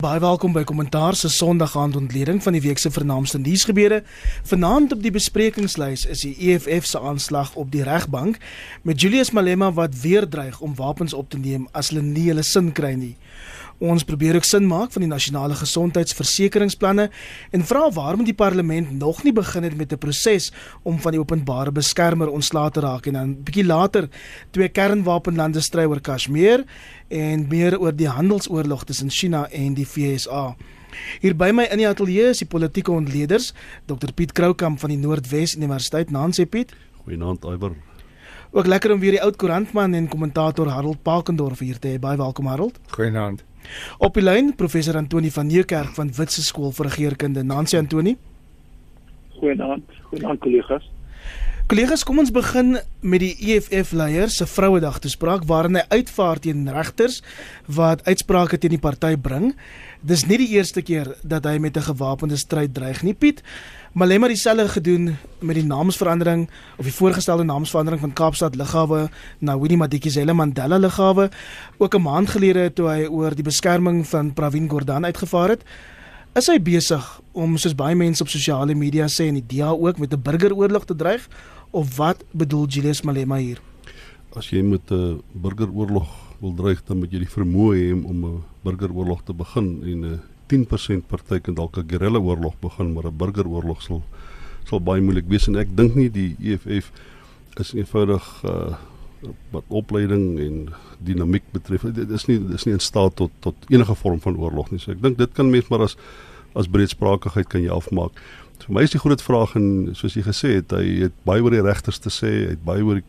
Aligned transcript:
Baie 0.00 0.20
welkom 0.20 0.54
by 0.56 0.62
Kommentaar 0.64 1.12
se 1.12 1.28
Sondag 1.28 1.74
aand 1.76 1.96
ontleding 1.98 2.38
van 2.40 2.54
die 2.56 2.62
week 2.64 2.78
se 2.80 2.88
vernaamste 2.90 3.36
nuusgebeure. 3.38 3.98
Vanaand 4.48 4.94
op 4.96 5.02
die 5.04 5.12
besprekingslys 5.12 6.06
is 6.08 6.22
die 6.24 6.32
EFF 6.54 6.86
se 6.88 7.00
aanslag 7.04 7.50
op 7.60 7.68
die 7.68 7.82
regbank 7.84 8.38
met 8.80 9.00
Julius 9.00 9.30
Malema 9.36 9.68
wat 9.76 10.00
weer 10.00 10.24
dreig 10.28 10.60
om 10.64 10.72
wapens 10.78 11.12
op 11.12 11.28
te 11.28 11.36
neem 11.38 11.68
as 11.76 11.92
hulle 11.92 12.06
nie 12.06 12.30
hulle 12.30 12.46
sin 12.48 12.72
kry 12.72 12.94
nie. 12.96 13.12
Ons 13.80 14.04
probeer 14.04 14.36
ook 14.36 14.44
sin 14.44 14.66
maak 14.68 14.92
van 14.92 15.00
die 15.00 15.08
nasionale 15.08 15.54
gesondheidsversekeringsplanne 15.56 17.06
en 17.56 17.62
vra 17.64 17.86
waarom 17.96 18.26
die 18.28 18.36
parlement 18.36 18.90
nog 18.92 19.22
nie 19.24 19.32
begin 19.32 19.64
het 19.64 19.76
met 19.76 19.92
'n 19.92 19.98
proses 19.98 20.52
om 20.82 20.98
van 21.00 21.12
die 21.12 21.20
openbare 21.20 21.72
beskermer 21.72 22.28
ontslae 22.28 22.70
te 22.70 22.80
raak 22.80 23.06
en 23.06 23.12
dan 23.12 23.42
bietjie 23.42 23.64
later 23.64 24.08
twee 24.50 24.68
kernwapenlande 24.68 25.60
stry 25.60 25.84
oor 25.84 26.00
Kashmir 26.00 26.64
en 27.08 27.48
meer 27.48 27.80
oor 27.80 27.96
die 27.96 28.08
handelsoorlog 28.08 28.84
tussen 28.84 29.10
China 29.10 29.48
en 29.50 29.74
die 29.74 29.86
VSA. 29.86 30.56
Hier 31.20 31.34
by 31.36 31.50
my 31.50 31.64
in 31.70 31.78
die 31.78 31.88
ateljee 31.88 32.28
is 32.28 32.38
die 32.38 32.48
politieke 32.48 32.92
ontleeders 32.92 33.52
Dr 33.86 34.12
Piet 34.12 34.32
Kroukamp 34.32 34.78
van 34.80 34.90
die 34.90 34.98
Noordwes 34.98 35.56
Universiteit. 35.56 36.10
Nansie 36.10 36.46
Piet. 36.46 36.74
Goeienaand 37.04 37.44
Iwer. 37.44 37.89
Ook 38.52 38.66
lekker 38.66 38.92
om 38.92 38.98
weer 38.98 39.14
die 39.14 39.22
oud 39.22 39.36
koerantman 39.36 39.94
en 39.94 40.08
kommentator 40.08 40.66
Harold 40.66 41.02
Pakendorf 41.02 41.58
hier 41.58 41.78
te 41.78 41.88
hê. 41.88 41.98
Baie 42.02 42.16
welkom 42.18 42.46
Harold. 42.50 42.80
Goeienaand. 42.90 43.44
Op 44.02 44.16
die 44.18 44.24
lyn 44.24 44.54
professor 44.58 44.96
Antoni 44.98 45.30
van 45.30 45.46
Nieuwkerk 45.46 45.94
van 45.94 46.10
Witse 46.16 46.42
Skool 46.42 46.72
vir 46.74 46.88
Regeringskunde. 46.90 47.44
Nancy 47.46 47.78
Antoni. 47.78 48.16
Goeienaand. 49.38 49.86
Goeienaand 50.08 50.42
kollegas. 50.42 50.90
Kollegas, 51.70 52.02
kom 52.02 52.18
ons 52.18 52.32
begin 52.34 52.80
met 53.06 53.22
die 53.22 53.36
EFF 53.52 53.92
leier 53.94 54.32
se 54.34 54.42
Vrouedag 54.50 54.98
toespraak 54.98 55.44
waarin 55.46 55.78
hy 55.78 55.84
uitvaar 56.00 56.40
teen 56.42 56.64
regters 56.74 57.20
wat 57.70 58.02
uitsprake 58.08 58.58
teen 58.58 58.74
die 58.74 58.82
party 58.82 59.12
bring. 59.14 59.52
Dis 60.02 60.26
nie 60.26 60.40
die 60.42 60.50
eerste 60.56 60.82
keer 60.82 61.12
dat 61.22 61.46
hy 61.46 61.60
met 61.62 61.76
'n 61.78 61.86
gewapende 61.94 62.36
stryd 62.36 62.74
dreig 62.74 63.04
nie, 63.06 63.14
Piet. 63.14 63.44
Malema 63.92 64.28
het 64.28 64.36
dieselfde 64.36 64.68
gedoen 64.68 65.16
met 65.42 65.56
die 65.58 65.64
naamsverandering 65.66 66.44
of 66.78 66.84
die 66.84 66.94
voorgestelde 66.94 67.42
naamsverandering 67.42 68.00
van 68.00 68.12
Kaapstad 68.12 68.54
Lughawe 68.54 69.08
na 69.38 69.58
Winnie 69.58 69.78
Madikizela 69.78 70.32
Mandela 70.32 70.78
Lughawe. 70.78 71.30
Ook 71.78 71.94
'n 71.94 72.02
maand 72.02 72.30
gelede 72.30 72.72
toe 72.72 72.86
hy 72.88 73.06
oor 73.06 73.34
die 73.34 73.42
beskerming 73.42 74.06
van 74.06 74.32
Pravin 74.32 74.68
Gordhan 74.68 75.04
uitgevaar 75.04 75.48
het. 75.48 75.64
Is 76.34 76.46
hy 76.46 76.62
besig 76.62 77.20
om 77.32 77.56
soos 77.56 77.74
baie 77.74 77.94
mense 77.94 78.22
op 78.22 78.28
sosiale 78.28 78.74
media 78.74 79.06
sê 79.06 79.26
en 79.26 79.34
die 79.34 79.58
DA 79.58 79.70
ook 79.70 79.98
met 79.98 80.12
'n 80.14 80.22
burgeroorlog 80.22 80.84
te 80.84 80.96
dreig 80.96 81.28
of 81.70 81.96
wat 81.96 82.24
bedoel 82.30 82.66
Julius 82.66 83.02
Malema 83.02 83.36
hier? 83.36 83.60
As 84.36 84.50
jy 84.50 84.62
met 84.62 84.90
'n 84.90 85.20
burgeroorlog 85.32 86.08
wil 86.40 86.54
dreig, 86.54 86.84
dan 86.84 86.98
moet 86.98 87.10
jy 87.10 87.18
die 87.18 87.34
vermoë 87.38 87.74
hê 87.74 88.04
om 88.04 88.24
'n 88.24 88.42
burgeroorlog 88.62 89.22
te 89.24 89.32
begin 89.32 89.82
en 89.82 90.04
'n 90.04 90.20
10% 90.52 91.06
party 91.08 91.40
kan 91.40 91.54
dalk 91.54 91.76
'n 91.78 91.88
guerrilla 91.88 92.18
oorlog 92.18 92.54
begin, 92.60 92.92
maar 92.92 93.06
'n 93.06 93.16
burgeroorlog 93.16 93.82
sal 93.82 94.02
sal 94.64 94.80
baie 94.80 95.00
moeilik 95.00 95.28
wees 95.28 95.48
en 95.48 95.56
ek 95.56 95.76
dink 95.76 95.94
nie 95.94 96.10
die 96.10 96.36
EFF 96.40 96.92
is 97.56 97.74
eenvoudig 97.74 98.44
uh 98.44 98.74
wat 99.50 99.64
opleiding 99.68 100.38
en 100.40 100.68
dinamiek 100.98 101.44
betref. 101.52 101.82
Dit 101.92 102.10
is 102.10 102.24
nie 102.24 102.38
dis 102.48 102.64
nie 102.64 102.72
in 102.72 102.80
staat 102.80 103.16
tot 103.16 103.30
tot 103.44 103.54
enige 103.68 103.94
vorm 103.94 104.20
van 104.20 104.36
oorlog 104.36 104.70
nie. 104.70 104.80
So 104.80 104.92
ek 104.92 105.02
dink 105.02 105.18
dit 105.18 105.32
kan 105.36 105.50
mens 105.50 105.68
maar 105.68 105.82
as 105.84 105.96
as 106.54 106.68
breedsprakigheid 106.68 107.48
kan 107.48 107.62
jy 107.62 107.70
afmaak. 107.70 108.16
Vir 108.64 108.74
my 108.74 108.82
is 108.82 108.94
die 108.94 109.00
groot 109.02 109.22
vraag 109.22 109.54
en 109.56 109.66
soos 109.94 110.16
jy 110.16 110.24
gesê 110.26 110.54
het, 110.56 110.72
hy 110.72 111.04
het 111.04 111.14
baie 111.28 111.42
oor 111.44 111.54
die 111.54 111.62
regters 111.64 112.00
te 112.02 112.10
sê, 112.12 112.30
hy 112.30 112.54
het 112.54 112.64
baie 112.64 112.84
oor 112.84 113.00
die 113.00 113.06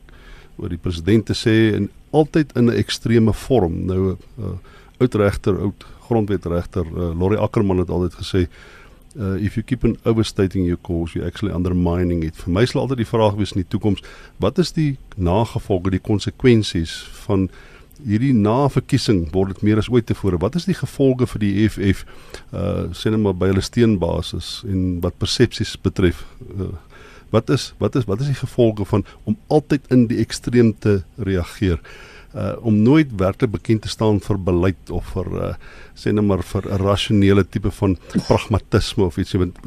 oor 0.59 0.69
die 0.69 0.81
president 0.81 1.25
te 1.25 1.35
sê 1.37 1.73
en 1.77 1.89
altyd 2.11 2.51
in 2.59 2.69
'n 2.69 2.77
ekstreme 2.77 3.33
vorm. 3.33 3.85
Nou 3.87 4.01
'n 4.11 4.17
uh, 4.39 4.57
oud 4.99 5.15
regter, 5.15 5.57
oud 5.57 5.85
grondwetregter 6.11 6.85
uh, 6.85 7.09
Laurie 7.15 7.39
Ackerman 7.39 7.81
het 7.81 7.89
altyd 7.89 8.19
gesê 8.19 8.45
uh, 9.15 9.35
if 9.43 9.55
you 9.55 9.63
keep 9.63 9.83
on 9.83 9.97
overstating 10.05 10.65
your 10.65 10.79
cause 10.83 11.15
you 11.15 11.25
actually 11.25 11.53
undermining 11.53 12.23
it. 12.23 12.35
Vir 12.35 12.53
my 12.53 12.65
sal 12.65 12.83
altyd 12.83 13.03
die 13.03 13.09
vraag 13.09 13.37
wees 13.39 13.55
in 13.55 13.63
die 13.63 13.69
toekoms, 13.71 14.03
wat 14.43 14.61
is 14.61 14.73
die 14.77 14.95
nagevolge, 15.15 15.93
die 15.95 16.03
konsekwensies 16.03 17.01
van 17.25 17.49
hierdie 18.01 18.33
na-verkiesing 18.33 19.27
word 19.33 19.53
dit 19.53 19.65
meer 19.67 19.81
as 19.81 19.89
ooit 19.91 20.07
tevore. 20.09 20.39
Wat 20.41 20.55
is 20.57 20.65
die 20.65 20.77
gevolge 20.77 21.27
vir 21.35 21.43
die 21.43 21.51
EFF 21.65 22.05
uh 22.57 22.87
sê 22.97 23.11
net 23.13 23.21
maar 23.21 23.37
by 23.37 23.51
hulle 23.51 23.65
steenbasis 23.65 24.61
en 24.67 25.01
wat 25.03 25.19
persepsies 25.21 25.75
betref? 25.83 26.23
Uh, 26.55 26.71
wat 27.31 27.51
is 27.53 27.71
wat 27.79 27.95
is 27.99 28.07
wat 28.09 28.23
is 28.23 28.31
die 28.33 28.39
gevolge 28.41 28.87
van 28.89 29.05
om 29.29 29.37
altyd 29.53 29.85
in 29.93 30.07
die 30.09 30.19
ekstreem 30.23 30.73
te 30.79 31.01
reageer? 31.19 31.77
uh 31.77 32.10
om 32.61 32.77
nooit 32.83 33.09
werklik 33.19 33.51
bekend 33.51 33.81
te 33.81 33.89
staan 33.89 34.19
vir 34.23 34.37
beleid 34.39 34.89
of 34.89 35.05
vir 35.15 35.27
uh 35.35 35.53
sê 36.01 36.13
net 36.15 36.23
maar 36.23 36.41
vir 36.41 36.63
'n 36.65 36.79
rasionele 36.81 37.43
tipe 37.43 37.71
van 37.71 37.97
pragmatisme 38.27 39.03
of 39.03 39.17
ietsie 39.17 39.39
want 39.39 39.57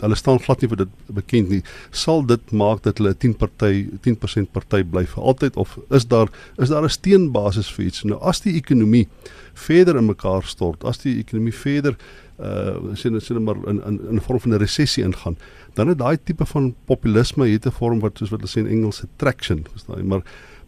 hulle 0.00 0.16
staan 0.16 0.38
glad 0.38 0.60
nie 0.60 0.68
vir 0.68 0.76
dit 0.84 0.92
bekend 1.08 1.48
nie. 1.48 1.62
Sal 1.90 2.22
dit 2.26 2.52
maak 2.52 2.82
dat 2.82 2.98
hulle 2.98 3.10
'n 3.10 3.18
10 3.18 3.34
party 3.34 3.88
10% 4.02 4.52
party 4.52 4.82
bly 4.82 5.06
vir 5.06 5.22
altyd 5.24 5.56
of 5.56 5.78
is 5.90 6.04
daar 6.04 6.28
is 6.58 6.68
daar 6.68 6.84
'n 6.84 6.88
steenbasis 6.88 7.72
vir 7.72 7.84
iets? 7.86 8.04
Nou 8.04 8.20
as 8.20 8.40
die 8.40 8.56
ekonomie 8.56 9.08
verder 9.54 9.96
in 9.96 10.06
mekaar 10.06 10.42
stort 10.42 10.84
as 10.84 10.98
die 10.98 11.18
ekonomie 11.18 11.54
verder 11.54 11.96
uh 12.38 12.76
net 12.92 12.98
sê 12.98 13.10
net 13.32 13.42
maar 13.42 13.56
in 13.66 13.82
in 13.86 14.00
in 14.08 14.16
'n 14.16 14.20
vorm 14.20 14.40
van 14.40 14.52
'n 14.52 14.58
resessie 14.58 15.04
ingaan 15.04 15.36
dan 15.74 15.88
het 15.88 15.98
daai 15.98 16.18
tipe 16.24 16.46
van 16.46 16.74
populisme 16.86 17.46
hier 17.46 17.60
te 17.60 17.70
vorm 17.70 18.00
wat 18.00 18.18
soos 18.18 18.30
wat 18.30 18.40
hulle 18.40 18.50
sê 18.50 18.66
in 18.66 18.78
Engels 18.78 19.04
traction 19.16 19.64
verstaan 19.72 19.98
jy? 19.98 20.04
Maar 20.04 20.22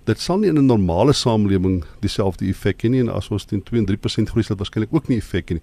dit 0.04 0.20
sal 0.20 0.38
nie 0.38 0.48
in 0.48 0.58
'n 0.58 0.66
normale 0.66 1.12
samelewing 1.12 1.84
dieselfde 2.00 2.46
effek 2.46 2.82
hê 2.82 2.90
nie 2.90 3.00
en 3.00 3.08
as 3.08 3.30
ons 3.30 3.44
teen 3.44 3.62
2 3.62 3.78
en 3.78 3.86
3% 3.86 4.30
groei 4.30 4.42
sal 4.44 4.56
waarskynlik 4.56 4.92
ook 4.92 5.08
nie 5.08 5.18
effek 5.18 5.50
hê 5.50 5.54
nie. 5.54 5.62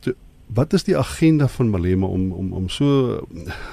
So 0.00 0.12
wat 0.54 0.72
is 0.72 0.84
die 0.84 0.96
agenda 0.98 1.48
van 1.48 1.70
Malema 1.70 2.06
om 2.06 2.32
om 2.32 2.52
om 2.52 2.68
so 2.68 3.20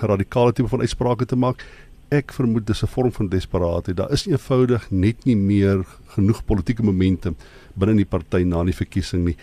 radikale 0.02 0.54
tipe 0.54 0.70
van 0.70 0.82
uitsprake 0.82 1.26
te 1.26 1.36
maak? 1.36 1.66
Ek 2.10 2.32
vermoed 2.32 2.66
dis 2.66 2.84
'n 2.84 2.88
vorm 2.88 3.12
van 3.12 3.28
desperaatheid. 3.30 3.98
Daar 3.98 4.12
is 4.12 4.28
eenvoudig 4.28 4.92
net 4.92 5.26
nie 5.26 5.36
meer 5.36 5.86
genoeg 6.16 6.46
politieke 6.46 6.84
momentum 6.84 7.36
binne 7.76 7.96
die 7.96 8.06
party 8.06 8.44
na 8.44 8.64
die 8.64 8.74
verkiesing 8.74 9.26
nie. 9.26 9.36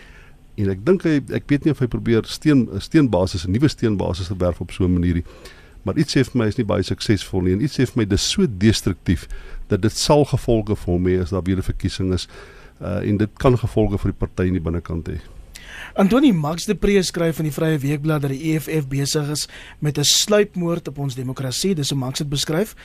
En 0.57 0.69
ek 0.69 0.85
dink 0.85 1.03
hy 1.03 1.21
ek 1.35 1.43
weet 1.47 1.65
nie 1.65 1.71
of 1.71 1.79
hy 1.79 1.87
probeer 1.87 2.23
steen 2.25 2.69
steenbasis 2.79 3.45
'n 3.45 3.51
nuwe 3.51 3.67
steenbasis 3.67 4.27
te 4.27 4.35
werf 4.37 4.61
op 4.61 4.71
so 4.71 4.85
'n 4.85 4.93
manier 4.93 5.15
nie. 5.15 5.25
Maar 5.85 5.99
iets 6.01 6.17
sê 6.17 6.23
vir 6.25 6.39
my 6.41 6.47
is 6.49 6.57
nie 6.57 6.65
baie 6.65 6.83
suksesvol 6.83 7.45
nie 7.45 7.53
en 7.53 7.61
iets 7.65 7.77
sê 7.77 7.85
vir 7.85 8.01
my 8.01 8.05
dis 8.09 8.25
so 8.33 8.47
destruktief 8.49 9.27
dat 9.69 9.83
dit 9.85 9.93
sal 9.93 10.25
gevolge 10.25 10.77
vir 10.81 10.91
hom 10.91 11.09
hê 11.09 11.19
as 11.21 11.33
daar 11.33 11.45
weer 11.45 11.61
'n 11.61 11.69
verkiesing 11.69 12.13
is 12.13 12.27
uh, 12.81 13.01
en 13.05 13.17
dit 13.17 13.29
kan 13.37 13.57
gevolge 13.57 13.97
vir 13.97 14.11
die 14.11 14.19
party 14.19 14.47
in 14.49 14.57
die 14.57 14.65
binnekant 14.65 15.07
hê. 15.07 15.19
Antoni 15.95 16.31
Max 16.33 16.65
de 16.65 16.75
Pre 16.75 17.01
skryf 17.03 17.39
in 17.39 17.47
die 17.47 17.53
Vrye 17.53 17.77
Weekblad 17.79 18.25
dat 18.25 18.31
die 18.33 18.53
EFF 18.53 18.87
besig 18.87 19.29
is 19.29 19.47
met 19.79 19.97
'n 19.97 20.03
sluipmoord 20.03 20.87
op 20.87 20.97
ons 20.97 21.15
demokrasie, 21.15 21.75
dis 21.75 21.89
hoe 21.89 21.99
Max 21.99 22.19
dit 22.19 22.29
beskryf. 22.29 22.75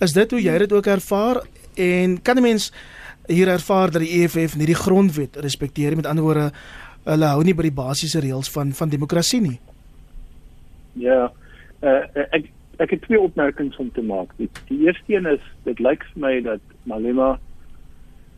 Is 0.00 0.12
dit 0.12 0.30
hoe 0.30 0.42
jy 0.42 0.58
dit 0.58 0.72
ook 0.72 0.86
ervaar 0.86 1.42
en 1.74 2.22
kan 2.22 2.36
'n 2.36 2.42
mens 2.42 2.72
hier 3.26 3.48
ervaar 3.48 3.90
dat 3.90 4.02
die 4.02 4.22
EFF 4.22 4.56
nie 4.56 4.66
die 4.66 4.74
grondwet 4.74 5.36
respekteer 5.36 5.88
nie 5.88 5.96
met 5.96 6.06
ander 6.06 6.24
woorde 6.24 6.52
hulle 7.04 7.26
hou 7.26 7.42
nie 7.42 7.54
by 7.54 7.62
die 7.62 7.72
basiese 7.72 8.20
reëls 8.20 8.50
van 8.50 8.72
van 8.72 8.88
demokrasie 8.88 9.40
nie. 9.40 9.60
Ja, 10.92 11.32
uh, 11.84 12.26
ek 12.36 12.50
ek 12.82 12.90
het 12.90 13.04
twee 13.06 13.20
opmerkings 13.20 13.76
om 13.78 13.90
te 13.94 14.02
maak. 14.02 14.32
Die, 14.36 14.48
die 14.66 14.80
eerste 14.86 15.14
een 15.14 15.28
is 15.30 15.42
dit 15.62 15.78
lyk 15.78 16.02
vir 16.12 16.22
my 16.24 16.32
dat 16.42 16.72
Malema 16.90 17.36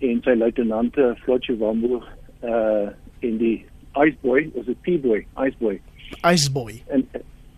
en 0.05 0.21
sy 0.27 0.35
luitenante 0.37 1.15
Flotje 1.25 1.57
Wambo 1.63 2.03
uh 2.45 2.93
in 3.25 3.39
die 3.41 3.65
Iceboy, 3.97 4.51
is 4.61 4.67
dit 4.67 4.81
P-boy, 4.85 5.23
Iceboy. 5.41 5.79
Iceboy. 6.21 6.75
En 6.93 7.07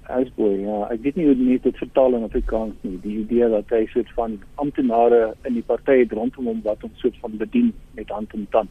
Iceboy, 0.06 0.53
ja, 0.62 0.77
ek 0.94 1.03
weet 1.03 1.19
nie 1.19 1.27
hoe 1.27 1.34
dit 1.37 1.65
met 1.65 1.81
vertaal 1.82 2.15
in 2.15 2.27
Afrikaans 2.28 2.77
nie. 2.87 2.94
Die 3.03 3.16
idee 3.25 3.48
dat 3.53 3.75
hy 3.75 3.82
soort 3.91 4.12
van 4.16 4.37
amptenare 4.62 5.34
in 5.50 5.59
die 5.59 5.65
party 5.66 5.98
het 6.04 6.15
rondom 6.15 6.47
hom 6.53 6.60
wat 6.65 6.84
hom 6.87 6.94
soort 7.03 7.19
van 7.25 7.34
bedien 7.43 7.72
met 7.98 8.15
hand 8.15 8.37
en 8.38 8.47
tand. 8.54 8.71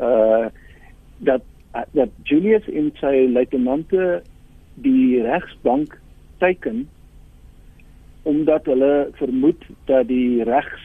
Uh 0.00 0.48
dat 1.24 1.44
dat 1.94 2.10
Julius 2.26 2.66
en 2.70 2.90
sy 2.98 3.26
luitenante 3.30 4.22
die 4.82 5.20
regsbank 5.22 5.94
teiken 6.44 6.84
omdat 8.24 8.64
hulle 8.64 9.08
vermoed 9.20 9.64
dat 9.84 10.08
die 10.08 10.44
regs 10.48 10.84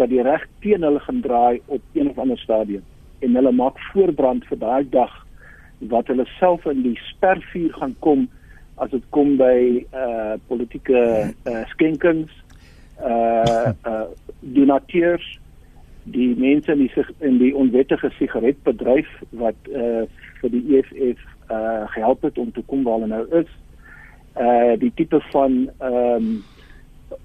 dat 0.00 0.08
die 0.08 0.22
reg 0.22 0.46
teen 0.64 0.82
hulle 0.82 1.00
gaan 1.04 1.20
draai 1.20 1.60
op 1.66 1.82
een 1.92 2.08
of 2.10 2.18
ander 2.18 2.38
stadium. 2.38 2.82
En 3.18 3.34
hulle 3.34 3.52
maak 3.52 3.78
voorbrand 3.92 4.46
vir 4.48 4.58
daai 4.58 4.86
dag 4.90 5.12
wat 5.92 6.08
hulle 6.10 6.26
self 6.38 6.64
in 6.70 6.80
die 6.82 6.96
spervuur 7.10 7.74
gaan 7.78 7.94
kom 7.98 8.24
as 8.82 8.90
dit 8.90 9.04
kom 9.14 9.36
by 9.38 9.84
uh 9.92 10.34
politieke 10.48 11.02
uh, 11.46 11.62
skenkings 11.74 12.32
uh 13.02 13.70
uh 13.86 14.04
donateurs 14.56 15.26
die 16.14 16.32
mense 16.38 16.72
in 16.72 16.86
die 16.86 17.06
in 17.20 17.38
die 17.38 17.52
onwettige 17.54 18.10
sigaretbedryf 18.18 19.10
wat 19.44 19.70
uh 19.70 20.06
vir 20.40 20.54
die 20.56 20.64
EFF 20.78 21.26
uh 21.50 21.84
gehelp 21.94 22.26
het 22.26 22.38
om 22.38 22.50
te 22.52 22.64
kom 22.66 22.82
waar 22.86 22.98
hulle 23.00 23.12
nou 23.12 23.26
is 23.42 23.50
uh 24.40 24.78
die 24.78 24.92
tipe 24.94 25.20
van 25.30 25.70
ehm 25.78 26.14
um, 26.14 26.44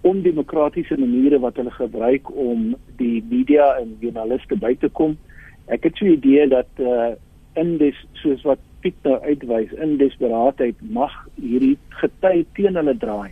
ondemokratiese 0.01 0.98
maniere 1.00 1.39
wat 1.39 1.56
hulle 1.56 1.71
gebruik 1.71 2.36
om 2.36 2.75
die 3.00 3.24
media 3.30 3.77
en 3.80 3.95
joernaliste 4.00 4.57
by 4.59 4.75
te 4.75 4.89
kom. 4.89 5.18
Ek 5.65 5.83
het 5.83 5.95
so 5.95 6.06
'n 6.06 6.18
idee 6.19 6.48
dat 6.48 6.68
uh 6.77 7.15
in 7.56 7.77
dis 7.77 8.06
soos 8.13 8.42
wat 8.42 8.59
Piet 8.80 8.95
nou 9.04 9.18
uitwys 9.25 9.71
in 9.71 9.98
desperaatheid 9.98 10.75
mag 10.81 11.13
hierdie 11.36 11.77
gety 11.89 12.45
teen 12.54 12.75
hulle 12.75 12.98
draai. 12.98 13.31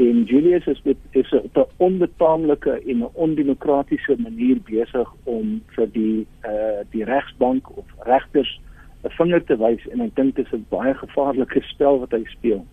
En 0.00 0.22
Julius 0.24 0.66
is 0.66 0.80
met 0.82 0.96
is 1.10 1.32
op 1.32 1.56
'n 1.56 1.66
onbetaamlike 1.76 2.70
en 2.70 2.98
'n 2.98 3.10
ondemokratiese 3.12 4.16
manier 4.18 4.58
besig 4.64 5.14
om 5.24 5.62
vir 5.66 5.88
die 5.92 6.26
uh 6.44 6.80
die 6.90 7.04
regsbank 7.04 7.76
of 7.76 7.84
regters 7.98 8.60
'n 9.04 9.10
vinger 9.10 9.44
te 9.44 9.56
wys 9.56 9.88
en 9.88 10.00
ek 10.00 10.14
dink 10.16 10.36
dit 10.36 10.46
is 10.46 10.52
'n 10.52 10.66
baie 10.68 10.94
gevaarlike 10.94 11.60
spel 11.62 11.98
wat 11.98 12.10
hy 12.10 12.24
speel. 12.24 12.64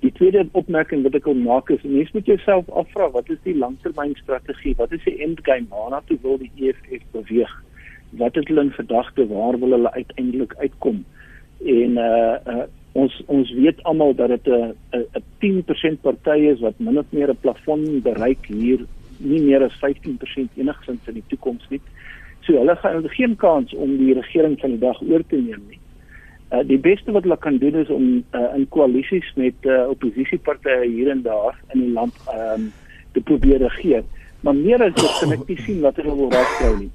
Die 0.00 0.12
tweede 0.12 0.48
opmerking 0.52 1.02
wat 1.02 1.14
ek 1.14 1.24
wil 1.24 1.38
maak 1.40 1.70
is 1.72 1.82
mens 1.82 2.12
moet 2.12 2.26
jouself 2.26 2.68
afvra 2.70 3.08
wat 3.14 3.30
is 3.32 3.40
die 3.44 3.56
langtermynstrategie? 3.56 4.74
Wat 4.76 4.92
is 4.92 5.04
die 5.04 5.16
endgame? 5.24 5.68
Waarna 5.70 6.02
toe 6.06 6.18
wil 6.22 6.38
die 6.38 6.52
EFF 6.56 7.04
beweeg? 7.12 7.52
Wat 8.20 8.34
het 8.34 8.48
hulle 8.48 8.66
in 8.68 8.74
gedagte? 8.76 9.26
Waar 9.26 9.58
wil 9.58 9.76
hulle 9.78 9.92
uiteindelik 9.92 10.54
uitkom? 10.58 11.04
En 11.64 12.02
uh, 12.02 12.56
uh 12.56 12.66
ons 12.96 13.12
ons 13.28 13.50
weet 13.52 13.82
almal 13.84 14.14
dat 14.16 14.28
dit 14.28 14.46
'n 14.48 14.72
'n 14.96 15.24
10% 15.40 16.00
party 16.00 16.38
is 16.52 16.60
wat 16.60 16.78
min 16.78 16.98
of 16.98 17.10
meer 17.10 17.30
'n 17.30 17.40
plafon 17.40 18.00
bereik 18.02 18.46
hier 18.46 18.86
nie 19.18 19.42
meer 19.42 19.64
as 19.64 19.76
15% 19.80 20.56
enigsins 20.56 21.08
in 21.08 21.14
die 21.14 21.28
toekoms 21.28 21.64
nie. 21.68 21.80
So 22.40 22.52
hulle 22.58 22.76
gaan 22.76 23.08
geen 23.08 23.36
kans 23.36 23.74
om 23.74 23.96
die 23.96 24.14
regering 24.14 24.60
van 24.60 24.70
die 24.70 24.78
dag 24.78 25.02
oor 25.02 25.22
te 25.26 25.36
neem 25.36 25.62
nie. 25.68 25.80
Uh, 26.52 26.62
die 26.62 26.78
beste 26.78 27.10
wat 27.12 27.24
hulle 27.26 27.36
kan 27.42 27.58
doen 27.58 27.74
is 27.74 27.88
om 27.90 28.24
uh, 28.30 28.52
in 28.54 28.68
koalisies 28.68 29.32
met 29.34 29.66
uh, 29.66 29.88
oppositiepartye 29.90 30.84
hier 30.84 31.10
en 31.10 31.22
daar 31.22 31.56
in 31.74 31.80
die 31.80 31.92
land 31.92 32.14
um, 32.30 32.68
te 33.12 33.20
probeer 33.20 33.58
regeer. 33.58 34.04
Maar 34.40 34.54
meer 34.54 34.82
as 34.82 34.94
dit 34.94 35.16
kan 35.20 35.34
ek 35.34 35.42
nie 35.48 35.58
sien 35.64 35.80
wat 35.82 35.98
hulle 35.98 36.14
wil 36.14 36.30
regkry 36.30 36.70
nie. 36.84 36.92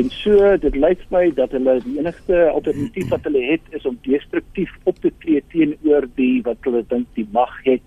En 0.00 0.08
so 0.14 0.54
dit 0.62 0.78
lyk 0.78 1.02
my 1.12 1.26
dat 1.36 1.52
hulle 1.52 1.74
die 1.84 1.98
enigste 1.98 2.46
alternatief 2.52 3.10
wat 3.12 3.28
hulle 3.28 3.42
het 3.50 3.76
is 3.76 3.84
om 3.84 3.98
destruktief 4.06 4.72
op 4.88 4.98
te 5.04 5.12
tree 5.20 5.42
teenoor 5.52 6.06
die 6.16 6.40
wat 6.46 6.64
hulle 6.64 6.84
dink 6.88 7.10
die 7.18 7.26
mag 7.36 7.52
het 7.66 7.84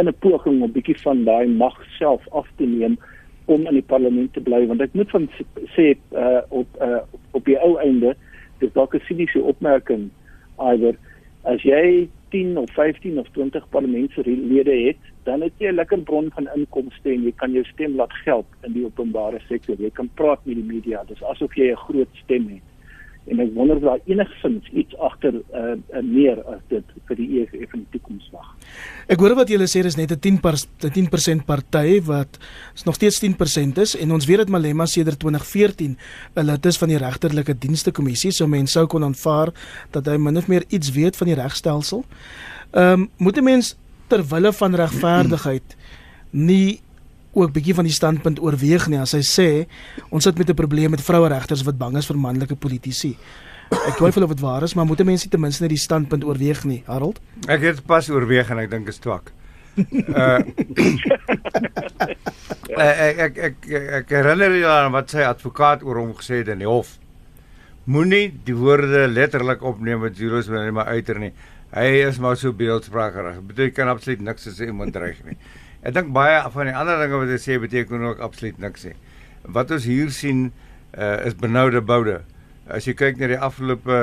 in 0.00 0.08
'n 0.08 0.18
poging 0.18 0.62
om 0.62 0.68
'n 0.68 0.72
bietjie 0.72 0.98
van 1.04 1.24
daai 1.24 1.46
mag 1.46 1.76
self 1.98 2.26
af 2.32 2.48
te 2.56 2.64
neem 2.64 2.98
om 3.44 3.66
in 3.66 3.74
die 3.74 3.90
parlement 3.92 4.32
te 4.32 4.40
bly 4.40 4.66
want 4.66 4.80
ek 4.80 4.94
moet 4.94 5.10
van 5.10 5.28
sê 5.76 5.94
uh, 6.12 6.42
op 6.48 6.68
uh, 6.80 7.02
op 7.30 7.44
die 7.44 7.58
ou 7.58 7.76
einde 7.78 8.16
dis 8.58 8.72
dalk 8.72 8.94
'n 8.94 9.06
siniese 9.06 9.42
opmerking 9.42 10.10
iwer 10.60 10.96
as 11.48 11.62
jy 11.64 12.08
10 12.30 12.56
of 12.60 12.70
15 12.76 13.18
of 13.18 13.28
20 13.34 13.68
parlementslede 13.68 14.74
het, 14.86 14.98
dan 15.24 15.40
het 15.40 15.52
jy 15.58 15.70
'n 15.70 15.74
lekker 15.80 16.00
bron 16.02 16.30
van 16.30 16.48
inkomste 16.54 17.10
en 17.10 17.24
jy 17.24 17.32
kan 17.36 17.52
jou 17.52 17.64
stem 17.64 17.96
laat 17.96 18.12
geld 18.12 18.46
in 18.62 18.72
die 18.72 18.84
openbare 18.84 19.40
sektor. 19.48 19.76
Jy 19.78 19.90
kan 19.90 20.10
praat 20.14 20.44
met 20.44 20.54
die 20.54 20.64
media. 20.64 21.04
Dis 21.04 21.22
asof 21.22 21.54
jy 21.56 21.70
'n 21.72 21.76
groot 21.76 22.08
stem 22.12 22.48
het. 22.48 22.69
En 23.28 23.40
ek 23.40 23.50
wonder 23.54 23.76
of 23.76 23.82
daar 23.82 24.00
enigsins 24.08 24.68
iets 24.72 24.96
agter 24.96 25.34
uh, 25.34 25.76
uh, 25.92 26.00
meer 26.02 26.40
as 26.48 26.62
dit 26.68 26.84
vir 27.08 27.16
die 27.16 27.28
EFF 27.40 27.74
in 27.76 27.82
die 27.84 27.98
toekoms 27.98 28.30
wag. 28.32 28.48
Ek 29.12 29.20
hoor 29.20 29.34
wat 29.38 29.52
julle 29.52 29.68
sê 29.68 29.84
is 29.84 29.98
net 29.98 30.12
'n 30.12 30.40
10% 30.40 30.88
10% 30.88 31.44
party 31.44 32.00
wat 32.08 32.38
is 32.74 32.84
nog 32.84 32.94
steeds 32.94 33.20
10% 33.20 33.78
is 33.78 33.94
en 33.96 34.12
ons 34.12 34.26
weet 34.26 34.38
dat 34.38 34.48
Malema 34.48 34.86
sedert 34.86 35.20
2014 35.20 35.96
'n 36.36 36.46
lid 36.46 36.66
is 36.66 36.78
van 36.78 36.88
die 36.88 36.98
regterlike 36.98 37.58
dienste 37.58 37.92
kommissie, 37.92 38.30
so 38.32 38.46
mense 38.46 38.72
sou 38.72 38.86
kon 38.86 39.04
aanvaar 39.04 39.52
dat 39.90 40.06
hy 40.06 40.16
min 40.16 40.36
of 40.36 40.48
meer 40.48 40.64
iets 40.68 40.90
weet 40.92 41.16
van 41.16 41.26
die 41.26 41.36
regstelsel. 41.36 42.04
Ehm 42.72 43.00
um, 43.00 43.10
moet 43.18 43.36
'n 43.36 43.44
mens 43.44 43.76
ter 44.08 44.24
wille 44.24 44.52
van 44.52 44.74
regverdigheid 44.74 45.76
nie 46.30 46.80
ook 47.32 47.52
bietjie 47.54 47.74
van 47.74 47.86
die 47.86 47.94
standpunt 47.94 48.40
oorweeg 48.42 48.88
nie 48.90 48.98
as 48.98 49.14
hy 49.14 49.22
sê 49.26 49.48
ons 50.10 50.24
sit 50.24 50.38
met 50.38 50.50
'n 50.50 50.54
probleem 50.54 50.90
met 50.90 51.00
vroueregters 51.00 51.62
wat 51.64 51.78
bang 51.78 51.96
is 51.96 52.06
vir 52.06 52.16
manlike 52.16 52.56
politici. 52.56 53.16
Ek 53.70 53.96
twyfel 53.96 54.22
of 54.22 54.32
dit 54.34 54.40
waar 54.40 54.62
is, 54.62 54.74
maar 54.74 54.86
moet 54.86 55.04
mense 55.04 55.28
ten 55.28 55.40
minste 55.40 55.62
net 55.62 55.70
die 55.70 55.78
standpunt 55.78 56.24
oorweeg 56.24 56.64
nie, 56.64 56.82
Harold? 56.86 57.20
Ek 57.46 57.60
het 57.60 57.86
pas 57.86 58.08
oorweeg 58.10 58.50
en 58.50 58.58
ek 58.58 58.70
dink 58.70 58.86
dit 58.86 58.94
is 58.94 58.98
twak. 58.98 59.32
Uh, 59.78 60.40
ek, 62.76 63.18
ek 63.18 63.38
ek 63.38 63.68
ek 64.00 64.10
herinner 64.10 64.56
jy 64.58 64.66
aan 64.66 64.90
wat 64.92 65.14
sy 65.14 65.22
advokaat 65.22 65.84
oor 65.86 66.02
hom 66.02 66.10
gesê 66.18 66.42
het 66.42 66.48
in 66.48 66.64
die 66.64 66.68
hof. 66.68 66.98
Moenie 67.86 68.32
die 68.44 68.56
woorde 68.58 69.06
letterlik 69.08 69.62
opneem 69.62 70.02
wat 70.02 70.18
Julius 70.18 70.50
wil 70.50 70.64
net 70.64 70.74
maar 70.74 70.90
uiter 70.90 71.22
nie. 71.22 71.32
Hy 71.70 71.86
is 72.08 72.18
maar 72.18 72.36
so 72.36 72.52
beeldsprakerig. 72.52 73.38
Bedoel 73.46 73.70
kan 73.70 73.88
absoluut 73.88 74.20
niks 74.26 74.48
sê 74.50 74.66
iemand 74.66 74.92
dreig 74.92 75.22
nie. 75.24 75.38
Ek 75.80 75.94
dink 75.96 76.10
baie 76.12 76.42
van 76.52 76.68
die 76.68 76.76
ander 76.76 76.98
dinge 77.00 77.22
wat 77.22 77.30
hy 77.32 77.38
sê 77.40 77.56
beteken 77.60 78.04
ook 78.04 78.20
absoluut 78.24 78.58
niks 78.60 78.84
sê. 78.84 78.92
Wat 79.48 79.70
ons 79.72 79.86
hier 79.88 80.10
sien 80.12 80.50
uh, 80.92 81.16
is 81.24 81.36
benoude 81.40 81.80
boude. 81.80 82.18
As 82.68 82.84
jy 82.84 82.94
kyk 82.98 83.20
na 83.20 83.30
die 83.32 83.40
afgelope 83.40 84.00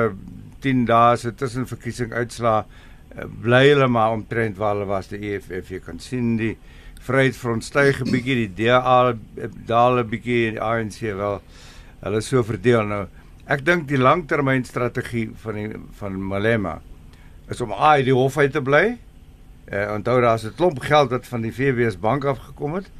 10 0.64 0.88
dae 0.88 1.14
se 1.20 1.30
tussenverkiesing 1.38 2.10
uitslaa, 2.16 2.64
uh, 2.64 3.28
bly 3.44 3.62
hulle 3.68 3.86
maar 3.94 4.16
omtrent 4.16 4.58
waar 4.58 4.74
hulle 4.74 4.90
was 4.90 5.12
die 5.12 5.22
EFF. 5.30 5.70
Jy 5.76 5.80
kan 5.86 6.02
sien 6.02 6.34
die 6.40 6.56
Vryheidsfront 7.06 7.62
styg 7.62 8.02
'n 8.02 8.10
bietjie, 8.10 8.48
die 8.48 8.66
DA 8.66 9.14
daal 9.66 10.02
'n 10.02 10.10
bietjie, 10.10 10.58
die 10.58 10.60
ANC 10.60 11.00
wel. 11.14 11.40
Hulle 12.02 12.20
so 12.20 12.42
verdeel 12.42 12.84
nou. 12.86 13.06
Ek 13.46 13.64
dink 13.64 13.86
die 13.88 13.96
langtermynstrategie 13.96 15.30
van 15.44 15.54
die 15.54 15.68
van 16.00 16.18
Malema 16.20 16.80
is 17.48 17.60
om 17.60 17.72
ai 17.72 18.02
die 18.02 18.12
hof 18.12 18.36
uit 18.36 18.52
te 18.52 18.60
bly. 18.60 18.98
Uh, 19.68 19.92
onthou 19.92 20.20
daar's 20.20 20.44
'n 20.44 20.54
klomp 20.56 20.80
geld 20.80 21.10
wat 21.10 21.26
van 21.26 21.40
die 21.44 21.52
VWS 21.52 21.98
bank 22.00 22.24
af 22.24 22.38
gekom 22.38 22.74
het. 22.74 22.90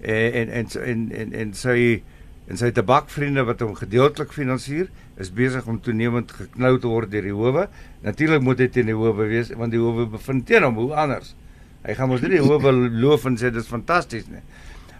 En 0.00 0.32
en 0.32 0.48
en 0.50 0.66
en 0.82 1.12
en, 1.12 1.32
en 1.32 1.54
sy 1.54 2.02
en 2.46 2.56
sy 2.56 2.70
tabakvriende 2.70 3.44
wat 3.44 3.60
hom 3.60 3.74
gedeeltelik 3.74 4.32
finansier 4.32 4.88
is 5.16 5.32
besig 5.32 5.66
om 5.66 5.80
toenemend 5.80 6.32
geknou 6.32 6.78
te 6.78 6.86
word 6.86 7.10
deur 7.10 7.22
die 7.22 7.34
howe. 7.34 7.68
Natuurlik 8.00 8.42
moet 8.42 8.58
dit 8.58 8.72
teen 8.72 8.86
die 8.86 8.94
howe 8.94 9.26
wees 9.26 9.50
want 9.54 9.74
die 9.74 9.80
howe 9.80 10.06
bevind 10.06 10.46
teen 10.46 10.62
hom, 10.62 10.74
hoe 10.74 10.94
anders? 10.94 11.34
Hy 11.86 11.94
gaan 11.94 12.08
mos 12.08 12.22
nie 12.22 12.34
die 12.36 12.42
howe 12.42 12.72
loof 13.04 13.26
en 13.30 13.38
sê 13.38 13.50
dis 13.54 13.70
fantasties 13.70 14.26
nie. 14.30 14.42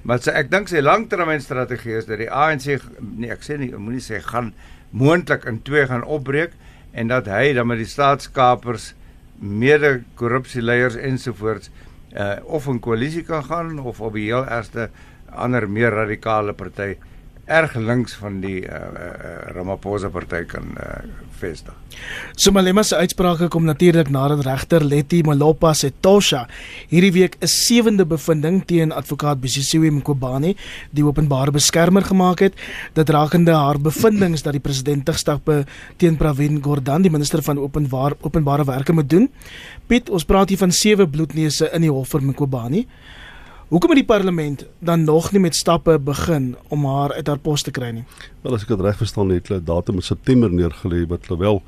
Maar 0.07 0.23
sy, 0.23 0.31
ek 0.39 0.51
dink 0.51 0.71
sy 0.71 0.83
langtermynstrategie 0.85 1.97
is 1.99 2.07
dat 2.07 2.21
die 2.23 2.31
ANC 2.31 2.69
nee, 3.01 3.31
ek 3.35 3.43
sê 3.43 3.59
nie, 3.59 3.73
moenie 3.75 4.03
sê 4.05 4.21
gaan 4.23 4.53
moontlik 4.95 5.47
in 5.51 5.59
twee 5.67 5.87
gaan 5.91 6.07
opbreek 6.07 6.55
en 6.95 7.11
dat 7.11 7.27
hy 7.31 7.51
dan 7.57 7.67
met 7.67 7.83
die 7.83 7.91
staatskapers 7.91 8.93
mede 9.39 10.03
korrupsieleiers 10.15 10.97
ensovoorts 10.97 11.71
uh 12.17 12.37
of 12.45 12.69
'n 12.69 12.81
koalisie 12.81 13.23
kan 13.23 13.45
gaan 13.45 13.79
of 13.79 14.01
op 14.01 14.13
die 14.13 14.25
heel 14.33 14.47
ergste 14.47 14.91
ander 15.31 15.69
meer 15.71 15.91
radikale 15.91 16.53
party 16.53 16.97
erg 17.47 17.77
links 17.79 18.17
van 18.19 18.41
die 18.43 18.65
uh, 18.67 18.75
uh, 18.75 19.55
Ramaphosa 19.55 20.09
party 20.11 20.43
kan 20.51 20.73
uh, 20.83 20.99
vestig. 21.39 21.75
So 22.35 22.51
Malema 22.51 22.83
se 22.83 22.99
uitsprake 22.99 23.49
kom 23.49 23.65
natuurlik 23.69 24.11
nadat 24.11 24.43
regter 24.47 24.85
Letty 24.85 25.23
Malopa 25.23 25.73
se 25.75 25.93
Tosha 26.03 26.47
hierdie 26.91 27.13
week 27.13 27.37
'n 27.41 27.47
sewende 27.47 28.05
bevinding 28.05 28.65
teen 28.67 28.93
advokaat 28.93 29.41
Bisisiwe 29.41 29.91
Mkobane, 29.91 30.55
die 30.91 31.05
openbare 31.05 31.51
beskermer 31.51 32.03
gemaak 32.03 32.41
het, 32.41 32.55
dit 32.95 33.09
rakende 33.09 33.53
haar 33.53 33.79
bevindinge 33.79 34.43
dat 34.43 34.53
die 34.53 34.61
president 34.61 35.05
tugstappe 35.05 35.65
teen 35.97 36.17
Pravin 36.17 36.63
Gordhan, 36.63 37.03
die 37.03 37.11
minister 37.11 37.43
van 37.43 37.59
openbaar 37.59 38.13
openbare 38.21 38.65
werke 38.65 38.93
moet 38.93 39.11
doen. 39.11 39.31
Piet, 39.87 40.11
ons 40.11 40.25
praat 40.25 40.49
hier 40.49 40.59
van 40.59 40.73
sewe 40.73 41.07
bloedneuse 41.07 41.71
in 41.73 41.81
die 41.81 41.91
hof 41.91 42.09
vir 42.09 42.23
Mkobane. 42.23 42.87
Hoekom 43.67 43.91
het 43.91 43.99
die 43.99 44.07
parlement 44.07 44.65
dan 44.79 45.05
nog 45.05 45.33
nie 45.33 45.41
met 45.43 45.55
stappe 45.55 45.99
begin 45.99 46.55
om 46.69 46.85
haar 46.87 47.13
uit 47.13 47.27
haar 47.27 47.39
pos 47.43 47.63
te 47.67 47.73
kry 47.75 47.89
nie? 47.91 48.05
Wel 48.45 48.55
as 48.55 48.63
ek 48.63 48.71
dit 48.71 48.85
reg 48.87 49.01
verstaan 49.01 49.33
het 49.35 49.51
hulle 49.51 49.59
datum 49.59 49.99
in 49.99 50.07
September 50.07 50.53
neergelê 50.55 51.03
wat 51.11 51.27
hulle 51.27 51.41
wel 51.41 51.59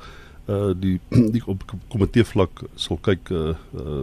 uh 0.49 0.71
die 0.79 0.95
die 1.35 1.41
op 1.45 1.65
komitee 1.91 2.23
vlak 2.23 2.63
sal 2.79 3.01
kyk 3.03 3.27
uh 3.35 3.51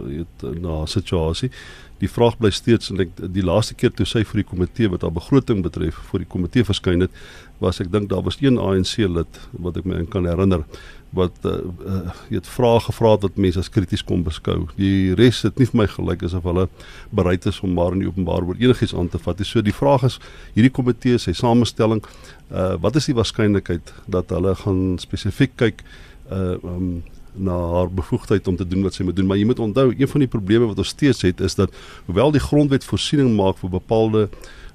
weet 0.05 0.45
uh, 0.45 0.53
na 0.61 0.83
situasie. 0.85 1.49
Die 1.97 2.11
vraag 2.11 2.37
bly 2.37 2.53
steeds 2.53 2.93
en 2.93 3.01
ek 3.01 3.17
die 3.17 3.41
laaste 3.41 3.73
keer 3.73 3.89
toe 3.97 4.05
sy 4.05 4.21
vir 4.29 4.43
die 4.43 4.49
komitee 4.51 4.93
wat 4.93 5.01
haar 5.01 5.17
begroting 5.17 5.65
betref 5.65 5.97
voor 6.11 6.21
die 6.21 6.29
komitee 6.29 6.69
verskyn 6.69 7.01
het, 7.01 7.17
was 7.57 7.81
ek 7.81 7.89
dink 7.91 8.13
daar 8.13 8.21
was 8.21 8.37
een 8.37 8.61
ANC 8.61 8.93
lid 9.09 9.41
wat 9.57 9.81
ek 9.81 9.89
my 9.89 10.05
kan 10.05 10.29
herinner 10.29 10.69
wat 11.15 11.45
uh, 11.45 11.51
uh 11.87 12.15
het 12.29 12.47
vrae 12.47 12.79
gevra 12.83 13.11
het 13.15 13.21
wat 13.21 13.37
mense 13.39 13.59
as 13.59 13.69
krities 13.69 14.03
kon 14.03 14.23
beskou. 14.23 14.65
Die 14.75 15.15
res 15.15 15.41
het 15.47 15.59
nie 15.59 15.67
vir 15.69 15.81
my 15.81 15.87
gelyk 15.87 16.25
asof 16.27 16.43
hulle 16.43 16.67
bereid 17.15 17.45
is 17.45 17.61
om 17.63 17.73
maar 17.77 17.95
in 17.95 18.03
die 18.03 18.09
openbaar 18.09 18.47
oor 18.47 18.59
enigiets 18.59 18.95
aan 18.95 19.09
te 19.09 19.21
vat. 19.21 19.43
So 19.47 19.61
die 19.61 19.75
vraag 19.75 20.03
is 20.03 20.19
hierdie 20.55 20.73
komitee 20.73 21.17
se 21.17 21.33
samestelling, 21.33 22.03
uh 22.51 22.75
wat 22.81 22.95
is 22.99 23.07
die 23.07 23.15
waarskynlikheid 23.15 23.93
dat 24.07 24.33
hulle 24.35 24.55
gaan 24.63 24.97
spesifiek 24.99 25.55
kyk 25.55 25.85
uh 26.31 26.57
um 26.63 27.03
na 27.37 27.53
haar 27.53 27.89
bevoegdheid 27.93 28.47
om 28.47 28.55
te 28.55 28.67
doen 28.67 28.81
wat 28.81 28.95
sy 28.97 29.03
moet 29.05 29.15
doen 29.15 29.27
maar 29.29 29.37
jy 29.37 29.45
moet 29.45 29.59
onthou 29.61 29.91
een 29.93 30.09
van 30.09 30.23
die 30.23 30.31
probleme 30.31 30.69
wat 30.69 30.79
ons 30.81 30.93
steeds 30.95 31.21
het 31.21 31.41
is 31.45 31.55
dat 31.55 31.73
hoewel 32.07 32.31
die 32.33 32.41
grondwet 32.41 32.85
voorsiening 32.87 33.35
maak 33.37 33.59
vir 33.61 33.69
bepaalde 33.77 34.27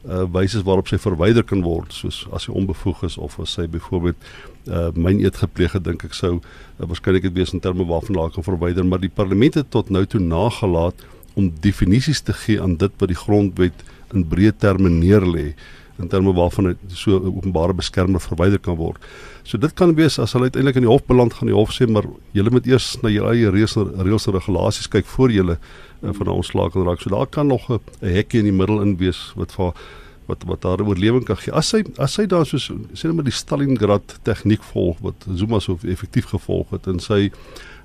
uh 0.02 0.22
wyse 0.34 0.62
waarop 0.66 0.88
sy 0.90 0.98
verwyder 0.98 1.44
kan 1.46 1.62
word 1.62 1.94
soos 1.94 2.24
as 2.34 2.46
sy 2.46 2.54
onbevoeg 2.54 3.04
is 3.06 3.18
of 3.18 3.38
as 3.42 3.54
sy 3.58 3.68
byvoorbeeld 3.70 4.30
uh 4.66 4.90
myn 4.94 5.20
eet 5.24 5.36
gepleeg 5.42 5.72
het 5.72 5.84
dink 5.84 6.04
ek 6.04 6.14
sou 6.14 6.36
uh, 6.38 6.42
waarskynlik 6.86 7.22
dit 7.22 7.34
wees 7.40 7.52
in 7.52 7.60
terme 7.60 7.86
waarvan 7.88 8.16
laat 8.16 8.34
kan 8.34 8.46
verwyder 8.46 8.86
maar 8.86 9.02
die 9.02 9.10
parlement 9.10 9.54
het 9.54 9.70
tot 9.70 9.90
nou 9.90 10.04
toe 10.06 10.20
nagelaat 10.20 11.06
om 11.34 11.52
definisies 11.60 12.20
te 12.20 12.32
gee 12.32 12.60
aan 12.62 12.76
dit 12.76 12.92
wat 12.98 13.08
die 13.08 13.18
grondwet 13.18 13.84
in 14.12 14.26
breë 14.28 14.52
terme 14.58 14.90
neerlê 14.92 15.52
in 16.00 16.08
terme 16.08 16.32
waarvan 16.34 16.72
dit 16.72 16.96
so 16.96 17.18
openbare 17.20 17.74
beskermer 17.76 18.20
verwyder 18.20 18.58
kan 18.58 18.76
word. 18.78 18.98
So 19.44 19.58
dit 19.60 19.72
kan 19.78 19.94
wees 19.94 20.18
as 20.22 20.32
hulle 20.32 20.48
uiteindelik 20.50 20.80
in 20.80 20.86
die 20.86 20.90
hof 20.90 21.04
beland 21.06 21.34
gaan 21.36 21.50
die 21.50 21.56
hof 21.56 21.74
sê 21.76 21.86
maar 21.86 22.06
julle 22.36 22.52
moet 22.54 22.66
eers 22.66 22.94
na 23.02 23.12
julle 23.12 23.34
eie 23.36 23.50
reëls 23.52 23.76
reëls 23.76 24.28
regulasies 24.32 24.90
kyk 24.92 25.08
voor 25.14 25.34
julle 25.34 25.58
uh, 25.58 26.12
van 26.12 26.32
ontslaak 26.32 26.72
kan 26.74 26.86
raak. 26.88 27.02
So 27.02 27.12
daar 27.12 27.26
kan 27.26 27.46
nog 27.46 27.68
'n 27.70 27.80
hekkie 28.00 28.40
in 28.40 28.50
die 28.50 28.58
middel 28.58 28.82
in 28.82 28.96
wees 28.96 29.32
wat 29.36 29.52
vir 29.52 29.74
wat 30.26 30.44
wat 30.46 30.62
daar 30.62 30.82
oorlewing 30.84 31.24
kan 31.24 31.36
gee. 31.36 31.54
As 31.54 31.72
hy 31.74 31.82
as 32.02 32.16
hy 32.20 32.26
dan 32.30 32.46
soos 32.48 32.70
sê 32.70 33.08
net 33.08 33.18
maar 33.18 33.28
die 33.28 33.34
Stalingrad 33.34 34.18
tegniek 34.26 34.62
volg 34.72 35.00
wat 35.04 35.26
Zuma 35.34 35.60
so 35.60 35.78
effektief 35.82 36.30
gevolg 36.32 36.74
het 36.76 36.86
en 36.90 37.02
sy 37.02 37.30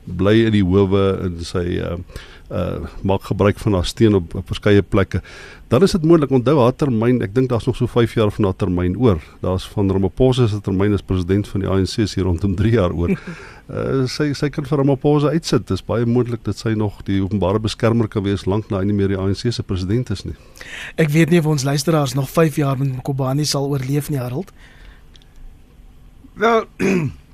bly 0.07 0.47
in 0.47 0.55
die 0.55 0.65
howe 0.65 1.05
en 1.27 1.37
sy 1.45 1.65
uh, 1.83 1.97
uh 2.47 2.87
maak 3.03 3.27
gebruik 3.27 3.59
van 3.59 3.75
haar 3.75 3.85
steen 3.85 4.15
op, 4.15 4.35
op 4.35 4.47
verskeie 4.47 4.81
plekke. 4.81 5.21
Dan 5.67 5.83
is 5.83 5.91
dit 5.91 6.03
moontlik 6.07 6.31
onthou 6.31 6.55
haar 6.61 6.75
termyn, 6.75 7.19
ek 7.25 7.33
dink 7.35 7.49
daar's 7.51 7.67
nog 7.67 7.75
so 7.75 7.91
5 7.91 8.13
jaar 8.15 8.31
van 8.31 8.47
haar 8.47 8.55
termyn 8.55 8.95
oor. 8.95 9.19
Daar's 9.43 9.67
van 9.67 9.91
Ramaphosa 9.91 10.47
se 10.47 10.61
termyn 10.63 10.95
as 10.95 11.03
president 11.03 11.47
van 11.51 11.65
die 11.65 11.69
ANC 11.69 11.97
hier 12.15 12.23
rondom 12.23 12.55
3 12.55 12.71
jaar 12.71 12.95
oor. 12.95 13.15
Uh 13.67 14.05
sy 14.07 14.29
sy 14.31 14.47
kan 14.47 14.63
vir 14.63 14.79
Ramaphosa 14.79 15.33
uitsit. 15.35 15.65
Dit 15.67 15.75
is 15.75 15.83
baie 15.83 16.05
moontlik 16.07 16.39
dat 16.45 16.55
sy 16.55 16.71
nog 16.71 17.01
die 17.03 17.17
openbare 17.19 17.59
beskermer 17.59 18.07
kan 18.07 18.23
wees 18.23 18.45
lank 18.47 18.69
na 18.71 18.79
hy 18.79 18.87
nie 18.87 18.95
meer 18.95 19.11
die 19.11 19.19
ANC 19.19 19.43
se 19.51 19.63
president 19.63 20.07
is 20.15 20.23
nie. 20.23 20.37
Ek 20.95 21.11
weet 21.11 21.33
nie 21.33 21.41
of 21.43 21.49
ons 21.51 21.67
luisteraars 21.67 22.15
nog 22.15 22.29
5 22.31 22.61
jaar 22.63 22.79
met 22.79 22.95
Kobani 23.03 23.43
sal 23.43 23.67
oorleef 23.67 24.07
nie, 24.07 24.21
Harold. 24.23 24.55
Wel 26.39 26.63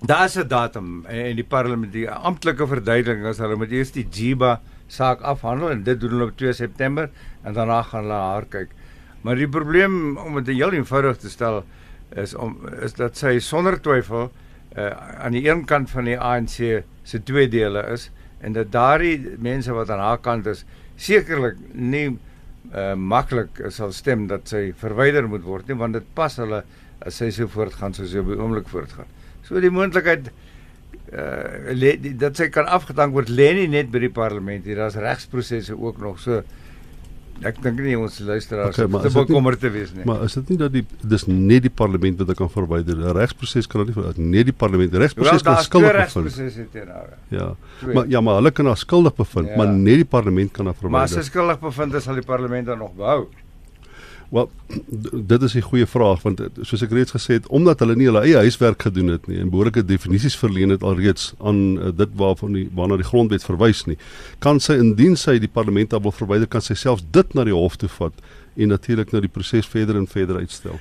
Daar 0.00 0.24
is 0.24 0.36
'n 0.38 0.46
datum 0.46 1.06
en 1.06 1.36
die 1.36 1.44
parlement 1.44 1.92
die 1.92 2.10
amptelike 2.10 2.66
verduideliking 2.66 3.26
is 3.26 3.38
hulle 3.42 3.56
moet 3.56 3.72
eers 3.72 3.90
die 3.90 4.06
Jiba 4.06 4.60
saak 4.86 5.20
afhandel 5.26 5.70
en 5.70 5.82
dit 5.82 6.00
doen 6.00 6.10
hulle 6.10 6.28
op 6.30 6.36
2 6.36 6.52
September 6.52 7.10
en 7.42 7.52
daarna 7.52 7.82
gaan 7.82 8.02
hulle 8.02 8.14
haar 8.14 8.46
kyk. 8.46 8.68
Maar 9.22 9.34
die 9.34 9.48
probleem 9.48 10.16
om 10.16 10.38
dit 10.44 10.54
heel 10.54 10.72
eenvoudig 10.72 11.18
te 11.18 11.28
stel 11.28 11.64
is 12.14 12.34
om 12.34 12.56
is 12.80 12.94
dat 12.94 13.16
sy 13.16 13.38
sonder 13.38 13.80
twyfel 13.80 14.30
uh, 14.76 14.90
aan 15.18 15.32
die 15.32 15.48
een 15.48 15.64
kant 15.64 15.90
van 15.90 16.04
die 16.04 16.18
ANC 16.18 16.84
se 17.02 17.22
twee 17.24 17.48
dele 17.48 17.82
is 17.92 18.10
en 18.40 18.52
dat 18.52 18.70
daardie 18.70 19.34
mense 19.38 19.72
wat 19.72 19.90
aan 19.90 19.98
haar 19.98 20.22
kant 20.22 20.46
is 20.46 20.64
sekerlik 20.94 21.56
nie 21.74 22.06
uh, 22.72 22.94
maklik 22.94 23.66
sal 23.68 23.92
stem 23.92 24.28
dat 24.28 24.48
sy 24.48 24.72
verwyder 24.78 25.28
moet 25.28 25.42
word 25.42 25.66
nie 25.66 25.76
want 25.76 25.92
dit 25.92 26.14
pas 26.14 26.36
hulle 26.36 26.62
as 27.00 27.16
sy 27.16 27.30
so 27.30 27.50
voortgaan 27.50 27.94
soos 27.94 28.12
sy 28.12 28.18
op 28.18 28.26
die 28.30 28.38
oomblik 28.38 28.68
voortgaan. 28.68 29.17
So 29.48 29.60
die 29.64 29.72
moontlikheid 29.72 30.30
uh 31.08 31.72
le, 31.72 31.94
die, 31.96 32.12
dat 32.20 32.36
sy 32.36 32.50
kan 32.52 32.68
afgedank 32.68 33.14
word 33.16 33.30
lê 33.32 33.54
nie 33.56 33.68
net 33.72 33.88
by 33.92 34.02
die 34.02 34.12
parlement 34.12 34.66
hier 34.68 34.76
daar's 34.82 34.98
regsprosesse 35.00 35.72
ook 35.72 36.02
nog 36.04 36.18
so 36.20 36.42
ek 37.46 37.60
dink 37.62 37.78
nie 37.80 37.94
ons 37.96 38.18
luisteraars 38.26 38.76
okay, 38.76 39.00
te 39.06 39.12
bekommerd 39.14 39.60
te 39.62 39.70
wees 39.72 39.94
nie. 39.94 40.04
maar 40.08 40.24
is 40.26 40.34
dit 40.36 40.52
nie 40.52 40.58
dat 40.60 40.74
die 40.74 40.82
dis 41.14 41.24
net 41.30 41.64
die 41.64 41.72
parlement 41.80 42.20
wat 42.20 42.34
kan 42.36 42.50
verwyder 42.50 42.98
'n 42.98 43.14
regsproses 43.16 43.70
kan 43.70 43.86
nie 43.86 44.28
net 44.36 44.50
die 44.50 44.56
parlement 44.64 44.94
regsproses 45.04 45.42
kan 45.46 45.62
skuldig 45.62 46.12
bevind. 46.12 46.54
ja 47.30 47.54
Twee. 47.80 47.94
maar 47.94 48.08
ja 48.08 48.20
maar 48.20 48.42
hulle 48.42 48.50
kan 48.50 48.66
haar 48.66 48.76
skuldig 48.76 49.14
bevind 49.14 49.48
ja. 49.48 49.56
maar 49.56 49.68
net 49.72 50.02
die 50.04 50.10
parlement 50.16 50.52
kan 50.52 50.66
haar 50.66 50.74
verwyder. 50.74 50.98
Maar 50.98 51.08
as 51.08 51.14
sy 51.14 51.22
skuldig 51.30 51.60
bevind 51.60 51.94
is 51.94 52.04
sal 52.04 52.14
die 52.14 52.26
parlement 52.26 52.66
dan 52.66 52.78
nog 52.78 52.92
behou 52.94 53.28
Wel, 54.28 54.50
dit 55.12 55.42
is 55.42 55.54
'n 55.54 55.60
goeie 55.60 55.86
vraag 55.86 56.22
want 56.22 56.40
soos 56.60 56.82
ek 56.82 56.90
reeds 56.90 57.12
gesê 57.16 57.32
het, 57.40 57.46
omdat 57.48 57.78
hulle 57.78 57.96
nie 57.96 58.06
hulle 58.06 58.20
eie 58.20 58.36
huiswerk 58.36 58.82
gedoen 58.82 59.06
het 59.06 59.26
nie 59.26 59.38
en 59.38 59.48
behoorlike 59.50 59.84
definisies 59.84 60.36
verleen 60.36 60.68
het 60.68 60.82
alreeds 60.82 61.32
aan 61.38 61.78
uh, 61.78 61.88
dit 61.96 62.08
waarvan 62.14 62.52
die 62.52 62.68
waarna 62.74 62.96
die 62.96 63.08
grondwet 63.08 63.44
verwys 63.44 63.84
nie, 63.86 63.96
kan 64.38 64.60
sy 64.60 64.76
indien 64.76 65.16
sy 65.16 65.38
die 65.38 65.48
parlement 65.48 65.92
wil 66.02 66.12
verwyder, 66.12 66.46
kan 66.46 66.60
sy 66.60 66.74
selfs 66.74 67.04
dit 67.10 67.34
na 67.34 67.44
die 67.44 67.56
hof 67.56 67.76
toe 67.76 67.88
vat 67.88 68.12
en 68.58 68.72
natuurlik 68.74 69.12
nou 69.14 69.20
die 69.22 69.30
proses 69.30 69.66
verder 69.70 69.96
en 69.96 70.06
verder 70.10 70.36
uitstel. 70.42 70.78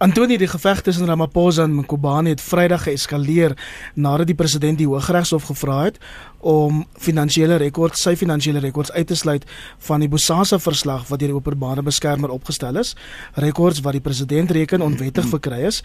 Antoni 0.00 0.38
die 0.40 0.48
geveg 0.48 0.80
tussen 0.80 1.06
Ramaphosa 1.06 1.66
en 1.68 1.74
Mkhobane 1.76 2.32
het 2.32 2.40
Vrydag 2.40 2.86
geeskaleer 2.88 3.52
nadat 3.94 4.30
die 4.30 4.34
president 4.34 4.78
die 4.80 4.86
Hooggeregshof 4.88 5.50
gevra 5.50 5.82
het 5.84 5.98
om 6.40 6.86
finansiële 6.96 7.58
rekords 7.60 8.00
sy 8.00 8.14
finansiële 8.16 8.62
rekords 8.64 8.92
uit 8.92 9.06
te 9.06 9.18
sluit 9.18 9.44
van 9.86 10.00
die 10.00 10.08
Bosasa 10.08 10.58
verslag 10.58 11.04
wat 11.10 11.20
deur 11.20 11.34
die 11.34 11.36
openbare 11.36 11.84
beskermer 11.84 12.32
opgestel 12.32 12.80
is, 12.80 12.94
rekords 13.36 13.82
wat 13.84 13.98
die 13.98 14.04
president 14.04 14.50
reken 14.56 14.80
onwettig 14.80 15.28
verkry 15.28 15.60
is. 15.68 15.82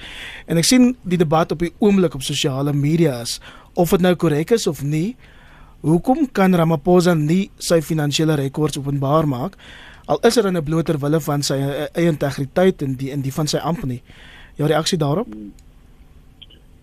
En 0.48 0.58
ek 0.58 0.66
sien 0.66 0.94
die 1.04 1.20
debat 1.20 1.52
op 1.52 1.60
die 1.66 1.74
oomblik 1.84 2.16
op 2.16 2.24
sosiale 2.24 2.74
media 2.74 3.20
is 3.22 3.42
of 3.76 3.92
dit 3.92 4.06
nou 4.06 4.16
korrek 4.16 4.56
is 4.56 4.68
of 4.68 4.80
nie. 4.84 5.18
Hoekom 5.84 6.24
kan 6.32 6.56
Ramaphosa 6.56 7.14
nie 7.14 7.50
sy 7.60 7.82
finansiële 7.84 8.40
rekords 8.40 8.80
openbaar 8.80 9.28
maak? 9.28 9.60
Al 10.06 10.20
is 10.22 10.38
er 10.38 10.46
in 10.46 10.58
'n 10.58 10.64
bloter 10.64 11.00
wille 11.00 11.20
van 11.20 11.42
sy 11.42 11.54
eh, 11.54 11.88
eie 11.94 12.12
integriteit 12.12 12.82
en 12.82 12.96
die 12.96 13.12
in 13.12 13.22
die 13.22 13.34
van 13.34 13.48
sy 13.48 13.58
amp 13.58 13.84
nie. 13.84 14.02
Jou 14.56 14.70
reaksie 14.70 14.98
daarop? 14.98 15.28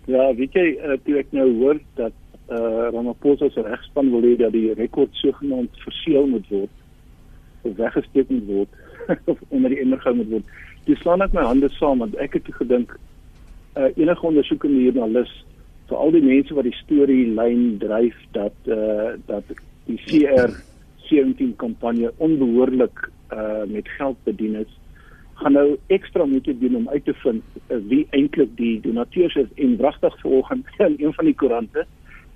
Ja, 0.05 0.35
weet 0.35 0.53
jy, 0.53 0.77
uh, 0.83 0.97
toe 1.03 1.17
ek 1.17 1.31
nou 1.31 1.47
hoor 1.59 1.79
dat 1.95 2.11
eh 2.47 2.55
uh, 2.55 2.89
Ramaphosa 2.91 3.49
se 3.49 3.61
regspan 3.61 4.11
wil 4.11 4.21
hê 4.21 4.35
dat 4.37 4.51
die 4.51 4.73
rekord 4.73 5.09
sogenaamd 5.11 5.69
verseël 5.85 6.27
moet 6.27 6.47
word 6.49 6.69
of 7.61 7.75
weggesteek 7.75 8.29
moet 8.29 8.45
word 8.45 8.69
of 9.31 9.39
onder 9.47 9.69
die 9.69 9.79
emmer 9.79 9.99
gehou 9.99 10.15
moet 10.15 10.29
word. 10.29 10.43
Dis 10.85 10.99
slaan 10.99 11.21
ek 11.21 11.33
my 11.33 11.41
hande 11.41 11.69
saam 11.69 11.99
want 11.99 12.15
ek 12.15 12.33
het 12.33 12.51
gedink 12.59 12.97
uh, 13.77 13.89
enige 13.95 14.27
ondersoekende 14.27 14.83
joernalis 14.83 15.31
vir 15.87 15.97
al 15.97 16.11
die 16.11 16.21
mense 16.21 16.53
wat 16.53 16.67
die 16.67 16.77
storie 16.83 17.25
lyn 17.39 17.77
dryf 17.79 18.19
dat 18.31 18.55
eh 18.67 18.75
uh, 18.75 19.15
dat 19.25 19.43
die 19.87 19.99
CR 20.03 20.51
17 21.09 21.55
kampanje 21.55 22.13
onbehoorlik 22.17 23.09
uh 23.31 23.63
met 23.67 23.87
geld 23.87 24.17
bedien 24.23 24.55
is 24.55 24.79
gaan 25.33 25.51
nou 25.51 25.77
ekstra 25.87 26.25
moet 26.25 26.45
doen 26.59 26.75
om 26.75 26.89
uit 26.89 27.05
te 27.05 27.13
vind 27.13 27.43
uh, 27.67 27.77
wie 27.87 28.07
eintlik 28.09 28.55
die 28.57 28.79
donateurs 28.81 29.35
is. 29.35 29.51
En 29.55 29.77
wragtig 29.77 30.19
vanoggend 30.19 30.65
in 30.77 30.95
een 30.97 31.13
van 31.13 31.25
die 31.25 31.35
koerante 31.35 31.85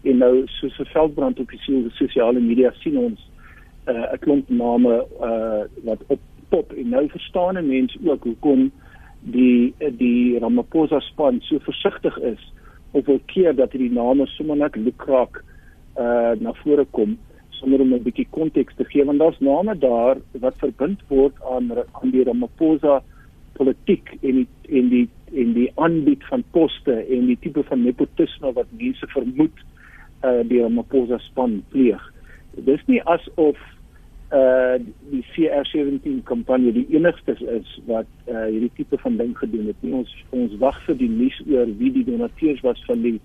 en 0.02 0.18
nou 0.18 0.42
soos 0.46 0.80
'n 0.80 0.92
veldbrand 0.94 1.40
op 1.40 1.50
die 1.50 1.90
sosiale 1.90 2.40
media 2.40 2.72
sien 2.72 2.98
ons 2.98 3.30
uh 3.88 4.14
'n 4.14 4.20
klomp 4.20 4.50
name 4.50 5.06
uh 5.22 5.64
wat 5.84 6.02
op 6.08 6.20
pop. 6.50 6.74
En 6.74 6.90
nou 6.90 7.10
verstaan 7.10 7.58
'n 7.58 7.68
mens 7.68 7.98
ook 8.06 8.24
hoekom 8.24 8.72
die 9.20 9.74
die 9.98 10.40
Ramaphosa 10.40 11.00
span 11.00 11.42
so 11.42 11.60
versigtig 11.60 12.20
is 12.20 12.54
of 12.92 13.08
'n 13.08 13.22
keer 13.26 13.56
dat 13.56 13.72
hierdie 13.72 13.92
name 13.92 14.26
sommer 14.26 14.58
net 14.58 14.76
lukraak 14.76 15.44
uh 15.98 16.32
na 16.40 16.54
vore 16.54 16.86
kom 16.92 17.18
sonder 17.60 17.82
om 17.82 17.94
'n 17.94 18.04
bietjie 18.04 18.28
konteks 18.30 18.76
te 18.76 18.86
gee 18.86 19.06
want 19.06 19.20
daar's 19.20 19.40
name 19.40 19.78
daar 19.78 20.18
wat 20.32 20.58
verbind 20.58 21.02
word 21.08 21.36
aan 21.52 21.72
aan 22.02 22.12
die 22.12 22.24
Ramaphosa 22.24 23.02
politiek 23.58 24.18
en 24.22 24.36
die 24.42 24.48
en 24.70 24.90
die 24.90 25.08
en 25.34 25.54
die 25.54 25.72
aanbied 25.76 26.24
van 26.30 26.44
poste 26.52 26.94
en 26.94 27.26
die 27.28 27.38
tipe 27.40 27.64
van 27.64 27.84
nepotisme 27.84 28.54
wat 28.54 28.70
mense 28.80 29.08
vermoed 29.08 29.66
uh 30.26 30.44
die 30.50 30.62
Ramaphosa 30.62 31.18
span 31.18 31.64
pleeg. 31.74 32.02
Dis 32.70 32.86
nie 32.88 33.02
asof 33.04 33.60
uh 34.32 34.78
die 35.12 35.24
CR17 35.34 36.24
kampanje 36.28 36.74
die 36.76 36.88
enigstes 36.96 37.42
is 37.42 37.76
wat 37.88 38.10
uh 38.28 38.46
hierdie 38.46 38.72
tipe 38.80 38.98
van 39.04 39.18
ding 39.18 39.36
gedoen 39.38 39.70
het. 39.72 39.82
Nie. 39.82 39.94
Ons 40.02 40.16
ons 40.36 40.58
wag 40.64 40.80
vir 40.88 41.00
die 41.04 41.12
nuus 41.12 41.38
oor 41.48 41.70
wie 41.82 41.92
die 42.00 42.06
donateurs 42.08 42.64
was 42.66 42.84
van 42.90 43.04
die 43.06 43.18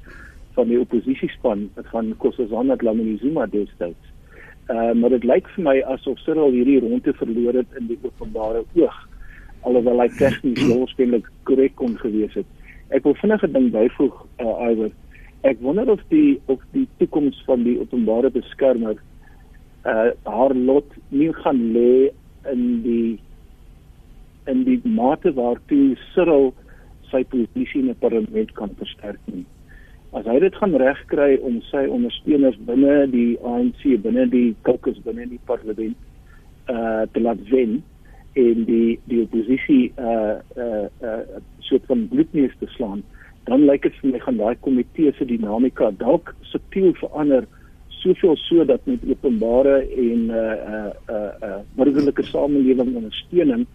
van 0.55 0.69
die 0.69 0.81
oppositiespan 0.81 1.69
van 1.91 2.13
Kossazana 2.21 2.77
Dlamini 2.77 3.17
Zuma 3.23 3.47
destyds. 3.47 4.12
Uh, 4.71 4.93
maar 4.95 5.11
dit 5.11 5.25
lyk 5.27 5.49
vir 5.57 5.65
my 5.67 5.75
asof 5.91 6.21
Cyril 6.23 6.55
hierdie 6.55 6.79
ronde 6.81 7.13
verloor 7.19 7.57
het 7.59 7.79
in 7.81 7.89
die 7.91 7.99
openbare 8.07 8.63
oog 8.79 8.99
alhoewel 9.67 10.03
hy 10.05 10.09
tegnies 10.19 10.63
waarskynlik 10.71 11.27
korrek 11.49 11.75
kon 11.81 11.97
gewees 11.99 12.35
het. 12.39 12.47
Ek 12.95 13.03
wil 13.09 13.17
vinnig 13.19 13.43
'n 13.43 13.53
ding 13.57 13.71
byvoeg 13.75 14.15
uh, 14.39 14.71
Iwer. 14.71 14.93
Ek 15.43 15.59
wonder 15.67 15.91
of 15.91 16.03
die 16.15 16.39
of 16.47 16.63
die 16.77 16.87
toekoms 17.03 17.43
van 17.47 17.65
die 17.67 17.79
openbare 17.81 18.31
beskermer 18.31 18.99
uh 19.83 20.11
haar 20.31 20.55
lot 20.55 20.87
nie 21.11 21.33
gaan 21.43 21.63
lê 21.75 22.13
in 22.53 22.83
die 22.87 23.19
in 24.47 24.63
die 24.65 24.79
mate 24.85 25.35
waartoe 25.35 25.97
Cyril 26.15 26.53
sy 27.11 27.25
posisie 27.35 27.83
in 27.83 27.91
die 27.91 27.99
parlement 27.99 28.55
kan 28.55 28.71
versterk 28.79 29.19
nie 29.27 29.45
as 30.13 30.27
hy 30.29 30.39
dit 30.45 30.57
gaan 30.61 30.75
regkry 30.81 31.39
om 31.41 31.61
sy 31.71 31.87
ondersteuners 31.89 32.59
binne 32.69 33.07
die 33.13 33.39
ANC 33.49 33.85
binne 34.05 34.27
die 34.33 34.51
caucus 34.69 34.99
binne 35.07 35.25
die 35.31 35.41
parlement 35.49 35.97
uh 36.73 37.09
te 37.15 37.23
laat 37.25 37.41
wen 37.49 37.81
en 38.41 38.65
die 38.69 38.99
die 39.09 39.23
oppositie 39.25 39.89
uh 39.97 40.37
uh 40.61 40.85
uh 41.01 41.41
soort 41.69 41.89
van 41.89 42.07
bloedneus 42.13 42.53
te 42.61 42.69
slaan 42.77 43.01
dan 43.49 43.65
lyk 43.67 43.89
dit 43.89 43.97
vir 44.03 44.13
my 44.13 44.21
gaan 44.27 44.39
daai 44.43 44.55
komitee 44.67 45.15
se 45.17 45.27
dinamika 45.33 45.91
dalk 46.05 46.35
subtiel 46.53 46.93
verander 47.01 47.49
soveel 48.03 48.37
so 48.45 48.65
dat 48.69 48.85
met 48.91 49.09
openbare 49.17 49.81
en 50.07 50.29
uh 50.29 50.45
uh 50.77 50.93
uh, 51.17 51.33
uh 51.49 51.59
burgerlike 51.81 52.29
samelewing 52.29 52.97
ondersteuning 53.01 53.67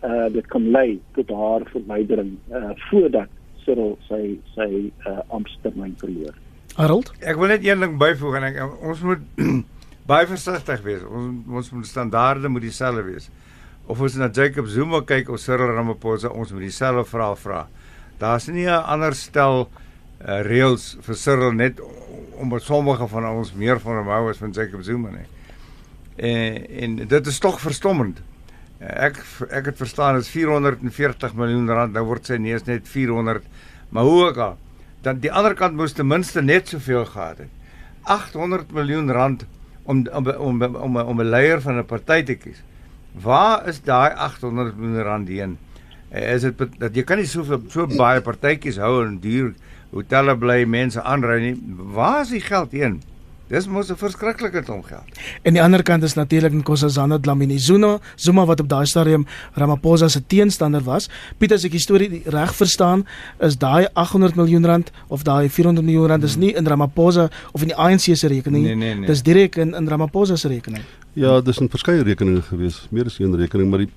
uh 0.00 0.26
dit 0.32 0.46
kan 0.56 0.70
lei 0.70 0.98
tot 1.12 1.30
haar 1.30 1.68
verwydering 1.76 2.36
uh 2.50 2.72
voordat 2.88 3.28
Cyril 3.64 3.96
sy 4.08 4.38
sy 4.54 4.68
uh, 5.06 5.20
amptetermyn 5.28 5.94
verloor. 6.00 6.34
Harold? 6.76 7.12
Ek 7.20 7.38
wil 7.38 7.52
net 7.54 7.64
een 7.64 7.80
ding 7.80 7.98
byvoeg 7.98 8.40
en 8.40 8.48
ek, 8.50 8.60
ons 8.82 9.02
moet 9.06 9.24
baie 10.10 10.26
versigtig 10.26 10.82
wees. 10.86 11.02
Ons 11.06 11.48
ons 11.60 11.72
moet 11.76 11.86
standaarde 11.86 12.48
moet 12.48 12.66
dieselfde 12.66 13.04
wees. 13.06 13.30
of 13.86 14.00
ons 14.00 14.14
na 14.16 14.30
Jacob 14.32 14.66
Zuma 14.66 15.02
kyk 15.04 15.28
of 15.28 15.40
Cyril 15.40 15.74
Ramaphosa, 15.76 16.30
ons 16.32 16.52
moet 16.52 16.64
dieselfde 16.64 17.04
vraag 17.04 17.36
vra. 17.42 17.66
Daar's 18.18 18.48
nie 18.48 18.64
'n 18.64 18.84
ander 18.84 19.14
stel 19.14 19.68
uh, 19.68 20.40
reëls 20.40 20.96
vir 21.02 21.16
Cyril 21.16 21.52
net 21.52 21.80
omdat 22.40 22.62
sommige 22.62 23.08
van 23.08 23.26
ons 23.26 23.52
meer 23.52 23.80
van 23.80 23.96
hom 23.96 24.08
hou 24.08 24.30
as 24.30 24.38
van 24.38 24.52
Jacob 24.52 24.82
Zuma 24.82 25.10
nie. 25.10 25.26
En 26.16 26.66
en 26.82 27.08
dit 27.08 27.26
is 27.26 27.38
tog 27.38 27.60
verstommend. 27.60 28.22
Ek 28.84 29.18
ek 29.48 29.70
het 29.70 29.80
verstaan 29.80 30.18
dit 30.18 30.26
is 30.26 30.30
440 30.32 31.34
miljoen 31.38 31.70
rand, 31.70 31.94
nou 31.94 32.04
word 32.04 32.26
sy 32.26 32.36
neus 32.36 32.66
net 32.68 32.88
400. 32.88 33.44
Maar 33.90 34.04
hoe 34.04 34.22
ook 34.28 34.40
al, 34.44 34.56
dan 35.02 35.20
die 35.20 35.32
ander 35.32 35.54
kant 35.56 35.76
moes 35.76 35.96
ten 35.96 36.08
minste 36.08 36.42
net 36.42 36.68
soveel 36.68 37.04
gehad 37.08 37.44
het. 37.44 37.52
800 38.04 38.72
miljoen 38.72 39.10
rand 39.12 39.46
om 39.84 40.04
om 40.12 40.28
om 40.28 40.62
om 40.62 40.96
om 40.96 41.20
'n 41.20 41.30
leier 41.30 41.60
van 41.60 41.78
'n 41.78 41.86
party 41.86 42.22
te 42.22 42.34
kies. 42.34 42.62
Waar 43.12 43.68
is 43.68 43.80
daai 43.80 44.12
800 44.12 44.76
miljoen 44.76 45.02
rand 45.02 45.28
heen? 45.28 45.58
Is 46.10 46.42
dit 46.42 46.58
dat 46.78 46.94
jy 46.94 47.02
kan 47.02 47.18
nie 47.18 47.26
soveel 47.26 47.62
so 47.68 47.86
baie 47.86 48.20
partytjies 48.20 48.76
hou 48.76 49.04
en 49.06 49.18
duur 49.20 49.54
hotelle 49.94 50.34
bly 50.36 50.64
mense 50.66 51.02
aanry 51.02 51.40
nie. 51.40 51.54
Waar 51.94 52.22
is 52.22 52.32
die 52.34 52.42
geld 52.42 52.72
heen? 52.72 53.00
Dis 53.48 53.66
mos 53.68 53.90
'n 53.90 53.96
verskriklike 53.96 54.62
tom 54.64 54.82
geld. 54.82 55.04
En 55.42 55.52
die 55.52 55.62
ander 55.62 55.82
kant 55.82 56.02
is 56.02 56.14
natuurlik 56.14 56.52
Nkosazana 56.52 57.18
Dlamini 57.18 57.58
Zuma, 57.58 57.98
Zuma 58.16 58.44
wat 58.44 58.60
op 58.60 58.68
daai 58.68 58.86
stadium 58.86 59.26
Ramaphosa 59.52 60.08
se 60.08 60.26
teenstander 60.26 60.82
was. 60.82 61.08
Piet 61.38 61.52
as 61.52 61.64
ek 61.64 61.70
die 61.70 61.80
storie 61.80 62.22
reg 62.24 62.54
verstaan, 62.54 63.06
is 63.38 63.56
daai 63.56 63.86
800 63.92 64.34
miljoen 64.34 64.64
rand 64.64 64.90
of 65.08 65.22
daai 65.22 65.48
400 65.50 65.84
miljoen 65.84 66.08
rand 66.08 66.24
is 66.24 66.36
nie 66.36 66.54
in 66.54 66.66
Ramaphosa 66.66 67.30
of 67.52 67.60
in 67.60 67.68
die 67.68 67.76
ANC 67.76 68.16
se 68.16 68.26
rekening 68.28 68.64
nie. 68.64 68.74
Nee, 68.74 68.88
nee, 68.88 68.94
nee. 68.94 69.06
Dis 69.06 69.22
direk 69.22 69.56
in 69.56 69.74
in 69.74 69.88
Ramaphosa 69.88 70.36
se 70.36 70.48
rekening. 70.48 70.82
Ja, 71.14 71.40
dis 71.40 71.60
'n 71.60 71.68
verskeie 71.70 72.02
rekeninge 72.02 72.42
gewees, 72.42 72.86
meer 72.90 73.04
as 73.06 73.18
een 73.18 73.36
rekening, 73.36 73.70
maar 73.70 73.78
die 73.78 73.90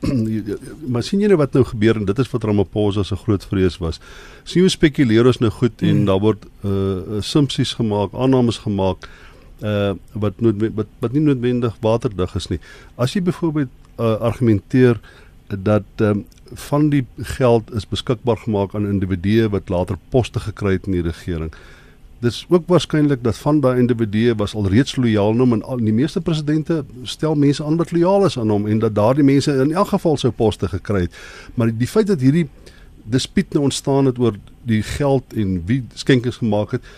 maar 0.91 1.03
sien 1.03 1.19
jy 1.19 1.27
nou 1.27 1.37
wat 1.37 1.53
nou 1.53 1.63
gebeur 1.65 1.97
en 1.97 2.05
dit 2.05 2.19
is 2.19 2.29
wat 2.29 2.43
Ramaphosa 2.43 3.03
se 3.03 3.15
groot 3.15 3.45
vrees 3.45 3.77
was. 3.77 3.99
Sien 4.43 4.61
hoe 4.61 4.69
spekuleer 4.69 5.25
ons 5.25 5.39
nou 5.39 5.49
goed 5.51 5.81
en 5.81 5.95
hmm. 5.95 6.05
daar 6.05 6.19
word 6.19 6.45
uh 6.63 7.17
assumpsies 7.17 7.73
gemaak, 7.73 8.13
aannames 8.13 8.57
gemaak 8.57 9.09
uh 9.65 9.95
wat 10.13 10.41
nood 10.41 10.61
wat 10.75 10.87
wat 10.99 11.11
nie 11.11 11.25
noodwendig 11.25 11.77
waterdig 11.81 12.35
is 12.35 12.47
nie. 12.53 12.59
As 12.95 13.13
jy 13.13 13.21
byvoorbeeld 13.21 13.73
uh, 13.97 14.13
argumenteer 14.21 14.99
dat 15.47 16.05
um, 16.05 16.25
van 16.53 16.89
die 16.89 17.05
geld 17.17 17.73
is 17.73 17.87
beskikbaar 17.87 18.37
gemaak 18.37 18.75
aan 18.75 18.85
individue 18.85 19.49
wat 19.49 19.69
later 19.69 19.97
poste 20.09 20.39
gekry 20.39 20.77
het 20.77 20.85
in 20.85 20.99
die 20.99 21.07
regering. 21.09 21.51
Dis 22.19 22.45
ook 22.49 22.63
waarskynlik 22.65 23.23
dat 23.23 23.37
van 23.37 23.59
daai 23.61 23.79
individue 23.79 24.35
was 24.35 24.55
alreeds 24.55 24.95
lojaal 24.95 25.31
aan 25.31 25.39
hom 25.43 25.53
en 25.53 25.83
die 25.85 25.93
meeste 25.93 26.21
presidente 26.21 26.79
stel 27.03 27.35
mense 27.35 27.63
aan 27.63 27.77
wat 27.77 27.91
lojaal 27.91 28.25
is 28.25 28.37
aan 28.39 28.49
hom 28.49 28.65
en 28.67 28.79
dat 28.79 28.95
daardie 28.95 29.23
mense 29.23 29.53
in 29.53 29.71
elk 29.71 29.87
geval 29.93 30.17
sou 30.17 30.31
poste 30.33 30.67
gekry 30.67 31.01
het. 31.05 31.19
Maar 31.53 31.69
die, 31.69 31.77
die 31.77 31.87
feit 31.87 32.07
dat 32.07 32.21
hierdie 32.21 32.47
dispuut 33.03 33.53
nou 33.53 33.63
ontstaan 33.69 34.09
het 34.09 34.17
oor 34.19 34.35
die 34.67 34.81
geld 34.83 35.33
en 35.33 35.61
wie 35.65 35.83
skenkings 35.93 36.41
gemaak 36.41 36.71
het, 36.71 36.89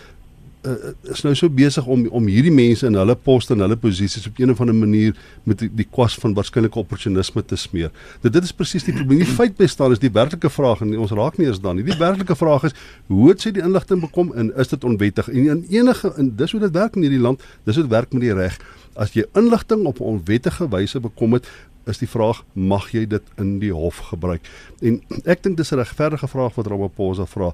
uh, 0.70 1.12
is 1.14 1.24
nou 1.26 1.34
so 1.36 1.50
besig 1.50 1.86
om 1.86 2.06
om 2.16 2.28
hierdie 2.28 2.54
mense 2.54 2.86
in 2.88 2.98
hulle 3.00 3.16
poste 3.16 3.54
en 3.56 3.64
hulle 3.66 3.78
posisies 3.80 4.28
op 4.28 4.40
'n 4.40 4.54
of 4.54 4.62
ander 4.62 4.76
manier 4.76 5.16
met 5.44 5.60
die, 5.60 5.70
die 5.82 5.88
kwas 5.90 6.16
van 6.16 6.34
waarskynlike 6.34 6.80
opportunisme 6.80 7.46
te 7.46 7.56
smeer. 7.56 7.92
Dit 8.22 8.34
dit 8.34 8.44
is 8.44 8.54
presies 8.54 8.84
die 8.84 8.94
probleem. 8.94 9.20
Die 9.20 9.36
feit 9.42 9.56
bestaan 9.58 9.92
is 9.92 10.00
die 10.00 10.12
werklike 10.12 10.50
vraag 10.50 10.82
en 10.82 10.98
ons 10.98 11.12
raak 11.12 11.38
nie 11.38 11.48
eens 11.48 11.62
dan 11.62 11.76
nie. 11.76 11.84
Die 11.84 11.98
werklike 11.98 12.36
vraag 12.36 12.64
is 12.64 12.76
hoe 13.08 13.30
het 13.30 13.42
sy 13.42 13.52
die 13.52 13.64
inligting 13.64 14.02
bekom 14.02 14.34
en 14.34 14.54
is 14.56 14.68
dit 14.68 14.84
onwettig? 14.84 15.30
En 15.30 15.50
in 15.50 15.66
enige 15.70 16.14
en 16.18 16.36
dis 16.36 16.52
hoe 16.52 16.62
dit 16.62 16.72
werk 16.72 16.96
in 16.96 17.02
hierdie 17.02 17.20
land, 17.20 17.42
dis 17.64 17.76
hoe 17.76 17.84
dit 17.84 17.92
werk 17.92 18.14
met 18.14 18.22
die 18.22 18.34
reg. 18.34 18.60
As 18.96 19.14
jy 19.14 19.26
inligting 19.34 19.86
op 19.86 20.00
'n 20.00 20.04
onwettige 20.04 20.70
wyse 20.70 21.00
bekom 21.00 21.34
het, 21.34 21.48
is 21.90 21.98
die 21.98 22.10
vraag 22.10 22.44
mag 22.54 22.92
jy 22.92 23.06
dit 23.10 23.24
in 23.38 23.58
die 23.60 23.74
hof 23.74 23.98
gebruik? 24.12 24.46
En 24.82 25.02
ek 25.26 25.44
dink 25.44 25.58
dis 25.58 25.72
'n 25.72 25.82
regverdige 25.82 26.28
vraag 26.28 26.56
wat 26.56 26.68
Ramaphosa 26.68 27.26
vra. 27.26 27.54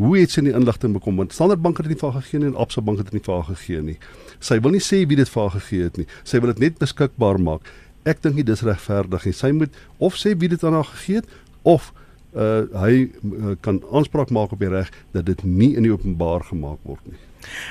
Hoe 0.00 0.16
het 0.16 0.32
sy 0.32 0.40
die 0.46 0.54
inligting 0.56 0.94
bekom? 0.96 1.18
Want 1.20 1.34
Standard 1.36 1.60
Bank 1.60 1.76
het 1.76 1.84
dit 1.84 1.92
nie 1.92 2.00
vir 2.00 2.14
haar 2.14 2.22
gegee 2.24 2.40
nie 2.40 2.48
en 2.48 2.56
Absa 2.62 2.80
Bank 2.80 3.02
het 3.02 3.10
dit 3.10 3.18
nie 3.18 3.24
vir 3.26 3.34
haar 3.34 3.48
gegee 3.50 3.82
nie. 3.84 3.96
Sy 4.40 4.56
wil 4.64 4.72
nie 4.72 4.80
sê 4.84 5.02
wie 5.04 5.18
dit 5.18 5.28
vir 5.28 5.42
haar 5.42 5.56
gegee 5.58 5.88
het 5.90 6.00
nie. 6.00 6.06
Sy 6.24 6.40
wil 6.40 6.54
dit 6.54 6.62
net 6.64 6.78
beskikbaar 6.80 7.40
maak. 7.44 7.68
Ek 8.08 8.22
dink 8.24 8.38
nie 8.40 8.46
dis 8.48 8.64
regverdig 8.64 9.26
nie. 9.28 9.34
Sy 9.36 9.50
moet 9.56 9.76
of 10.00 10.16
sê 10.16 10.32
wie 10.40 10.48
dit 10.48 10.64
aan 10.64 10.78
haar 10.78 10.88
gegee 10.94 11.20
het 11.20 11.34
of 11.68 11.92
uh 12.30 12.62
hy 12.78 13.10
uh, 13.10 13.56
kan 13.60 13.82
aanspraak 13.90 14.30
maak 14.30 14.54
op 14.54 14.60
die 14.62 14.70
reg 14.70 14.88
dat 15.12 15.26
dit 15.26 15.42
nie 15.44 15.74
in 15.76 15.84
die 15.84 15.92
openbaar 15.92 16.46
gemaak 16.48 16.78
word 16.86 17.04
nie. 17.10 17.18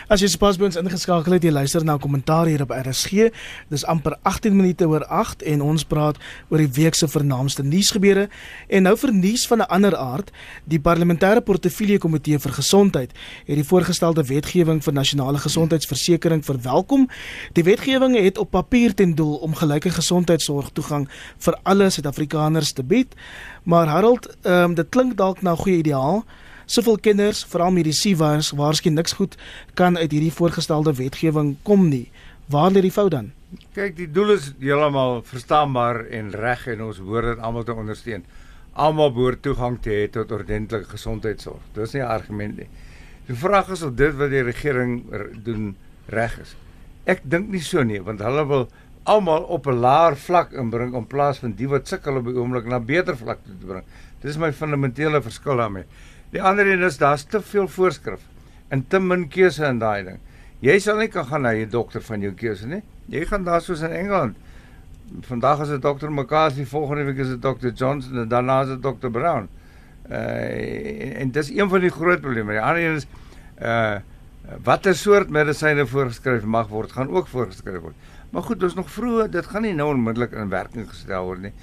As 0.10 0.22
jy 0.22 0.28
sopas 0.32 0.58
by 0.58 0.66
ons 0.70 0.78
ingeskakel 0.80 1.36
het, 1.36 1.44
jy 1.44 1.52
luister 1.54 1.84
na 1.86 1.98
kommentaar 2.02 2.50
hier 2.50 2.64
op 2.66 2.72
RSG. 2.74 3.30
Dis 3.70 3.86
amper 3.86 4.16
18 4.24 4.56
minute 4.56 4.88
oor 4.90 5.06
8 5.06 5.44
en 5.54 5.62
ons 5.62 5.86
praat 5.86 6.18
oor 6.50 6.64
die 6.64 6.72
week 6.80 6.98
se 6.98 7.08
vernaamste 7.08 7.64
nuusgebeure 7.64 8.28
en 8.68 8.84
nou 8.88 8.96
vir 8.98 9.14
nuus 9.14 9.46
van 9.48 9.62
'n 9.62 9.70
ander 9.70 9.96
aard. 9.96 10.32
Die 10.66 10.80
parlementêre 10.80 11.42
portefeulje 11.42 12.00
komitee 12.00 12.40
vir 12.40 12.52
gesondheid 12.52 13.12
het 13.46 13.56
die 13.56 13.64
voorgestelde 13.64 14.24
wetgewing 14.24 14.84
vir 14.84 14.94
nasionale 14.94 15.38
gesondheidsversekering 15.38 16.46
verwelkom. 16.46 17.08
Die 17.54 17.64
wetgewing 17.64 18.16
het 18.16 18.38
op 18.38 18.52
papier 18.52 18.94
ten 18.94 19.16
doel 19.16 19.36
om 19.36 19.56
gelyke 19.56 19.90
gesondheidsorg 19.90 20.70
toegang 20.74 21.10
vir 21.38 21.60
alle 21.64 21.90
Suid-Afrikaners 21.90 22.72
te 22.72 22.84
bied. 22.84 23.16
Maar 23.64 23.88
Harold, 23.88 24.28
ehm 24.42 24.64
um, 24.64 24.74
dit 24.76 24.90
klink 24.90 25.18
dalk 25.18 25.42
na 25.42 25.52
'n 25.52 25.58
goeie 25.58 25.78
ideaal 25.78 26.26
soveel 26.70 27.00
kinders, 27.02 27.42
veral 27.50 27.74
medisiewars, 27.74 28.52
waarskynlik 28.54 29.02
niks 29.02 29.16
goed 29.18 29.36
kan 29.80 29.98
uit 29.98 30.12
hierdie 30.12 30.34
voorgestelde 30.34 30.94
wetgewing 31.00 31.56
kom 31.66 31.88
nie. 31.90 32.10
Waar 32.50 32.72
lê 32.74 32.84
die 32.86 32.94
fout 32.94 33.12
dan? 33.14 33.32
Kyk, 33.74 33.96
die 33.98 34.10
doel 34.14 34.36
is 34.36 34.52
heeltemal 34.62 35.24
verstaanbaar 35.26 36.04
en 36.14 36.30
reg 36.34 36.68
en 36.70 36.84
ons 36.90 37.02
hoor 37.02 37.32
dit 37.32 37.42
almal 37.46 37.66
te 37.66 37.74
ondersteun. 37.74 38.26
Almal 38.78 39.10
behoort 39.16 39.42
toegang 39.46 39.80
te 39.82 39.94
hê 39.94 40.04
tot 40.14 40.32
ordentlike 40.34 40.92
gesondheidsorg. 40.92 41.62
Dis 41.74 41.94
nie 41.94 42.02
'n 42.02 42.12
argument 42.18 42.58
nie. 42.58 42.70
Die 43.28 43.36
vraag 43.36 43.70
is 43.70 43.82
of 43.82 43.96
dit 43.96 44.14
wat 44.18 44.30
die 44.30 44.44
regering 44.44 45.04
doen 45.44 45.76
reg 46.08 46.40
is. 46.40 46.56
Ek 47.06 47.22
dink 47.24 47.50
nie 47.50 47.62
so 47.62 47.84
nie, 47.84 48.02
want 48.02 48.22
hulle 48.22 48.46
wil 48.48 48.68
almal 49.04 49.44
op 49.44 49.68
'n 49.68 49.80
laer 49.80 50.16
vlak 50.16 50.54
inbring 50.54 50.94
in 50.96 51.08
plaas 51.08 51.40
van 51.40 51.52
die 51.52 51.68
wat 51.68 51.88
sukkel 51.88 52.18
op 52.18 52.26
die 52.26 52.36
oomblik 52.36 52.66
na 52.66 52.80
beter 52.80 53.18
vlak 53.18 53.40
te 53.46 53.66
bring. 53.66 53.84
Dis 54.22 54.38
my 54.38 54.52
fundamentele 54.52 55.22
verskil 55.22 55.58
daarmee. 55.58 55.86
Die 56.34 56.42
ander 56.42 56.68
een 56.68 56.84
is 56.86 56.98
daar's 56.98 57.24
te 57.24 57.42
veel 57.42 57.68
voorskrif 57.68 58.22
en 58.70 58.84
te 58.88 59.00
min 59.00 59.28
keuse 59.28 59.66
in 59.66 59.80
daai 59.82 60.04
ding. 60.04 60.20
Jy 60.62 60.76
sal 60.84 61.00
nie 61.00 61.08
kan 61.10 61.26
gaan 61.26 61.42
na 61.42 61.54
'n 61.54 61.70
dokter 61.70 62.02
van 62.02 62.22
jou 62.22 62.34
keuse 62.34 62.68
nie. 62.68 62.84
Jy 63.08 63.26
gaan 63.26 63.44
daar 63.44 63.62
soos 63.62 63.82
in 63.82 63.92
Engeland. 63.92 64.36
Vandag 65.22 65.62
is 65.62 65.68
dit 65.68 65.82
dokter 65.82 66.12
McCarthy, 66.12 66.66
volgende 66.66 67.04
week 67.04 67.18
is 67.18 67.28
dit 67.28 67.42
dokter 67.42 67.72
Johnson 67.72 68.18
en 68.18 68.28
daarna 68.28 68.62
is 68.62 68.68
dit 68.68 68.82
dokter 68.82 69.12
Brown. 69.12 69.48
Uh 70.10 70.18
en, 70.18 71.16
en 71.16 71.32
dis 71.32 71.50
een 71.50 71.70
van 71.70 71.80
die 71.80 71.90
groot 71.90 72.22
probleme. 72.22 72.52
Die 72.52 72.62
ander 72.62 72.84
een 72.84 72.96
is 72.96 73.08
uh 73.62 73.98
watter 74.64 74.96
soort 74.96 75.30
medisyne 75.30 75.86
voorgeskryf 75.86 76.44
mag 76.44 76.68
word, 76.68 76.92
gaan 76.92 77.10
ook 77.10 77.28
voorgeskryf 77.28 77.82
word. 77.82 77.96
Maar 78.30 78.44
goed, 78.44 78.64
ons 78.64 78.76
nog 78.76 78.92
vroeg, 78.92 79.30
dit 79.30 79.46
gaan 79.46 79.62
nie 79.62 79.74
nou 79.74 79.90
onmiddellik 79.94 80.32
in 80.32 80.50
werking 80.50 80.90
gestel 80.90 81.24
word 81.24 81.42
nie. 81.42 81.54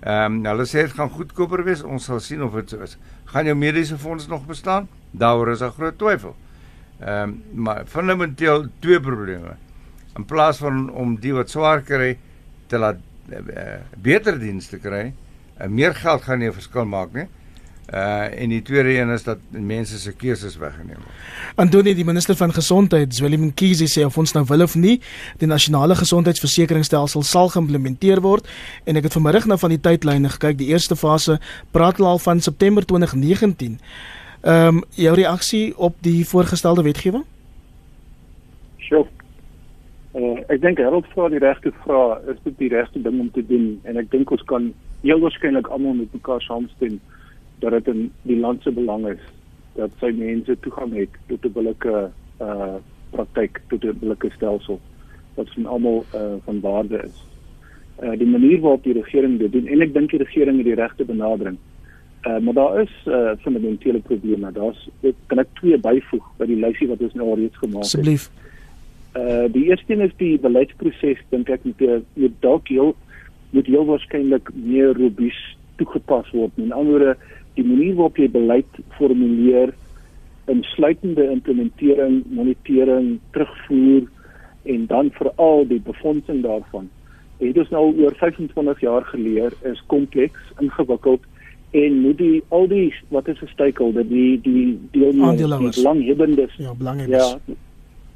Ehm 0.00 0.34
um, 0.34 0.44
hulle 0.44 0.66
sê 0.68 0.82
dit 0.84 0.92
gaan 0.92 1.10
goedkoper 1.10 1.64
wees. 1.64 1.82
Ons 1.82 2.04
sal 2.04 2.20
sien 2.20 2.42
of 2.42 2.54
dit 2.54 2.70
so 2.70 2.82
is. 2.84 2.96
Gaan 3.32 3.46
jou 3.48 3.54
mediese 3.56 3.98
fonds 3.98 4.26
nog 4.28 4.46
bestaan? 4.46 4.88
Daaroor 5.10 5.50
is 5.50 5.62
'n 5.62 5.70
groot 5.70 5.98
twyfel. 5.98 6.36
Ehm 7.00 7.22
um, 7.22 7.42
maar 7.52 7.86
fundamenteel 7.86 8.68
twee 8.80 9.00
probleme. 9.00 9.56
In 10.16 10.24
plaas 10.24 10.58
van 10.58 10.90
om 10.90 11.16
die 11.16 11.32
wat 11.34 11.50
swaar 11.50 11.80
kry 11.80 12.18
te 12.66 12.78
laat 12.78 12.96
uh, 13.30 13.80
beter 13.96 14.38
dienste 14.38 14.78
kry, 14.78 15.14
uh, 15.60 15.66
meer 15.66 15.94
geld 15.94 16.22
gaan 16.22 16.38
nie 16.38 16.48
'n 16.48 16.52
verskil 16.52 16.84
maak 16.84 17.12
nie. 17.12 17.28
Uh 17.86 18.42
en 18.42 18.48
die 18.48 18.62
tweede 18.62 18.98
een 18.98 19.10
is 19.14 19.22
dat 19.22 19.38
mense 19.50 19.98
se 19.98 20.12
keuses 20.12 20.56
weggeneem 20.58 20.98
word. 20.98 21.18
Antoni 21.54 21.92
die 21.94 22.04
minister 22.04 22.34
van 22.36 22.52
gesondheid, 22.52 23.18
Willem 23.20 23.44
Mkhize 23.46 23.86
sê 23.86 24.02
of 24.04 24.18
ons 24.18 24.32
nou 24.34 24.42
wil 24.48 24.62
of 24.62 24.74
nie, 24.74 24.96
die 25.38 25.46
nasionale 25.46 25.94
gesondheidsversekeringsstelsel 25.94 27.22
sal 27.22 27.48
geïmplementeer 27.54 28.20
word 28.26 28.50
en 28.84 28.98
ek 28.98 29.06
het 29.06 29.14
vanmiddag 29.14 29.46
nou 29.46 29.58
van 29.62 29.70
die 29.70 29.80
tydlyne 29.80 30.34
gekyk. 30.34 30.58
Die 30.58 30.72
eerste 30.74 30.98
fase 30.98 31.38
praat 31.70 32.00
al 32.02 32.18
van 32.18 32.40
September 32.40 32.82
2019. 32.82 33.78
Ehm 34.42 34.76
um, 34.76 34.84
jou 34.90 35.14
reaksie 35.14 35.78
op 35.78 35.94
die 36.02 36.26
voorgestelde 36.26 36.82
wetgewing? 36.82 37.24
Sjoe. 38.82 39.06
Uh, 40.16 40.42
ek 40.50 40.60
dink 40.60 40.78
Harold 40.82 41.06
vra 41.14 41.28
die 41.30 41.38
regte 41.38 41.70
vraag, 41.84 42.26
is 42.32 42.38
dit 42.42 42.58
die 42.58 42.68
regte 42.74 43.02
ding 43.02 43.20
om 43.20 43.30
te 43.30 43.46
doen 43.46 43.76
en 43.84 43.98
ek 44.02 44.10
dink 44.10 44.30
ons 44.30 44.42
kan 44.50 44.72
heel 45.02 45.22
waarskynlik 45.22 45.70
almal 45.70 45.94
met 46.02 46.14
mekaar 46.18 46.42
saamstem 46.42 46.98
dat 47.58 47.70
dit 47.70 47.88
in 47.94 48.12
die 48.22 48.38
land 48.38 48.62
se 48.62 48.72
belang 48.72 49.06
is 49.08 49.22
dat 49.76 49.90
sy 50.00 50.10
mense 50.16 50.56
toegang 50.64 50.92
het 50.96 51.12
tot 51.28 51.44
'n 51.44 51.52
billike 51.52 52.10
uh 52.40 52.76
praktyk 53.10 53.60
tot 53.68 53.84
'n 53.84 53.98
billike 54.00 54.30
stelsel 54.36 54.80
wat 55.34 55.48
vir 55.54 55.68
almal 55.68 56.04
uh 56.14 56.36
van 56.44 56.60
waarde 56.60 57.02
is. 57.04 57.16
Uh 58.02 58.16
die 58.18 58.26
manier 58.26 58.60
waarop 58.60 58.84
die 58.84 58.92
regering 58.92 59.38
dit 59.38 59.52
doen 59.52 59.66
en 59.66 59.80
ek 59.80 59.94
dink 59.94 60.10
die 60.10 60.24
regering 60.24 60.56
het 60.56 60.66
die 60.66 60.80
regte 60.80 61.04
benadering. 61.04 61.56
Uh 62.26 62.38
maar 62.38 62.54
daar 62.54 62.80
is 62.80 62.94
uh 63.06 63.36
fundamentele 63.40 64.00
probleme. 64.00 64.52
Daar's 64.52 64.88
ek 65.02 65.14
kan 65.26 65.38
ek 65.38 65.48
twee 65.54 65.78
byvoeg 65.78 66.26
by 66.36 66.46
die 66.46 66.60
lysie 66.60 66.88
wat 66.88 67.00
ons 67.00 67.14
nou 67.14 67.28
alreeds 67.30 67.56
gemaak 67.56 67.84
het. 67.84 67.92
Asseblief. 67.92 68.30
Uh 69.16 69.46
die 69.52 69.64
eerste 69.64 69.92
een 69.92 70.00
is 70.00 70.16
die 70.16 70.38
beleidsproses 70.38 71.20
dink 71.28 71.48
ek 71.48 71.64
met 71.64 72.02
met 72.14 72.40
dalk 72.40 72.68
heel 72.68 72.96
moet 73.50 73.66
heel 73.66 73.84
waarskynlik 73.84 74.50
meer 74.54 74.92
robuus 74.96 75.56
toegepas 75.76 76.30
word. 76.30 76.52
In 76.56 76.72
ander 76.72 76.92
woorde, 76.92 77.16
die 77.56 77.64
manier 77.64 77.94
waarop 77.98 78.20
jy 78.20 78.28
beleid 78.32 78.80
formuleer 78.98 79.72
insluitende 80.52 81.24
implementering, 81.32 82.20
monitering, 82.30 83.16
terugvoer 83.34 84.06
en 84.66 84.86
dan 84.86 85.10
veral 85.18 85.66
die 85.66 85.80
befondsing 85.82 86.42
daarvan. 86.44 86.88
Het 87.40 87.58
ons 87.58 87.72
nou 87.74 87.84
oor 88.02 88.14
25 88.16 88.80
jaar 88.80 89.04
geleer 89.10 89.52
is 89.68 89.82
kompleks, 89.92 90.52
ingewikkeld 90.62 91.24
en 91.76 92.00
moet 92.00 92.18
die 92.18 92.42
al 92.54 92.68
die 92.70 92.94
wat 93.12 93.28
is 93.28 93.40
'n 93.42 93.52
stakeholder 93.52 94.06
die 94.08 94.40
die 94.40 94.78
deelnemers 94.92 95.76
belanghebbendes 95.76 96.54
ja 96.56 96.74
belanghebbendes 96.74 97.36
ja 97.46 97.56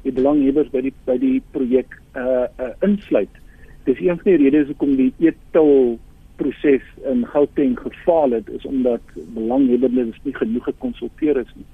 die 0.01 0.11
belanghebbers 0.11 0.69
by 0.73 0.81
die 0.81 0.93
by 1.05 1.17
die 1.21 1.41
projek 1.51 1.97
uh 2.17 2.47
uh 2.57 2.71
insluit. 2.81 3.29
Dis 3.85 3.99
een 3.99 4.17
van 4.17 4.31
die 4.31 4.37
redes 4.37 4.67
hoekom 4.67 4.95
die 4.95 5.11
etel 5.19 5.99
proses 6.41 6.87
in 7.11 7.23
Gauteng 7.33 7.77
gefaal 7.79 8.35
het 8.37 8.49
is 8.57 8.65
omdat 8.69 9.13
belanghebbendes 9.37 10.19
nie 10.25 10.35
genoeg 10.35 10.67
gekonsulteer 10.71 11.41
is 11.43 11.53
nie. 11.55 11.67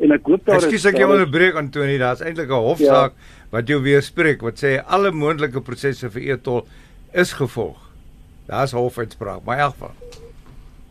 En 0.00 0.14
ek 0.16 0.30
hoop 0.32 0.46
daar 0.46 0.56
Excuse, 0.56 0.76
is 0.76 0.84
Ekskuus 0.84 0.92
ek 0.94 1.02
jou 1.02 1.10
onderbreek 1.12 1.58
Antoni, 1.60 1.98
daar's 2.00 2.24
eintlik 2.24 2.48
'n 2.48 2.66
hofsaak 2.68 3.12
ja. 3.12 3.48
wat 3.52 3.68
jou 3.68 3.80
weerspreek 3.84 4.40
wat 4.46 4.62
sê 4.62 4.78
alle 4.86 5.12
moontlike 5.12 5.60
prosesse 5.60 6.10
vir 6.10 6.22
etol 6.36 6.66
is 7.12 7.32
gevolg. 7.32 7.90
Daar's 8.46 8.72
hofuitspraak, 8.72 9.44
maar 9.44 9.56
in 9.56 9.62
elk 9.62 9.76
geval. 9.76 9.94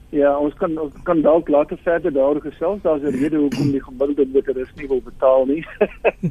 Ja, 0.10 0.38
ons 0.38 0.54
kan 0.58 0.78
ons 0.78 0.94
kan 1.04 1.22
dalk 1.22 1.50
later 1.50 1.78
verder 1.84 2.14
daaroor 2.14 2.42
gesels. 2.42 2.82
Daar's 2.82 3.02
'n 3.02 3.14
rede 3.14 3.38
hoekom 3.38 3.72
die 3.72 3.84
gemiddelde 3.84 4.26
motorist 4.34 4.76
nie 4.76 4.88
wil 4.88 5.02
betaal 5.02 5.46
nie. 5.46 5.66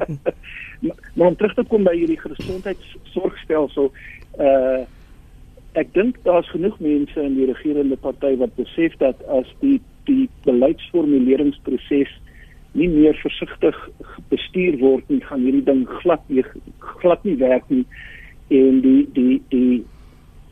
maar, 0.83 0.97
maar 1.13 1.27
om 1.27 1.35
terug 1.35 1.53
te 1.53 1.63
kom 1.67 1.83
by 1.83 1.95
hierdie 1.95 2.19
gesondheidsorgstelsel, 2.19 3.91
uh 4.39 4.83
ek 5.73 5.93
dink 5.93 6.17
daar's 6.23 6.49
genoeg 6.49 6.79
mense 6.79 7.21
in 7.21 7.35
die 7.35 7.45
regerende 7.45 7.97
party 7.97 8.35
wat 8.37 8.55
besef 8.55 8.95
dat 8.97 9.21
as 9.27 9.47
die 9.61 9.79
die 10.09 10.29
beleidsformuleringsproses 10.45 12.09
nie 12.73 12.87
meer 12.89 13.17
versigtig 13.21 13.77
bestuur 14.29 14.77
word 14.81 15.05
nie, 15.09 15.21
gaan 15.25 15.43
hierdie 15.45 15.65
ding 15.65 15.85
glad 16.01 16.21
nie 16.29 16.43
glad 17.01 17.23
nie 17.25 17.37
werk 17.37 17.69
nie. 17.69 17.85
En 18.49 18.81
die 18.81 19.05
die 19.13 19.41
die 19.53 19.85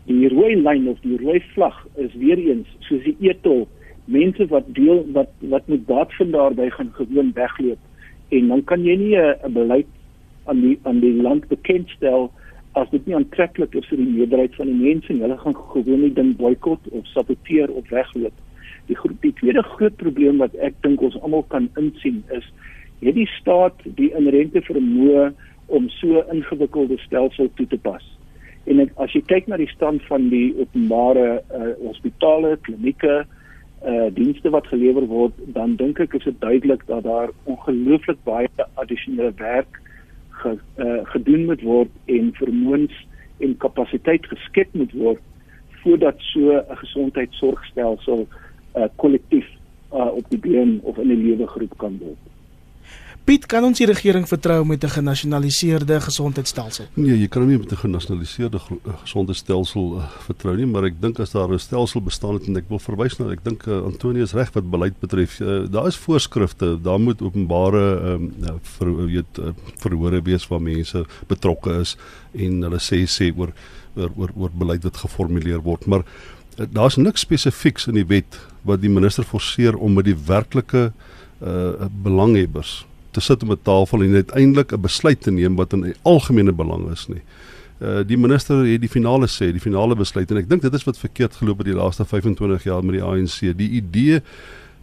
die 0.08 0.30
rooi 0.32 0.56
lyn 0.56 0.88
of 0.88 1.02
die 1.04 1.18
rooi 1.22 1.40
vlag 1.54 1.78
is 1.96 2.14
weer 2.16 2.40
eens 2.40 2.70
soos 2.88 3.04
die 3.04 3.18
etol 3.32 3.66
mense 4.08 4.48
wat 4.54 4.70
deel 4.78 5.04
wat 5.18 5.32
wat 5.54 5.68
met 5.68 5.86
baat 5.86 6.14
van 6.16 6.32
daarby 6.32 6.70
gaan 6.72 6.92
gewoon 6.96 7.34
wegloop 7.36 7.80
en 8.30 8.48
dan 8.54 8.64
kan 8.64 8.84
jy 8.86 8.96
nie 8.96 9.18
'n 9.18 9.54
beleid 9.54 9.90
aan 10.46 10.62
die 10.62 10.80
aan 10.84 11.00
die 11.00 11.14
land 11.22 11.48
bekendstel 11.48 12.32
as 12.78 12.90
dit 12.94 13.06
nie 13.08 13.16
aantreklik 13.18 13.76
is 13.80 13.88
vir 13.90 14.02
die 14.02 14.12
meerderheid 14.12 14.56
van 14.60 14.70
die 14.72 14.80
mense 14.80 15.12
en 15.14 15.24
hulle 15.26 15.38
gaan 15.42 15.56
gewoon 15.74 16.04
nie 16.06 16.14
ding 16.14 16.36
boikot 16.40 16.90
of 16.92 17.08
saboteer 17.14 17.72
of 17.74 17.90
wegloop. 17.94 18.34
Die 18.88 18.98
groep 18.98 19.22
die 19.26 19.34
tweede 19.40 19.64
groot 19.76 19.96
probleem 20.02 20.42
wat 20.44 20.56
ek 20.64 20.78
dink 20.86 21.02
ons 21.04 21.18
almal 21.22 21.46
kan 21.54 21.70
insien 21.82 22.24
is 22.38 22.46
het 23.02 23.14
die 23.14 23.28
staat 23.36 23.82
die 24.00 24.10
inherente 24.18 24.64
vermoë 24.66 25.30
om 25.78 25.90
so 26.00 26.24
ingewikkelde 26.34 26.98
stelsel 27.04 27.50
toe 27.58 27.68
te 27.70 27.78
pas. 27.78 28.04
En 28.68 28.82
ek, 28.84 28.94
as 29.04 29.14
jy 29.16 29.22
kyk 29.30 29.50
na 29.52 29.60
die 29.60 29.70
stand 29.70 30.04
van 30.10 30.30
die 30.32 30.50
openbare 30.58 31.28
uh, 31.40 31.74
hospitale, 31.84 32.56
klinieke, 32.68 33.24
uh 33.86 34.08
dienste 34.18 34.50
wat 34.50 34.66
gelewer 34.72 35.06
word, 35.06 35.36
dan 35.54 35.76
dink 35.78 36.00
ek 36.02 36.16
is 36.18 36.26
dit 36.26 36.40
duidelik 36.42 36.82
dat 36.88 37.04
daar 37.06 37.30
ongelooflik 37.46 38.18
baie 38.26 38.50
addisionele 38.82 39.30
werk 39.38 39.78
ge, 40.42 40.58
uh, 40.78 41.00
gedoen 41.14 41.46
moet 41.46 41.62
word 41.62 41.92
en 42.06 42.32
vermoëns 42.34 42.96
en 43.44 43.58
kapasiteit 43.58 44.26
geskep 44.26 44.74
moet 44.74 44.94
word 44.94 45.22
voordat 45.82 46.16
so 46.32 46.52
'n 46.52 46.78
gesondheidsorgstelsel 46.82 48.28
uh 48.76 48.88
kollektief 48.96 49.48
uh 49.94 50.12
op 50.20 50.26
die 50.30 50.40
been 50.40 50.80
of 50.84 50.98
in 50.98 51.12
'n 51.12 51.24
lewe 51.24 51.48
geroep 51.48 51.78
kan 51.78 51.98
word. 51.98 52.37
Piet, 53.28 53.44
kan 53.52 53.66
ons 53.68 53.76
die 53.76 53.86
regering 53.90 54.24
vertrou 54.24 54.62
met 54.64 54.84
'n 54.84 54.88
genasionaliseerde 54.88 56.00
gesondheidstelsel? 56.02 56.86
Nee, 56.94 57.18
jy 57.20 57.28
kan 57.28 57.46
nie 57.46 57.58
met 57.58 57.72
'n 57.72 57.76
genasionaliseerde 57.76 58.58
eh, 58.58 58.94
gesondheidstelsel 59.04 59.98
uh, 59.98 60.08
vertrou 60.20 60.56
nie, 60.56 60.66
maar 60.66 60.86
ek 60.86 61.02
dink 61.02 61.20
as 61.20 61.32
daar 61.32 61.52
'n 61.52 61.60
stelsel 61.60 62.02
bestaan 62.02 62.36
het 62.36 62.48
en 62.48 62.56
ek 62.56 62.70
wil 62.70 62.80
verwys 62.80 63.20
na 63.20 63.30
ek 63.32 63.44
dink 63.44 63.68
uh, 63.68 63.84
Antonius 63.84 64.32
reg 64.32 64.54
wat 64.54 64.72
beleid 64.72 65.00
betref, 65.00 65.42
uh, 65.42 65.68
daar 65.70 65.88
is 65.88 65.98
voorskrifte, 65.98 66.82
daar 66.82 67.00
moet 67.00 67.22
openbare 67.22 68.14
um, 68.14 68.34
ver, 68.62 68.96
weet 69.08 69.40
uh, 69.40 69.52
verhore 69.76 70.22
wees 70.22 70.48
waar 70.48 70.62
mense 70.62 71.06
betrokke 71.28 71.82
is 71.82 71.98
en 72.34 72.62
hulle 72.62 72.80
sê 72.80 73.04
sê 73.04 73.34
oor 73.36 73.52
oor 73.98 74.12
oor, 74.16 74.32
oor 74.38 74.52
beleid 74.54 74.84
wat 74.84 74.98
geformuleer 74.98 75.60
word, 75.60 75.86
maar 75.86 76.06
uh, 76.60 76.66
daar's 76.72 76.96
niks 76.96 77.28
spesifieks 77.28 77.88
in 77.88 77.96
die 77.96 78.08
wet 78.08 78.40
wat 78.64 78.82
die 78.82 78.90
minister 78.90 79.24
forceer 79.24 79.76
om 79.76 79.94
met 79.94 80.06
die 80.06 80.16
werklike 80.16 80.94
uh 81.42 81.90
belanghebbers 82.04 82.88
te 83.12 83.22
sit 83.22 83.44
om 83.44 83.52
'n 83.52 83.60
tafel 83.62 84.04
en 84.04 84.14
uiteindelik 84.14 84.72
'n 84.74 84.82
besluit 84.82 85.22
te 85.22 85.32
neem 85.32 85.56
wat 85.56 85.74
in 85.74 85.82
die 85.82 85.96
algemene 86.02 86.52
belang 86.52 86.92
is 86.92 87.08
nie. 87.08 87.22
Uh 87.80 88.04
die 88.08 88.18
minister 88.18 88.66
het 88.66 88.82
die 88.82 88.90
finale 88.90 89.28
sê, 89.28 89.52
die 89.52 89.62
finale 89.62 89.96
besluit 89.96 90.32
en 90.32 90.38
ek 90.38 90.50
dink 90.50 90.62
dit 90.62 90.74
is 90.74 90.84
wat 90.84 90.98
verkeerd 90.98 91.36
geloop 91.36 91.58
het 91.58 91.68
die 91.68 91.76
laaste 91.76 92.06
25 92.06 92.64
jaar 92.64 92.84
met 92.84 92.96
die 92.96 93.04
ANC. 93.04 93.58
Die 93.58 93.70
idee 93.70 94.22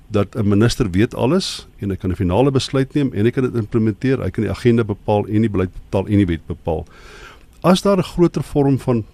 dat 0.09 0.37
'n 0.37 0.49
minister 0.49 0.91
weet 0.91 1.15
alles 1.15 1.67
en 1.79 1.91
hy 1.91 1.97
kan 1.97 2.11
'n 2.11 2.17
finale 2.17 2.51
besluit 2.51 2.95
neem 2.95 3.13
en 3.13 3.25
hy 3.25 3.31
kan 3.31 3.43
dit 3.43 3.55
implementeer, 3.55 4.23
hy 4.23 4.31
kan 4.31 4.45
die 4.45 4.53
agenda 4.53 4.85
bepaal 4.85 5.27
en 5.27 5.41
die 5.41 5.51
beleid 5.51 5.73
bepaal 5.73 6.07
en 6.07 6.17
die 6.17 6.27
wet 6.27 6.47
bepaal. 6.47 6.87
As 7.63 7.83
daar 7.83 7.99
'n 7.99 8.03
groter 8.03 8.43
vorm 8.43 8.79
van 8.79 9.05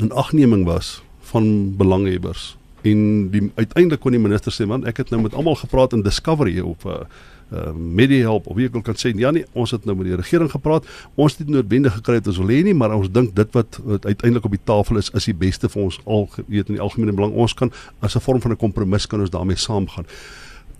'n 0.00 0.12
agneming 0.12 0.64
was 0.64 1.02
van 1.20 1.76
belanghebbers 1.76 2.56
en 2.82 3.30
die 3.30 3.50
uiteindelik 3.54 4.00
kon 4.00 4.12
die 4.12 4.20
minister 4.20 4.52
sê 4.52 4.66
man 4.66 4.86
ek 4.86 4.96
het 4.96 5.10
nou 5.10 5.22
met 5.22 5.34
almal 5.34 5.58
gepraat 5.60 5.92
in 5.92 6.02
Discovery 6.02 6.60
of 6.60 6.84
'n 6.84 6.88
uh, 6.88 7.04
uh, 7.52 7.72
Medihelp 7.74 8.46
of 8.46 8.56
wie 8.56 8.66
ek 8.68 8.82
kan 8.84 8.98
sê 8.98 9.12
ja 9.18 9.30
nee 9.30 9.46
ons 9.52 9.70
het 9.70 9.84
nou 9.84 9.96
met 9.96 10.06
die 10.06 10.16
regering 10.16 10.50
gepraat. 10.50 10.86
Ons 11.16 11.38
het 11.38 11.48
noodwendig 11.48 11.94
gekry 11.98 12.20
wat 12.20 12.26
ons 12.32 12.38
wil 12.42 12.52
hê 12.52 12.62
nie 12.66 12.74
maar 12.74 12.94
ons 12.96 13.10
dink 13.10 13.34
dit 13.36 13.56
wat, 13.56 13.80
wat 13.84 14.06
uiteindelik 14.06 14.44
op 14.44 14.56
die 14.56 14.64
tafel 14.64 14.96
is 14.96 15.10
is 15.14 15.30
die 15.30 15.34
beste 15.34 15.68
vir 15.68 15.82
ons 15.82 16.00
al 16.04 16.28
weet 16.46 16.68
in 16.68 16.78
die 16.78 16.84
algemene 16.84 17.12
belang. 17.16 17.34
Ons 17.34 17.54
kan 17.54 17.72
as 18.00 18.16
'n 18.16 18.20
vorm 18.20 18.40
van 18.40 18.52
'n 18.52 18.56
kompromis 18.56 19.06
kan 19.06 19.20
ons 19.20 19.30
daarmee 19.30 19.56
saamgaan. 19.56 20.06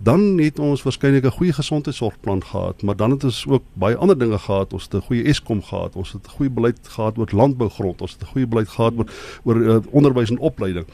Dan 0.03 0.39
het 0.41 0.59
ons 0.59 0.81
waarskynlik 0.81 1.25
'n 1.25 1.37
goeie 1.37 1.53
gesondheidsorgplan 1.53 2.43
gehad, 2.43 2.81
maar 2.81 2.95
dan 2.95 3.11
het 3.11 3.23
ons 3.23 3.45
ook 3.47 3.63
baie 3.73 3.95
ander 3.95 4.17
dinge 4.17 4.37
gehad. 4.37 4.73
Ons 4.73 4.83
het 4.83 4.93
'n 4.95 5.05
goeie 5.05 5.23
Eskom 5.23 5.61
gehad, 5.61 5.95
ons 5.95 6.11
het 6.11 6.25
'n 6.25 6.29
goeie 6.29 6.49
beleid 6.49 6.79
gehad 6.83 7.17
oor 7.17 7.29
landbougrond, 7.31 8.01
ons 8.01 8.11
het 8.11 8.21
'n 8.21 8.31
goeie 8.33 8.47
beleid 8.47 8.69
gehad 8.69 8.93
oor 8.97 9.05
oor 9.43 9.55
uh, 9.55 9.77
onderwys 9.91 10.29
en 10.29 10.39
opleiding 10.39 10.85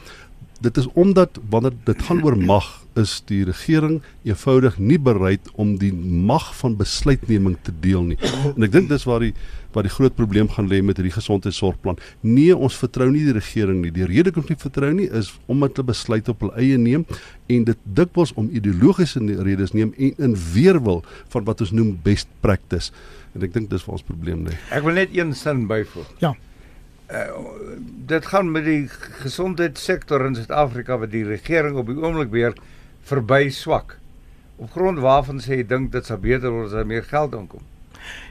dit 0.62 0.78
is 0.78 0.88
omdat 0.93 1.39
wanneer 1.50 1.74
dit 1.84 2.02
gaan 2.02 2.24
oor 2.24 2.38
mag 2.38 2.67
is 2.98 3.20
die 3.30 3.43
regering 3.46 4.00
eenvoudig 4.26 4.78
nie 4.82 4.98
bereid 5.00 5.50
om 5.54 5.76
die 5.78 5.93
mag 5.93 6.50
van 6.58 6.78
besluitneming 6.80 7.58
te 7.62 7.74
deel 7.82 8.08
nie. 8.13 8.17
En 8.56 8.65
ek 8.65 8.74
dink 8.74 8.89
dis 8.89 9.06
waar 9.08 9.26
die 9.26 9.34
waar 9.76 9.86
die 9.86 9.93
groot 9.93 10.15
probleem 10.17 10.48
gaan 10.50 10.65
lê 10.72 10.80
met 10.82 10.98
hierdie 10.98 11.13
gesondheidsorgplan. 11.13 12.00
Nee, 12.26 12.56
ons 12.56 12.74
vertrou 12.80 13.12
nie 13.12 13.26
die 13.28 13.36
regering 13.36 13.84
nie. 13.84 13.91
Die 13.93 14.08
rede 14.10 14.32
hoekom 14.32 14.48
ons 14.48 14.50
nie 14.50 14.62
vertrou 14.63 14.89
nie 14.96 15.06
is 15.20 15.30
omdat 15.46 15.78
hulle 15.78 15.91
besluit 15.91 16.32
op 16.34 16.41
hul 16.41 16.54
eie 16.58 16.80
neem 16.82 17.06
en 17.54 17.67
dit 17.67 17.86
dikwels 18.00 18.34
om 18.41 18.50
ideologiese 18.50 19.22
redes 19.46 19.76
neem 19.78 19.93
en 19.93 20.26
in 20.30 20.34
weerwil 20.56 21.04
van 21.36 21.46
wat 21.46 21.62
ons 21.62 21.76
noem 21.76 21.93
best 22.08 22.32
practice. 22.41 22.89
En 23.36 23.46
ek 23.46 23.54
dink 23.54 23.70
dis 23.70 23.86
waar 23.86 24.00
ons 24.00 24.08
probleem 24.08 24.48
lê. 24.48 24.58
Ek 24.74 24.88
wil 24.88 24.98
net 24.98 25.13
een 25.13 25.36
sin 25.38 25.67
byvoeg. 25.70 26.10
Ja 26.24 26.34
uh, 27.12 27.39
dit 28.06 28.26
gaan 28.26 28.52
met 28.52 28.65
die 28.65 28.88
gesondheidssektor 29.24 30.26
in 30.26 30.36
Suid-Afrika 30.36 30.98
wat 30.98 31.12
die 31.12 31.26
regering 31.26 31.78
op 31.78 31.88
die 31.88 31.98
oomblik 31.98 32.32
weer 32.32 32.54
verby 33.08 33.50
swak. 33.50 33.98
Op 34.58 34.72
grond 34.72 35.00
waarvan 35.00 35.39
sê 35.39 35.62
jy 35.62 35.67
dink 35.67 35.91
dit 35.91 36.06
sal 36.06 36.17
beter 36.17 36.52
word 36.52 36.65
as 36.65 36.78
daar 36.78 36.88
meer 36.88 37.04
geld 37.04 37.34
inkom? 37.34 37.63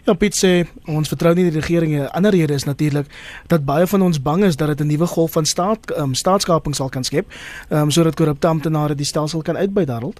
Ja, 0.07 0.15
Piet 0.15 0.37
sê 0.39 0.51
ons 0.89 1.11
vertrou 1.11 1.35
nie 1.35 1.49
die 1.51 1.61
regering 1.61 1.93
nie. 1.93 2.01
'n 2.01 2.13
Ander 2.15 2.33
rede 2.33 2.55
is 2.55 2.65
natuurlik 2.65 3.07
dat 3.47 3.65
baie 3.65 3.87
van 3.87 4.03
ons 4.03 4.23
bang 4.23 4.45
is 4.45 4.57
dat 4.57 4.69
dit 4.69 4.81
'n 4.81 4.87
nuwe 4.87 5.07
golf 5.07 5.33
van 5.33 5.45
staat 5.45 5.99
um, 5.99 6.15
staatskaping 6.15 6.75
sal 6.75 6.89
kan 6.89 7.05
skep, 7.05 7.27
um, 7.71 7.91
sodat 7.91 8.15
korrupte 8.15 8.47
amptenare 8.47 8.95
die 8.95 9.05
stelsel 9.05 9.43
kan 9.43 9.57
uitbuit 9.57 9.87
daaroor. 9.87 10.15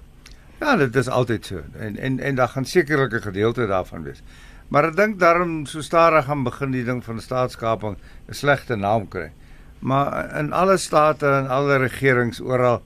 Ja, 0.59 0.75
dit 0.75 0.95
is 0.95 1.07
altyd 1.07 1.45
so. 1.45 1.61
En 1.79 1.97
en 1.97 2.19
en 2.19 2.35
daar 2.35 2.47
gaan 2.47 2.65
sekerlik 2.65 3.13
'n 3.13 3.21
gedeelte 3.21 3.67
daarvan 3.67 4.03
wees. 4.03 4.21
Maar 4.67 4.89
ek 4.89 4.95
dink 4.95 5.19
daarom 5.19 5.65
so 5.65 5.81
stadig 5.81 6.25
gaan 6.27 6.43
begin 6.43 6.71
die 6.71 6.83
ding 6.83 7.03
van 7.03 7.21
staatskaping 7.21 7.97
'n 8.27 8.33
slegte 8.33 8.75
naam 8.75 9.07
kry. 9.07 9.31
Maar 9.79 10.37
in 10.39 10.53
alle 10.53 10.77
state 10.77 11.25
en 11.25 11.47
alle 11.47 11.77
regerings 11.77 12.41
oral 12.41 12.81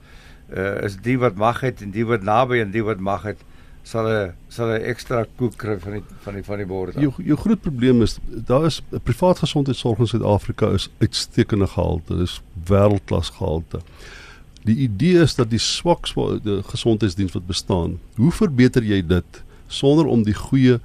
uh, 0.56 0.82
is 0.82 0.96
die 0.96 1.18
wat 1.18 1.34
mag 1.34 1.60
het 1.60 1.80
en 1.82 1.90
die 1.90 2.06
wat 2.06 2.22
naby 2.22 2.60
en 2.60 2.70
die 2.70 2.84
wat 2.84 3.00
mag 3.00 3.22
het 3.22 3.40
sal 3.82 4.06
'n 4.06 4.32
sal 4.48 4.68
'n 4.70 4.82
ekstra 4.82 5.26
koek 5.36 5.56
kry 5.56 5.78
van 5.78 5.92
die 5.92 6.02
van 6.24 6.34
die 6.34 6.44
van 6.44 6.56
die 6.56 6.66
bord. 6.66 6.94
Jou 6.94 7.12
jou 7.18 7.36
groot 7.36 7.60
probleem 7.60 8.02
is 8.02 8.18
daar 8.28 8.66
is 8.66 8.82
privaat 9.02 9.38
gesondheidsorg 9.38 9.98
in 9.98 10.06
Suid-Afrika 10.06 10.70
is 10.70 10.90
uitstekende 10.98 11.66
gehalte, 11.66 12.16
dis 12.16 12.42
wêreldklas 12.68 13.30
gehalte. 13.30 13.80
Die 14.64 14.76
idee 14.76 15.22
is 15.22 15.34
dat 15.34 15.50
die 15.50 15.58
swak 15.58 16.06
gesondheidsdiens 16.62 17.32
wat 17.32 17.46
bestaan, 17.46 17.98
hoe 18.14 18.30
verbeter 18.30 18.82
jy 18.82 19.06
dit 19.06 19.42
sonder 19.66 20.06
om 20.06 20.22
die 20.22 20.34
goeie 20.34 20.78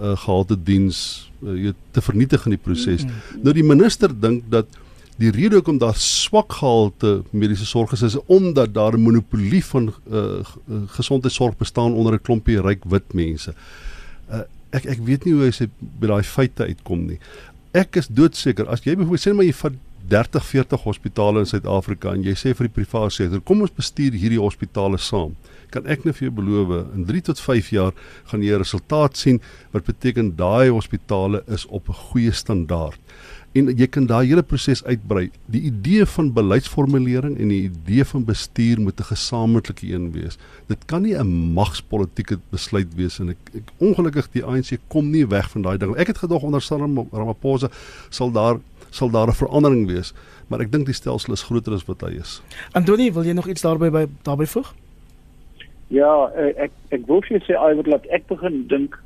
uh, 0.00 0.16
gehalte 0.16 0.56
diens 0.62 1.30
uh, 1.42 1.72
te 1.90 2.02
vernietig 2.02 2.44
in 2.44 2.56
die 2.56 2.62
proses. 2.62 3.04
Mm 3.04 3.08
-hmm. 3.08 3.42
Nou 3.42 3.54
die 3.54 3.64
minister 3.64 4.20
dink 4.20 4.42
dat 4.48 4.66
Die 5.16 5.30
rede 5.30 5.60
hoekom 5.60 5.76
daar 5.78 5.94
swak 5.94 6.56
gehalte 6.58 7.22
mediese 7.30 7.66
sorg 7.66 7.92
is 7.94 8.02
is 8.02 8.16
omdat 8.26 8.74
daar 8.74 8.96
'n 8.98 9.02
monopolie 9.02 9.64
van 9.64 9.94
uh, 10.10 10.42
gesondheidsorg 10.86 11.56
bestaan 11.56 11.92
onder 11.92 12.12
'n 12.12 12.22
klompie 12.22 12.60
ryk 12.60 12.84
wit 12.84 13.12
mense. 13.12 13.54
Uh, 14.30 14.40
ek 14.70 14.84
ek 14.84 14.98
weet 14.98 15.24
nie 15.24 15.34
hoe 15.34 15.44
hy 15.44 15.50
se 15.50 15.68
by 15.78 16.06
daai 16.06 16.22
feite 16.22 16.64
uitkom 16.64 17.06
nie. 17.06 17.18
Ek 17.70 17.96
is 17.96 18.08
doodseker 18.08 18.66
as 18.66 18.82
jy 18.82 18.96
byvoorbeeld 18.96 19.26
sê 19.26 19.34
maar 19.34 19.44
jy 19.44 19.52
vat 19.52 19.72
30 20.08 20.44
40 20.44 20.82
hospitale 20.82 21.38
in 21.38 21.46
Suid-Afrika 21.46 22.12
en 22.12 22.22
jy 22.22 22.34
sê 22.34 22.54
vir 22.54 22.66
die 22.66 22.82
private 22.82 23.14
sektor 23.14 23.40
kom 23.40 23.60
ons 23.60 23.70
bestuur 23.70 24.12
hierdie 24.12 24.40
hospitale 24.40 24.98
saam 24.98 25.36
kan 25.74 25.86
ek 25.90 26.04
net 26.06 26.18
vir 26.18 26.28
jou 26.28 26.34
beloof 26.40 26.74
in 26.94 27.06
3 27.10 27.24
tot 27.30 27.40
5 27.40 27.70
jaar 27.74 27.92
gaan 28.30 28.42
jy 28.42 28.54
'n 28.54 28.62
resultaat 28.64 29.16
sien 29.16 29.40
wat 29.72 29.84
beteken 29.84 30.36
daai 30.36 30.70
hospitale 30.70 31.42
is 31.48 31.66
op 31.66 31.88
'n 31.88 32.00
goeie 32.10 32.32
standaard 32.32 33.00
en 33.54 33.70
jy 33.78 33.86
kan 33.90 34.06
daai 34.10 34.26
hele 34.26 34.42
proses 34.42 34.82
uitbrei. 34.84 35.28
Die 35.52 35.62
idee 35.68 36.06
van 36.10 36.32
beleidsformulering 36.34 37.36
en 37.38 37.52
die 37.52 37.62
idee 37.68 38.04
van 38.10 38.26
bestuur 38.26 38.80
moet 38.82 39.00
'n 39.00 39.10
gesamentlike 39.14 39.86
een 39.86 40.10
wees. 40.12 40.38
Dit 40.66 40.84
kan 40.86 41.02
nie 41.02 41.14
'n 41.14 41.54
magspolitieke 41.54 42.40
besluit 42.50 42.94
wees 42.94 43.18
en 43.20 43.28
ek, 43.30 43.38
ek 43.54 43.70
ongelukkig 43.78 44.28
die 44.32 44.44
ANC 44.44 44.78
kom 44.88 45.10
nie 45.10 45.26
weg 45.26 45.50
van 45.50 45.62
daai 45.62 45.78
ding. 45.78 45.96
Ek 45.96 46.06
het 46.06 46.18
gedog 46.18 46.42
onder 46.42 46.62
Ramaphosa 47.12 47.70
sal 48.10 48.32
daar 48.32 48.58
sal 48.90 49.10
daar 49.10 49.28
'n 49.28 49.34
verandering 49.34 49.86
wees, 49.86 50.12
maar 50.48 50.60
ek 50.60 50.72
dink 50.72 50.86
die 50.86 50.94
stelsel 50.94 51.32
is 51.32 51.42
groter 51.42 51.72
as 51.72 51.84
wat 51.86 52.00
hy 52.00 52.18
is. 52.20 52.42
Antoni, 52.72 53.12
wil 53.12 53.24
jy 53.24 53.32
nog 53.32 53.48
iets 53.48 53.62
daarby 53.62 53.90
by 53.90 54.06
daarbey 54.22 54.46
voeg? 54.46 54.74
Ja, 55.94 56.32
eh, 56.34 56.50
ek 56.64 56.72
ek 56.96 57.04
wil 57.06 57.20
vir 57.22 57.42
sê 57.46 57.54
Iwer 57.54 57.86
dat 57.86 58.06
ek 58.16 58.24
begin 58.26 58.64
dink 58.70 58.96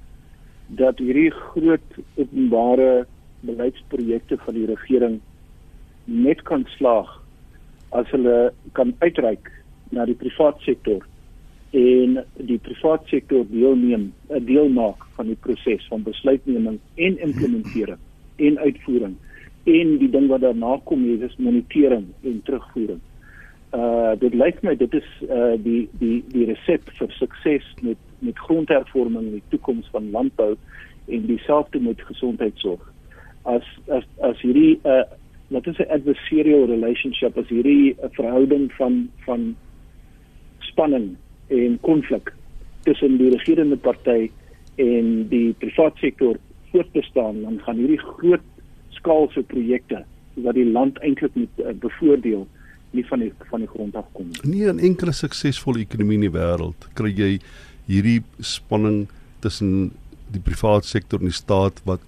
dat 0.80 1.00
hierdie 1.02 1.32
groot 1.34 1.96
openbare 2.16 3.04
beleidsprojekte 3.48 4.38
van 4.44 4.56
die 4.56 4.68
regering 4.70 5.18
net 6.06 6.40
kan 6.48 6.64
slaag 6.76 7.10
as 7.98 8.08
hulle 8.14 8.38
kan 8.78 8.94
uitreik 9.04 9.50
na 9.92 10.06
die 10.08 10.16
private 10.22 10.64
sektor 10.64 11.04
en 11.76 12.22
die 12.48 12.60
private 12.64 13.04
sektor 13.12 13.44
deelneem, 13.52 14.08
'n 14.08 14.36
eh, 14.36 14.44
deel 14.48 14.72
maak 14.72 15.04
van 15.18 15.28
die 15.28 15.40
proses 15.44 15.84
van 15.92 16.08
besluitneming 16.08 16.80
en 16.96 17.20
implementering 17.28 18.00
en 18.48 18.58
uitvoering 18.64 19.16
en 19.64 19.98
die 19.98 20.10
ding 20.16 20.32
wat 20.32 20.40
daarna 20.40 20.80
kom 20.88 21.04
is 21.04 21.36
monitering 21.36 22.08
en 22.24 22.40
terugvoering 22.44 23.00
uh 23.76 24.14
dit 24.18 24.34
lyk 24.34 24.62
my 24.62 24.74
dit 24.76 24.94
is 24.94 25.08
uh 25.28 25.54
die 25.62 25.88
die 26.00 26.24
die 26.32 26.46
resep 26.48 26.88
vir 26.98 27.10
sukses 27.18 27.64
met 27.82 27.98
met 28.18 28.38
grondhervorming 28.38 29.26
in 29.26 29.38
die 29.38 29.50
toekoms 29.52 29.88
van 29.92 30.10
landbou 30.10 30.56
en 31.08 31.26
dieselfde 31.26 31.80
met 31.80 32.00
gesondheidsorg. 32.10 32.82
As 33.42 33.64
as 33.88 34.04
as 34.20 34.40
hierdie 34.40 34.78
uh 34.84 35.04
wat 35.48 35.66
is 35.66 35.78
'n 35.78 35.92
adversarial 35.96 36.66
relationship 36.66 37.38
as 37.38 37.48
hierdie 37.48 37.96
'n 38.02 38.12
verhouding 38.12 38.72
van 38.72 39.10
van 39.26 39.56
spanning 40.58 41.16
en 41.48 41.78
konflik 41.80 42.32
tussen 42.82 43.16
die 43.16 43.30
regerende 43.30 43.76
party 43.76 44.30
en 44.76 45.28
die 45.28 45.52
private 45.52 45.98
sektor 45.98 46.36
voortbestaan 46.70 47.42
dan 47.42 47.60
gaan 47.60 47.76
hierdie 47.76 48.00
groot 48.00 48.44
skaalse 48.88 49.42
projekte 49.42 50.04
wat 50.34 50.54
die 50.54 50.70
land 50.70 50.98
eintlik 50.98 51.34
moet 51.34 51.58
uh, 51.58 51.72
bevoordeel 51.72 52.46
nie 52.90 53.04
van 53.06 53.20
die 53.20 53.32
van 53.50 53.60
die 53.64 53.68
grond 53.68 53.96
af 53.96 54.04
kom 54.12 54.28
nie. 54.28 54.40
Nie 54.42 54.72
'n 54.72 54.78
enkele 54.78 55.12
suksesvolle 55.12 55.80
ekonomie 55.80 56.14
in 56.14 56.26
die 56.26 56.36
wêreld 56.38 56.88
kry 56.94 57.10
jy 57.10 57.40
hierdie 57.86 58.22
spanning 58.40 59.08
tussen 59.40 59.92
die 60.32 60.40
private 60.40 60.86
sektor 60.86 61.20
en 61.20 61.26
die 61.26 61.34
staat 61.34 61.80
wat 61.84 62.00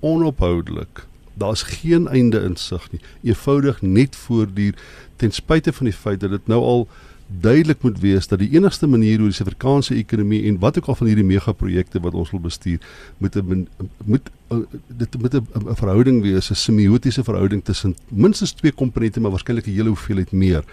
onophoudelik 0.00 1.06
daar's 1.34 1.62
geen 1.62 2.08
einde 2.08 2.40
insig 2.42 2.90
nie. 2.92 3.00
Eenvoudig 3.22 3.82
net 3.82 4.16
voortduur 4.16 4.74
ten 5.16 5.30
spyte 5.30 5.72
van 5.72 5.84
die 5.90 5.96
feit 5.96 6.20
dat 6.20 6.30
dit 6.30 6.46
nou 6.46 6.60
al 6.62 6.88
duidelik 7.26 7.82
moet 7.82 8.00
wees 8.00 8.28
dat 8.28 8.38
die 8.38 8.50
enigste 8.52 8.86
manier 8.86 9.18
hoe 9.18 9.30
die 9.30 9.36
Suid-Afrikaanse 9.36 9.94
ekonomie 9.94 10.42
en 10.48 10.58
wat 10.60 10.78
ook 10.78 10.88
al 10.92 10.98
van 10.98 11.06
hierdie 11.06 11.24
megaprojekte 11.24 12.00
wat 12.04 12.14
ons 12.14 12.30
wil 12.30 12.40
bestuur 12.40 12.80
moet 13.18 13.36
'n 13.36 13.68
moet 14.04 14.30
eh, 14.48 14.58
dit 14.86 15.18
moet 15.20 15.34
'n 15.34 15.74
verhouding 15.74 16.22
wees, 16.22 16.50
'n 16.50 16.54
semiotiese 16.54 17.24
verhouding 17.24 17.64
tussen 17.64 17.96
minstens 18.08 18.52
twee 18.52 18.72
komponente 18.72 19.20
maar 19.20 19.30
waarskynlik 19.30 19.66
'n 19.66 19.70
hele 19.70 19.88
hoeveelheid 19.88 20.32
meer 20.32 20.64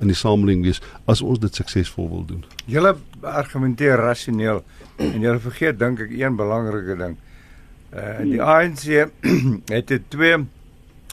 in 0.00 0.06
die 0.06 0.16
samelewing 0.16 0.62
wees 0.62 0.80
as 1.04 1.22
ons 1.22 1.38
dit 1.38 1.54
suksesvol 1.54 2.08
wil 2.08 2.24
doen. 2.24 2.44
Julle 2.64 2.96
argumenteer 3.20 3.96
rasioneel 3.96 4.64
en 4.96 5.20
julle 5.20 5.40
vergeet 5.40 5.78
dink 5.78 6.00
ek 6.00 6.10
een 6.10 6.36
belangrike 6.36 6.96
ding. 6.96 7.16
Uh 7.94 8.20
die 8.20 8.42
ANC 8.42 9.10
het 9.76 9.90
'n 9.90 10.04
twee 10.08 10.36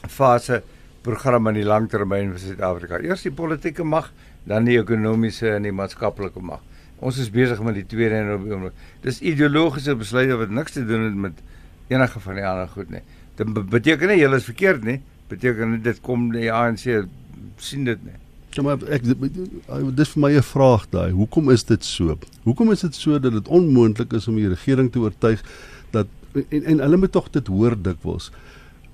fase 0.08 0.62
program 1.02 1.48
in 1.48 1.54
die 1.54 1.68
langtermyn 1.68 2.32
vir 2.32 2.40
Suid-Afrika. 2.40 3.00
Eers 3.04 3.22
die 3.22 3.32
politieke 3.32 3.84
mag 3.84 4.12
dan 4.48 4.68
die 4.68 4.78
ekonomiese 4.78 5.54
en 5.56 5.66
die 5.68 5.72
maatskaplike 5.72 6.42
mag. 6.44 6.62
Ons 7.04 7.18
is 7.20 7.30
besig 7.32 7.60
met 7.64 7.76
die 7.78 7.86
tweede 7.88 8.20
en 8.20 8.32
op 8.36 8.44
die 8.46 8.54
oomblik. 8.54 8.76
Dis 9.04 9.20
ideologiese 9.20 9.96
besluite 9.98 10.38
wat 10.40 10.52
niks 10.54 10.76
te 10.76 10.84
doen 10.86 11.08
het 11.08 11.16
met 11.26 11.40
enige 11.92 12.20
van 12.20 12.38
die 12.38 12.46
ander 12.46 12.68
goed 12.72 12.90
nie. 12.92 13.02
Dit 13.36 13.50
beteken 13.70 14.12
nie 14.12 14.20
julle 14.20 14.40
is 14.40 14.48
verkeerd 14.48 14.84
nie. 14.86 15.00
Beteken 15.28 15.80
dit 15.82 16.00
kom 16.04 16.30
die 16.32 16.50
ANC 16.52 16.86
sien 17.60 17.84
dit 17.88 18.04
nie. 18.04 18.16
Ja 18.54 18.62
maar 18.62 18.78
ek 18.94 19.02
dis 19.02 20.12
vir 20.14 20.20
my 20.22 20.30
'n 20.36 20.42
vraag 20.42 20.86
daai. 20.90 21.10
Hoekom 21.10 21.50
is 21.50 21.64
dit 21.64 21.84
so? 21.84 22.18
Hoekom 22.44 22.70
is 22.72 22.80
dit 22.80 22.94
so 22.94 23.18
dat 23.18 23.32
dit 23.32 23.48
onmoontlik 23.48 24.12
is 24.12 24.28
om 24.28 24.36
die 24.36 24.48
regering 24.48 24.92
te 24.92 24.98
oortuig 24.98 25.42
dat 25.90 26.06
en 26.48 26.64
en 26.64 26.78
hulle 26.78 26.96
moet 26.96 27.12
tog 27.12 27.30
dit 27.30 27.46
hoor 27.46 27.74
dikwels. 27.82 28.30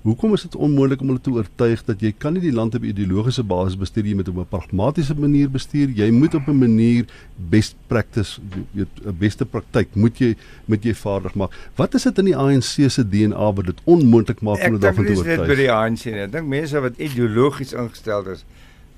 Hoekom 0.01 0.31
is 0.33 0.41
dit 0.41 0.55
onmoontlik 0.55 1.01
om 1.03 1.11
hulle 1.11 1.21
te 1.21 1.29
oortuig 1.29 1.83
dat 1.85 2.01
jy 2.01 2.09
kan 2.17 2.33
nie 2.33 2.41
die 2.41 2.53
land 2.53 2.73
op 2.73 2.85
ideologiese 2.89 3.43
basis 3.45 3.77
bestuur 3.77 4.07
jy 4.09 4.15
moet 4.17 4.31
op 4.31 4.39
'n 4.41 4.47
pragmatiese 4.49 5.13
manier 5.13 5.49
bestuur 5.49 5.91
jy 5.93 6.09
moet 6.11 6.33
op 6.33 6.47
'n 6.47 6.57
manier 6.57 7.05
best 7.37 7.75
practice 7.87 8.41
weet 8.73 8.89
'n 9.05 9.17
beste 9.19 9.45
praktyk 9.45 9.93
moet 9.95 10.17
jy 10.17 10.35
moet 10.65 10.83
jy 10.83 10.93
vaardig 10.93 11.35
maak? 11.35 11.51
Wat 11.75 11.93
is 11.93 12.03
dit 12.03 12.17
in 12.17 12.25
die 12.25 12.35
ANC 12.35 12.89
se 12.89 13.03
DNA 13.09 13.53
wat 13.53 13.65
dit 13.65 13.81
onmoontlik 13.85 14.41
maak 14.41 14.57
om 14.57 14.63
hulle 14.63 14.79
daarvan 14.79 15.05
te 15.05 15.11
oortuig 15.11 15.31
ek 15.31 15.37
dink 15.37 15.47
dit 15.47 15.57
by 15.57 15.61
die 15.61 15.71
ANC 15.71 16.05
nie. 16.05 16.23
Ek 16.25 16.31
dink 16.31 16.47
mense 16.47 16.79
wat 16.79 16.97
ideologies 16.97 17.73
ingestel 17.73 18.27
is 18.31 18.45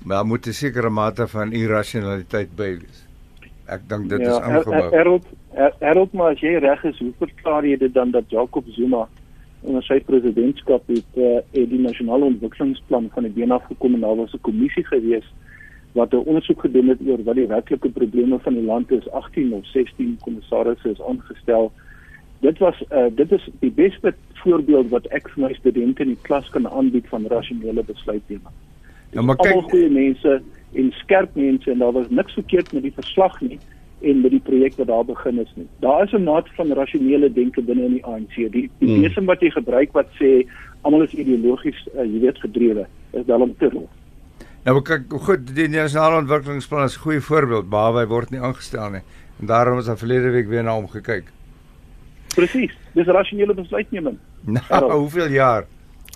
maar 0.04 0.24
moet 0.24 0.46
'n 0.46 0.52
sekere 0.52 0.90
mate 0.90 1.28
van 1.28 1.52
irrasionaliteit 1.52 2.56
by 2.56 2.78
wees. 2.80 3.04
Ek 3.66 3.80
dink 3.88 4.08
dit 4.08 4.20
ja, 4.20 4.30
is 4.30 4.40
aangebou 4.40 4.90
Harold 4.96 5.24
Harold 5.80 6.12
maar 6.12 6.32
as 6.32 6.40
jy 6.40 6.56
reg 6.58 6.84
is 6.84 6.98
hoe 6.98 7.12
verklaar 7.18 7.64
jy 7.64 7.76
dit 7.76 7.94
dan 7.94 8.10
dat 8.10 8.24
Jacob 8.28 8.64
Zuma 8.68 9.08
onder 9.64 9.82
sy 9.82 9.98
presidentskap 10.04 10.86
het 10.92 11.18
uh, 11.20 11.40
het 11.56 11.70
die 11.70 11.80
nasionale 11.80 12.24
ontwikkelingsplan 12.24 13.08
van 13.14 13.26
die 13.26 13.32
been 13.32 13.54
af 13.54 13.64
gekom 13.70 13.94
en 13.94 14.04
daar 14.04 14.16
was 14.16 14.34
'n 14.34 14.46
kommissie 14.48 14.84
gewees 14.84 15.26
wat 15.92 16.12
'n 16.12 16.26
ondersoek 16.30 16.60
gedoen 16.60 16.88
het 16.88 17.00
oor 17.06 17.22
wat 17.22 17.34
die 17.34 17.46
werklike 17.46 17.88
probleme 17.88 18.38
van 18.38 18.54
die 18.54 18.64
land 18.64 18.90
is. 18.90 19.10
18 19.10 19.52
of 19.52 19.66
16 19.66 20.18
kommissarisse 20.20 20.90
is 20.90 21.02
aangestel. 21.02 21.72
Dit 22.40 22.58
was 22.58 22.82
uh, 22.92 23.06
dit 23.14 23.32
is 23.32 23.48
die 23.60 23.72
beste 23.72 24.14
voorbeeld 24.32 24.88
wat 24.88 25.06
ek 25.06 25.28
vir 25.28 25.46
my 25.46 25.54
studente 25.54 26.02
in 26.02 26.08
die 26.08 26.22
klas 26.22 26.48
kan 26.50 26.68
aanbied 26.68 27.08
van 27.08 27.26
rasionele 27.26 27.84
besluitneming. 27.84 28.54
Ja 29.10 29.22
maar 29.22 29.36
kyk 29.36 29.70
goeie 29.70 29.90
mense 29.90 30.42
en 30.72 30.92
skerp 30.92 31.34
mense 31.34 31.70
en 31.70 31.78
daar 31.78 31.92
was 31.92 32.08
niks 32.08 32.32
verkeerd 32.32 32.72
met 32.72 32.82
die 32.82 32.92
verslag 32.92 33.40
nie 33.40 33.58
en 34.04 34.20
met 34.20 34.30
die 34.30 34.42
projek 34.44 34.76
wat 34.80 34.86
daar 34.86 35.04
begin 35.04 35.40
is 35.40 35.52
nie. 35.54 35.66
Daar 35.80 36.04
is 36.04 36.12
'n 36.12 36.24
mate 36.24 36.50
van 36.54 36.72
rasionele 36.72 37.32
denke 37.32 37.62
binne 37.62 37.84
in 37.84 37.92
die 37.98 38.04
ANC. 38.04 38.34
Die 38.34 38.50
die 38.52 38.70
hmm. 38.78 39.02
lesing 39.02 39.26
wat 39.26 39.40
jy 39.40 39.50
gebruik 39.50 39.92
wat 39.92 40.08
sê 40.20 40.46
almal 40.82 41.02
is 41.02 41.12
ideologies, 41.12 41.88
uh, 41.94 42.04
jy 42.04 42.20
weet, 42.20 42.38
gedrewe, 42.38 42.86
is 43.12 43.26
dalom 43.26 43.54
te 43.58 43.70
hoog. 43.72 43.90
Nou 44.64 44.80
kyk, 44.82 45.12
goed, 45.26 45.54
die 45.56 45.68
nasionale 45.68 46.16
ontwikkelingsplan 46.22 46.84
is 46.84 46.96
'n 46.96 47.00
goeie 47.00 47.20
voorbeeld, 47.20 47.68
maar 47.70 47.92
hy 47.92 48.06
word 48.06 48.30
nie 48.30 48.40
aangestel 48.40 48.90
nie. 48.90 49.04
En 49.40 49.46
daarom 49.46 49.78
is 49.78 49.84
daar 49.84 49.98
verlede 49.98 50.30
week 50.30 50.48
weer 50.48 50.62
na 50.62 50.74
hom 50.74 50.88
gekyk. 50.88 51.24
Presies. 52.34 52.72
Dis 52.94 53.06
rasionele 53.06 53.54
besluitneming. 53.54 54.18
Nou, 54.70 54.92
hoeveel 54.92 55.30
jaar? 55.30 55.64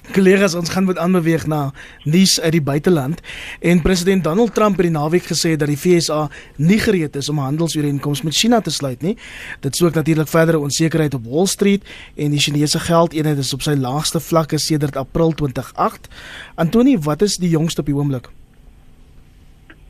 Kollegas, 0.08 0.54
ons 0.56 0.70
gaan 0.72 0.86
met 0.88 0.98
aanbeweeg 0.98 1.42
na 1.46 1.70
nuus 2.08 2.38
uit 2.40 2.52
die 2.54 2.62
buiteland 2.64 3.20
en 3.60 3.82
president 3.84 4.24
Donald 4.24 4.54
Trump 4.54 4.78
het 4.80 4.86
die 4.86 4.94
naweek 4.94 5.26
gesê 5.28 5.52
dat 5.60 5.68
die 5.68 5.76
FSA 5.76 6.30
nie 6.56 6.78
gereed 6.80 7.16
is 7.20 7.28
om 7.28 7.40
handelsooreenkomste 7.42 8.24
met 8.24 8.36
China 8.36 8.60
te 8.64 8.72
sluit 8.72 9.02
nie. 9.04 9.16
Dit 9.60 9.76
sou 9.76 9.90
natuurlik 9.92 10.30
verdere 10.32 10.62
onsekerheid 10.64 11.14
op 11.14 11.28
Wall 11.28 11.46
Street 11.46 11.84
en 12.16 12.32
die 12.32 12.40
Chinese 12.40 12.80
geldeenheid 12.80 13.38
is 13.44 13.52
op 13.52 13.66
sy 13.66 13.76
laagste 13.76 14.20
vlakke 14.20 14.58
sedert 14.58 14.96
April 14.96 15.34
2008. 15.36 16.08
Antoni, 16.56 16.96
wat 17.04 17.22
is 17.22 17.36
die 17.36 17.52
jongste 17.52 17.84
op 17.84 17.92
die 17.92 17.96
oomblik? 17.96 18.30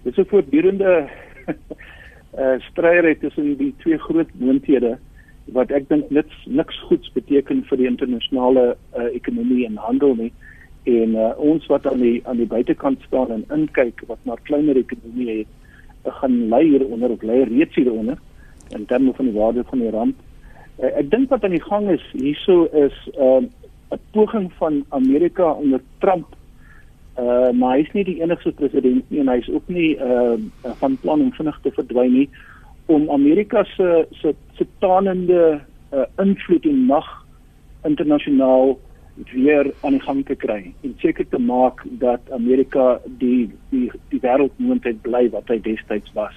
Dit 0.02 0.18
is 0.18 0.24
'n 0.24 0.28
voortdurende 0.30 1.08
uh, 2.38 2.58
stryd 2.70 3.20
tussen 3.20 3.56
die 3.56 3.74
twee 3.78 3.98
groot 3.98 4.30
moondhede 4.34 4.98
wat 5.52 5.72
ek 5.72 5.88
dink 5.88 6.10
niks 6.10 6.44
niks 6.46 6.78
goeds 6.88 7.10
beteken 7.14 7.64
vir 7.68 7.80
die 7.80 7.88
internasionale 7.88 8.64
uh, 8.74 9.08
ekonomie 9.16 9.64
en 9.66 9.78
handel 9.80 10.14
nie. 10.18 10.32
En 10.88 11.14
uh, 11.16 11.32
ons 11.36 11.66
wat 11.72 11.86
aan 11.88 12.02
die 12.02 12.20
aan 12.28 12.40
die 12.40 12.48
buitekant 12.48 13.02
staan 13.06 13.32
en 13.34 13.44
inkyk 13.54 14.04
wat 14.10 14.20
maar 14.28 14.40
kleiner 14.48 14.76
ekonomie 14.76 15.28
het 15.40 15.52
uh, 16.06 16.14
gaan 16.20 16.40
lei 16.52 16.64
hieronder 16.68 17.14
of 17.16 17.22
lei 17.22 17.44
reeds 17.48 17.76
hieronder 17.76 18.18
in 18.76 18.84
terme 18.86 19.14
van 19.16 19.30
die 19.30 19.36
waarde 19.36 19.64
van 19.70 19.84
die 19.84 19.92
rand. 19.94 20.16
Uh, 20.78 20.92
ek 21.00 21.10
dink 21.10 21.30
wat 21.32 21.44
aan 21.44 21.56
die 21.56 21.64
gang 21.64 21.88
is 21.92 22.04
hierso 22.12 22.68
is 22.86 22.96
'n 23.16 23.48
uh, 23.48 24.00
poging 24.12 24.50
van 24.58 24.84
Amerika 24.88 25.52
onder 25.52 25.80
Trump. 26.04 26.36
Uh 27.18 27.50
maar 27.50 27.74
hy 27.74 27.82
is 27.82 27.92
nie 27.92 28.04
die 28.04 28.20
enigste 28.22 28.52
president 28.52 29.10
nie 29.10 29.20
en 29.20 29.28
hy 29.28 29.40
is 29.40 29.50
ook 29.50 29.66
nie 29.68 29.96
uh 29.96 30.36
van 30.78 30.98
plan 31.02 31.20
om 31.20 31.32
vinnig 31.32 31.58
te 31.62 31.72
verdwyn 31.74 32.12
nie 32.12 32.28
om 32.88 33.10
Amerika 33.10 33.64
se 33.76 34.06
se 34.20 34.34
se 34.56 34.66
tanende 34.80 35.60
uh, 35.92 36.04
invloed 36.24 36.64
en 36.64 36.84
mag 36.88 37.08
internasionaal 37.84 38.78
weer 39.32 39.72
aan 39.80 39.96
die 39.96 40.02
gang 40.02 40.24
te 40.26 40.34
kry 40.34 40.60
en 40.82 40.94
seker 41.02 41.26
te 41.28 41.38
maak 41.38 41.82
dat 42.02 42.20
Amerika 42.32 42.98
die 43.20 43.50
die 43.70 43.88
die 44.12 44.20
wêreldmoondheid 44.22 45.02
bly 45.02 45.26
wat 45.34 45.50
hy 45.52 45.58
destyds 45.64 46.12
was. 46.16 46.36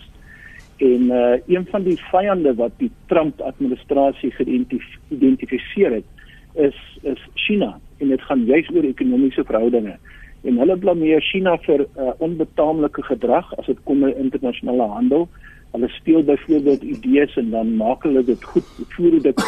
En 0.81 1.11
uh 1.13 1.37
een 1.47 1.67
van 1.69 1.83
die 1.85 1.97
vyande 2.09 2.55
wat 2.57 2.73
die 2.77 2.91
Trump 3.07 3.41
administrasie 3.41 4.31
geïdentifiseer 4.39 5.99
het 5.99 6.65
is 6.67 6.79
is 7.01 7.21
China 7.33 7.77
en 7.97 8.07
dit 8.07 8.21
gaan 8.21 8.45
juis 8.45 8.69
oor 8.73 8.83
ekonomiese 8.83 9.45
verhoudinge. 9.45 9.95
En 10.43 10.57
hulle 10.57 10.77
blameer 10.77 11.21
China 11.21 11.57
vir 11.67 11.85
uh, 11.85 12.11
onbetaamlike 12.17 13.03
gedrag 13.05 13.53
as 13.59 13.69
dit 13.69 13.77
kom 13.85 14.01
by 14.01 14.09
internasionale 14.17 14.87
handel. 14.89 15.27
Hulle 15.71 15.89
steel 15.89 16.23
byvoorbeeld 16.23 16.81
idees 16.83 17.35
en 17.35 17.49
dan 17.49 17.75
maak 17.75 18.03
hulle 18.03 18.23
dit 18.23 18.43
goed, 18.43 18.65
voer 18.95 19.21
dit 19.21 19.43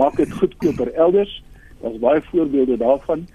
maak 0.00 0.16
dit 0.16 0.32
goedkoper 0.32 0.92
elders. 0.92 1.42
Daar's 1.80 1.98
baie 1.98 2.20
voorbeelde 2.30 2.76
daarvan. 2.76 3.26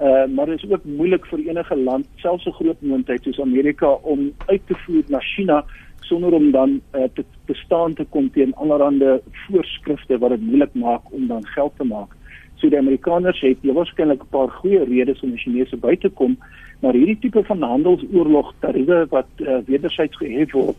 Uh 0.00 0.26
maar 0.34 0.46
dit 0.46 0.62
is 0.62 0.70
ook 0.70 0.84
moeilik 0.84 1.26
vir 1.26 1.38
enige 1.38 1.76
land, 1.76 2.06
selfs 2.16 2.46
'n 2.46 2.58
groot 2.60 2.80
moondheid 2.80 3.22
soos 3.22 3.40
Amerika 3.40 3.88
om 4.02 4.32
uit 4.46 4.62
te 4.66 4.74
voer 4.74 5.02
na 5.08 5.20
China 5.20 5.64
sonder 6.00 6.32
om 6.32 6.50
dan 6.50 6.80
uh, 6.94 7.02
te 7.14 7.24
bestaan 7.44 7.94
te 7.94 8.04
kom 8.04 8.30
teen 8.30 8.54
allerlei 8.54 9.18
voorskrifte 9.46 10.18
wat 10.18 10.30
dit 10.30 10.40
moeilik 10.40 10.74
maak 10.74 11.12
om 11.12 11.26
dan 11.26 11.46
geld 11.46 11.72
te 11.76 11.84
maak. 11.84 12.14
So 12.56 12.68
die 12.72 12.78
Amerikaners 12.78 13.40
het 13.44 13.64
jy 13.66 13.72
waarskynlik 13.76 14.22
'n 14.22 14.32
paar 14.32 14.50
goeie 14.60 14.84
redes 14.84 15.20
om 15.22 15.30
die 15.30 15.38
Chinese 15.38 15.76
by 15.76 15.96
te 15.96 16.08
kom, 16.08 16.36
maar 16.80 16.94
hierdie 16.94 17.18
tipe 17.20 17.42
van 17.44 17.62
handelsoorlog 17.62 18.54
tariewe 18.60 19.06
wat 19.10 19.28
uh, 19.36 19.58
wederzijds 19.66 20.16
gehef 20.16 20.52
word, 20.52 20.76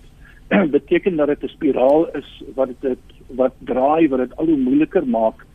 beteken 0.77 1.15
dat 1.15 1.27
dit 1.27 1.43
'n 1.43 1.47
spiraal 1.47 2.07
is 2.12 2.43
wat 2.55 2.69
dit 2.79 3.03
wat 3.27 3.53
draai 3.60 4.07
wat 4.10 4.19
dit 4.19 4.36
al 4.36 4.45
hoe 4.45 4.57
moeiliker 4.57 5.07
maak 5.07 5.45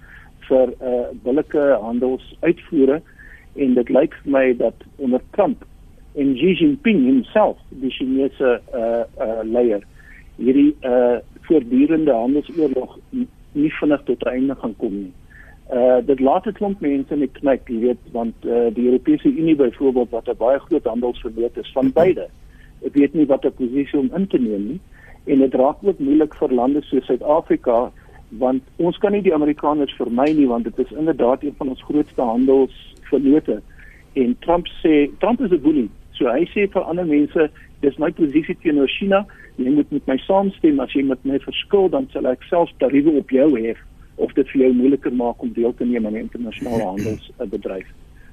vir 0.48 0.72
uh 0.83 1.09
billike 1.22 1.78
handelsuitvoere 1.81 3.00
en 3.55 3.74
dit 3.74 3.88
lyk 3.88 4.14
vir 4.22 4.33
my 4.33 4.57
dat 4.57 4.74
onder 4.96 5.20
Trump 5.31 5.64
en 6.14 6.35
Xi 6.35 6.52
Jinping 6.52 7.05
homself 7.07 7.57
die 7.68 7.90
Chinese 7.90 8.61
uh 8.74 9.05
uh 9.26 9.40
leier 9.44 9.83
hierdie 10.37 10.76
uh 10.85 11.18
voortdurende 11.48 12.12
handelsoorlog 12.12 12.98
nie 13.52 13.72
vinnig 13.81 14.02
tot 14.05 14.22
einde 14.26 14.55
gaan 14.55 14.76
kom 14.76 14.94
nie. 14.94 15.12
Uh 15.72 15.98
dit 16.07 16.20
laat 16.20 16.46
'n 16.46 16.52
klomp 16.52 16.81
mense 16.81 17.16
net 17.16 17.33
knyk, 17.33 17.68
jy 17.68 17.81
weet, 17.81 18.02
want 18.12 18.35
uh 18.44 18.68
die 18.74 18.87
Europese 18.87 19.28
Unie 19.28 19.57
byvoorbeeld 19.57 20.11
wat 20.11 20.28
'n 20.28 20.37
baie 20.37 20.59
groot 20.59 20.85
handelsverloot 20.85 21.57
is 21.57 21.72
van 21.72 21.92
beide. 21.92 22.22
Ek 22.22 22.41
weet 22.92 23.14
nie 23.14 23.27
wat 23.27 23.45
'n 23.45 23.55
posisie 23.55 23.99
om 23.99 24.11
in 24.14 24.27
te 24.27 24.38
neem 24.38 24.66
nie. 24.66 24.81
En 25.25 25.38
dit 25.38 25.55
raak 25.55 25.77
ook 25.81 25.99
moeilik 25.99 26.35
vir 26.35 26.53
lande 26.53 26.83
soos 26.83 27.07
Suid-Afrika 27.07 27.92
want 28.29 28.62
ons 28.77 28.99
kan 28.99 29.12
nie 29.12 29.23
die 29.23 29.35
Amerikaners 29.35 29.92
vermy 29.92 30.33
nie 30.33 30.47
want 30.47 30.64
dit 30.64 30.79
is 30.79 30.97
inderdaad 30.97 31.42
een 31.42 31.55
van 31.57 31.68
ons 31.68 31.83
grootste 31.83 32.23
handelsvernote 32.23 33.62
en 34.12 34.37
Trump 34.38 34.66
sê 34.66 35.11
Trump 35.18 35.40
is 35.40 35.51
'n 35.51 35.61
boelie. 35.61 35.90
So 36.12 36.29
hy 36.29 36.45
sê 36.55 36.71
vir 36.71 36.83
ander 36.83 37.07
mense 37.07 37.51
dis 37.81 37.99
my 37.99 38.11
posisie 38.11 38.57
teenoor 38.62 38.88
China. 38.88 39.27
Jy 39.57 39.71
moet 39.71 39.90
met 39.90 40.07
my 40.07 40.16
saamstem. 40.16 40.81
As 40.81 40.92
jy 40.92 41.03
met 41.03 41.25
my 41.25 41.38
verskil 41.38 41.88
dan 41.88 42.09
sal 42.12 42.27
ek 42.27 42.42
selfs 42.42 42.75
tariewe 42.79 43.18
op 43.18 43.31
jou 43.31 43.59
hê 43.59 43.75
of 44.16 44.33
dit 44.33 44.49
vir 44.49 44.62
jou 44.62 44.73
moeiliker 44.73 45.12
maak 45.12 45.42
om 45.42 45.53
deel 45.53 45.75
te 45.75 45.85
neem 45.85 46.07
aan 46.07 46.12
die 46.12 46.23
internasionale 46.23 46.85
handelsbedryf. 46.92 47.87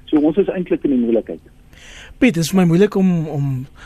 So 0.04 0.18
ons 0.18 0.36
is 0.36 0.48
eintlik 0.48 0.84
in 0.84 0.90
die 0.90 1.04
moeilikheid 1.04 1.40
Piet, 2.20 2.34
dit 2.34 2.44
is 2.44 2.50
vir 2.52 2.58
my 2.60 2.66
moeilik 2.68 2.96
om 3.00 3.10
om 3.32 3.44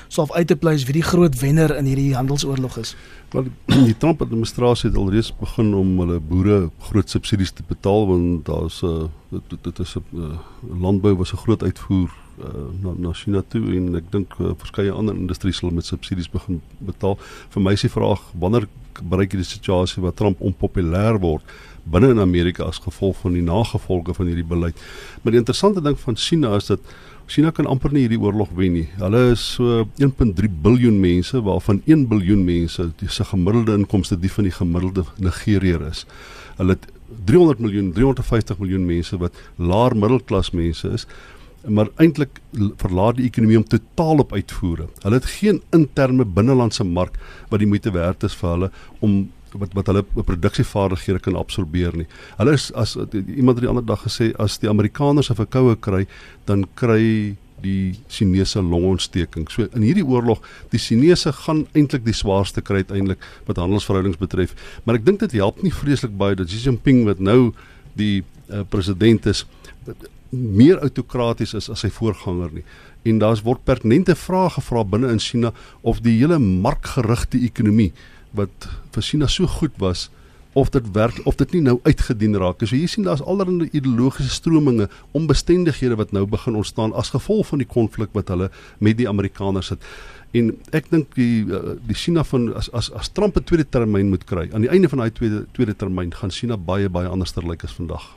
self 0.09 0.33
uit 0.35 0.49
te 0.51 0.57
pleis 0.59 0.85
wie 0.89 0.97
die 0.97 1.05
groot 1.07 1.37
wenner 1.39 1.77
in 1.77 1.87
hierdie 1.87 2.17
handelsoorlog 2.17 2.79
is. 2.83 2.97
Want 3.31 3.53
die 3.91 3.97
Trump 3.97 4.23
administrasie 4.23 4.89
het 4.91 4.99
alreeds 4.99 5.31
begin 5.39 5.75
om 5.79 5.93
hulle 6.03 6.19
boere 6.19 6.59
groot 6.89 7.11
subsidies 7.11 7.55
te 7.55 7.63
betaal 7.69 8.09
want 8.11 8.47
daar's 8.51 8.83
'n 8.83 9.07
uh, 9.31 9.39
dit, 9.49 9.63
dit 9.63 9.79
is 9.79 9.95
'n 9.97 10.03
uh, 10.19 10.39
landbou 10.81 11.15
was 11.17 11.33
'n 11.33 11.43
groot 11.47 11.63
uitvoer 11.63 12.11
uh, 12.39 12.67
na 12.83 12.95
na 12.97 13.13
China 13.13 13.43
toe 13.49 13.63
en 13.77 13.95
ek 13.95 14.11
dink 14.11 14.35
uh, 14.41 14.51
verskeie 14.59 14.93
ander 14.93 15.15
industrieë 15.15 15.55
sal 15.55 15.71
met 15.71 15.87
subsidies 15.87 16.31
begin 16.31 16.61
betaal. 16.79 17.19
Vir 17.51 17.63
my 17.63 17.73
is 17.73 17.87
die 17.87 17.91
vraag 17.91 18.21
wanneer 18.33 18.67
bereik 19.03 19.33
jy 19.33 19.43
die 19.43 19.53
situasie 19.53 20.03
waar 20.03 20.15
Trump 20.15 20.41
onpopulêr 20.41 21.19
word 21.23 21.43
binne 21.85 22.11
in 22.15 22.21
Amerika 22.21 22.65
as 22.65 22.79
gevolg 22.79 23.17
van 23.21 23.35
die 23.37 23.45
nagevolge 23.45 24.15
van 24.15 24.27
hierdie 24.31 24.47
beleid. 24.47 24.79
Maar 25.23 25.33
die 25.33 25.43
interessante 25.43 25.83
ding 25.85 25.99
van 26.01 26.17
China 26.17 26.55
is 26.57 26.71
dat 26.73 26.81
China 27.27 27.51
kan 27.57 27.67
amper 27.67 27.93
nie 27.93 28.05
hierdie 28.05 28.21
oorlog 28.21 28.51
wen 28.57 28.75
nie. 28.77 28.89
Hulle 29.01 29.21
is 29.33 29.43
so 29.57 29.85
1.3 30.03 30.51
biljoen 30.65 30.99
mense 31.01 31.41
waarvan 31.47 31.81
1 31.87 32.07
biljoen 32.11 32.45
mense 32.45 32.91
se 33.09 33.25
gemiddelde 33.31 33.79
inkomste 33.81 34.19
die 34.21 34.33
van 34.33 34.49
die 34.49 34.55
gemiddelde 34.55 35.07
Nigeriër 35.19 35.87
is. 35.89 36.05
Hulle 36.59 36.77
het 36.77 36.91
300 37.29 37.63
miljoen, 37.65 37.93
350 37.97 38.61
miljoen 38.61 38.85
mense 38.89 39.17
wat 39.23 39.41
laer 39.57 39.97
middelklas 39.97 40.53
mense 40.57 40.93
is 40.99 41.09
maar 41.69 41.89
eintlik 41.97 42.41
verlaat 42.81 43.19
die 43.19 43.29
ekonomie 43.29 43.57
om 43.57 43.67
totaal 43.69 44.21
op 44.25 44.33
uitvoere. 44.33 44.89
Hulle 45.03 45.21
het 45.21 45.31
geen 45.39 45.63
interne 45.73 46.25
binnelandse 46.25 46.85
mark 46.85 47.17
wat 47.49 47.63
die 47.63 47.69
moeite 47.69 47.93
werd 47.95 48.25
is 48.29 48.37
vir 48.37 48.51
hulle 48.51 48.71
om 49.01 49.17
wat 49.61 49.75
wat 49.77 49.91
hulle 49.91 50.03
produksievaardighede 50.03 51.23
kan 51.25 51.39
absorbeer 51.39 51.97
nie. 51.97 52.07
Hulle 52.39 52.57
is 52.59 52.71
as 52.75 52.97
iemand 53.23 53.61
die 53.61 53.71
ander 53.71 53.87
dag 53.87 54.05
gesê 54.07 54.33
as 54.39 54.59
die 54.59 54.69
Amerikaners 54.69 55.31
'n 55.31 55.41
verkoue 55.41 55.77
kry, 55.77 56.07
dan 56.47 56.67
kry 56.75 57.37
die 57.65 57.95
Chinese 58.09 58.63
longontsteking. 58.63 59.49
So 59.51 59.69
in 59.73 59.83
hierdie 59.83 60.05
oorlog, 60.05 60.43
die 60.71 60.79
Chinese 60.79 61.33
gaan 61.33 61.65
eintlik 61.73 62.05
die 62.05 62.17
swaarste 62.17 62.61
kry 62.61 62.83
uiteindelik 62.85 63.23
wat 63.49 63.61
handelsverhoudings 63.63 64.21
betref. 64.21 64.55
Maar 64.85 65.01
ek 65.01 65.07
dink 65.07 65.23
dit 65.25 65.39
help 65.41 65.63
nie 65.65 65.73
vreeslik 65.73 66.17
baie 66.21 66.37
dat 66.39 66.51
Xi 66.53 66.61
Jinping 66.67 67.05
wat 67.09 67.23
nou 67.25 67.55
die 67.99 68.23
uh, 68.51 68.65
president 68.69 69.27
is 69.31 69.45
meer 70.35 70.81
autokraties 70.83 71.55
is 71.55 71.71
as 71.71 71.85
sy 71.85 71.91
voorganger 71.95 72.53
nie. 72.59 72.65
En 73.05 73.21
daar's 73.23 73.45
word 73.45 73.65
pertinente 73.69 74.17
vrae 74.19 74.51
gevra 74.57 74.85
binne 74.85 75.13
in 75.13 75.23
China 75.23 75.53
of 75.83 76.01
die 76.05 76.17
hele 76.19 76.41
markgerigte 76.41 77.41
ekonomie 77.45 77.93
wat 78.35 78.69
vir 78.95 79.03
China 79.03 79.27
so 79.27 79.47
goed 79.47 79.75
was 79.79 80.11
of 80.55 80.71
dit 80.71 80.91
werk 80.93 81.21
of 81.27 81.35
dit 81.35 81.53
nie 81.57 81.63
nou 81.67 81.79
uitgedien 81.83 82.37
raak. 82.39 82.63
So 82.63 82.77
hier 82.77 82.89
sien 82.89 83.07
daar's 83.07 83.23
allerlei 83.23 83.69
ideologiese 83.73 84.31
strominge, 84.31 84.89
onbestendighede 85.13 85.99
wat 85.99 86.13
nou 86.15 86.27
begin 86.31 86.55
ontstaan 86.55 86.95
as 86.95 87.11
gevolg 87.15 87.49
van 87.51 87.63
die 87.63 87.69
konflik 87.69 88.15
wat 88.15 88.31
hulle 88.31 88.51
met 88.79 88.99
die 89.01 89.09
Amerikaners 89.11 89.73
het. 89.75 89.89
En 90.35 90.53
ek 90.75 90.91
dink 90.91 91.15
die 91.19 91.45
eh, 91.47 91.77
die 91.87 91.99
China 91.99 92.25
van 92.27 92.53
as 92.59 92.71
as 92.75 92.91
as 92.95 93.11
Trump 93.15 93.37
'n 93.39 93.45
tweede 93.45 93.67
termyn 93.69 94.11
moet 94.11 94.25
kry, 94.25 94.49
aan 94.53 94.67
die 94.67 94.71
einde 94.71 94.89
van 94.89 94.99
daai 94.99 95.11
tweede 95.11 95.47
tweede 95.53 95.75
termyn 95.75 96.15
gaan 96.15 96.31
China 96.31 96.57
baie 96.57 96.89
baie 96.89 97.09
anderster 97.09 97.43
lyk 97.43 97.51
like 97.51 97.67
as 97.67 97.75
vandag. 97.75 98.15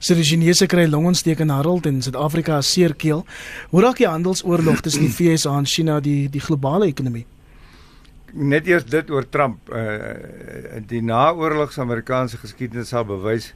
So 0.00 0.14
die 0.14 0.24
Chinese 0.24 0.66
kry 0.66 0.86
longontsteek 0.86 1.40
in 1.40 1.48
Harold 1.48 1.86
en 1.86 2.02
Suid-Afrika 2.02 2.60
se 2.62 2.70
seerkeel. 2.70 3.24
Hoe 3.70 3.82
raak 3.82 3.96
die 3.96 4.08
handelsoorlog 4.08 4.80
tussen 4.80 5.06
die 5.06 5.14
VS 5.18 5.44
en 5.44 5.66
China 5.66 6.00
die 6.00 6.28
die 6.28 6.40
globale 6.40 6.86
ekonomie? 6.86 7.26
Net 8.32 8.66
eers 8.66 8.84
dit 8.84 9.10
oor 9.10 9.28
Trump 9.28 9.70
uh 9.72 10.80
die 10.88 11.02
naoorlogse 11.02 11.80
Amerikaanse 11.80 12.38
geskiedenis 12.38 12.92
sal 12.92 13.06
bewys 13.08 13.52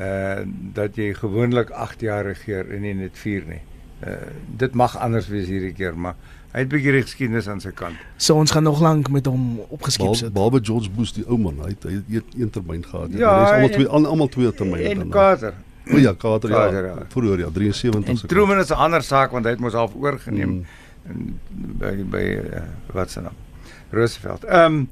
uh 0.00 0.44
dat 0.74 0.96
jy 0.96 1.12
gewoonlik 1.18 1.70
8 1.70 2.00
jaar 2.00 2.24
regeer 2.24 2.70
en 2.70 2.82
nie 2.86 2.94
net 2.94 3.18
4 3.18 3.50
nie. 3.50 3.60
Uh 4.06 4.16
dit 4.62 4.74
mag 4.74 4.96
anders 4.98 5.28
wees 5.28 5.46
hierdie 5.50 5.74
keer, 5.74 5.96
maar 5.96 6.16
hy 6.54 6.62
het 6.62 6.70
baie 6.70 7.02
geskiedenis 7.02 7.48
aan 7.50 7.60
sy 7.60 7.72
kant. 7.74 7.98
So 8.16 8.38
ons 8.38 8.54
gaan 8.54 8.66
nog 8.66 8.80
lank 8.80 9.10
met 9.10 9.26
hom 9.26 9.60
opgeskep 9.68 10.14
sit. 10.14 10.32
Behalwe 10.34 10.62
George 10.62 10.90
Bush 10.94 11.14
die 11.16 11.26
ou 11.26 11.38
man, 11.38 11.58
hy 11.66 11.74
het 11.74 11.86
hy 11.88 12.00
het 12.14 12.34
een 12.38 12.50
termyn 12.54 12.84
gehad. 12.86 13.14
Ja, 13.18 13.34
hy 13.34 13.44
is 13.44 13.54
almal 13.54 13.74
twee 13.74 13.88
almal 14.14 14.28
twee 14.28 14.52
termyne 14.54 14.94
dan. 14.94 15.06
En 15.08 15.14
Carter. 15.14 15.54
O 15.84 15.98
ja, 16.00 16.14
Carter, 16.16 16.50
Carter 16.50 16.86
ja. 16.86 16.94
ja. 16.96 17.06
Vroeger 17.12 17.38
ja, 17.38 17.50
73 17.52 18.18
se. 18.18 18.26
Truman 18.26 18.58
is 18.58 18.70
'n 18.70 18.80
ander 18.86 19.02
saak 19.02 19.30
want 19.30 19.44
hy 19.44 19.50
het 19.50 19.60
mos 19.60 19.74
half 19.74 19.94
oorgeneem 19.94 20.64
mm. 21.08 21.38
by 21.78 21.94
by 22.10 22.24
uh, 22.40 22.62
wat 22.92 23.10
se 23.10 23.20
naam? 23.20 23.43
Roosevelt. 23.90 24.44
Ehm 24.44 24.64
um, 24.64 24.88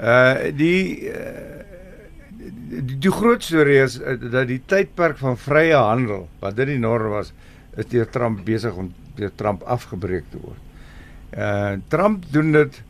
uh 0.00 0.50
die 0.56 1.10
uh, 1.10 1.60
die, 2.40 2.98
die 2.98 3.12
groot 3.12 3.44
storie 3.44 3.82
is 3.82 3.98
uh, 4.00 4.16
dat 4.30 4.48
die 4.48 4.62
tydperk 4.66 5.18
van 5.20 5.36
vrye 5.36 5.76
handel 5.76 6.28
wat 6.40 6.56
dit 6.56 6.70
die 6.72 6.80
norm 6.80 7.12
was 7.12 7.34
is 7.76 7.86
deur 7.92 8.08
Trump 8.10 8.44
besig 8.44 8.74
om 8.74 8.92
deur 9.18 9.32
Trump 9.36 9.62
afgebreek 9.62 10.30
te 10.30 10.40
word. 10.40 10.60
Uh 11.36 11.76
Trump 11.92 12.24
doen 12.32 12.52
dit 12.56 12.82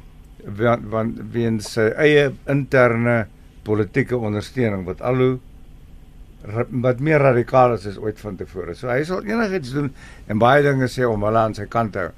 want 0.45 0.87
want 0.93 1.21
weens 1.33 1.73
sy 1.75 1.91
eie 2.01 2.31
interne 2.49 3.27
politieke 3.67 4.17
ondersteuning 4.17 4.87
wat 4.89 5.03
al 5.05 5.21
hoe 5.21 5.39
wat 6.83 7.01
meer 7.05 7.21
radikaal 7.21 7.75
is 7.77 7.87
as 7.87 7.99
ooit 8.01 8.21
van 8.21 8.37
tevore. 8.37 8.75
So 8.75 8.89
hy 8.89 9.03
sal 9.05 9.25
enigiets 9.29 9.75
doen 9.77 9.91
en 10.27 10.41
baie 10.41 10.63
dinge 10.65 10.89
sê 10.89 11.05
om 11.05 11.25
hulle 11.27 11.43
aan 11.43 11.57
sy 11.57 11.67
kant 11.69 11.93
te 11.93 12.07
hou. 12.07 12.13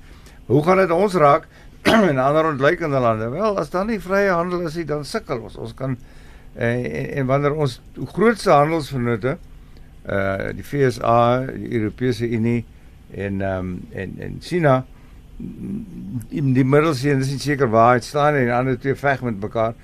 Hoe 0.46 0.62
gaan 0.66 0.82
dit 0.82 0.94
ons 0.94 1.16
raak? 1.18 1.48
en 2.11 2.18
ander 2.18 2.51
ontleikende 2.53 3.01
lande. 3.03 3.28
Wel, 3.33 3.59
as 3.59 3.70
daar 3.70 3.87
nie 3.89 4.01
vrye 4.01 4.30
handel 4.30 4.66
is 4.68 4.76
nie, 4.78 4.85
dan 4.89 5.05
sukkel 5.05 5.41
ons. 5.43 5.57
Ons 5.57 5.74
kan 5.74 5.97
en, 6.55 6.85
en, 6.85 7.09
en 7.16 7.26
wanneer 7.26 7.57
ons 7.57 7.80
grootste 8.12 8.53
handelsvennote 8.53 9.39
uh 10.03 10.51
die 10.57 10.64
FSA, 10.66 11.47
die 11.55 11.68
Europese 11.78 12.26
Unie 12.26 12.64
En 13.12 13.41
ehm 13.41 13.59
um, 13.59 13.83
en 13.93 14.14
en 14.18 14.37
China 14.41 14.85
in 16.28 16.53
die 16.53 16.64
middelsee, 16.64 17.16
dis 17.18 17.33
nie 17.35 17.41
seker 17.43 17.68
waar 17.68 17.97
hy 17.97 18.01
staan 18.05 18.37
en 18.39 18.47
die 18.47 18.55
ander 18.55 18.78
twee 18.80 18.95
veg 18.97 19.24
met 19.26 19.41
mekaar. 19.41 19.74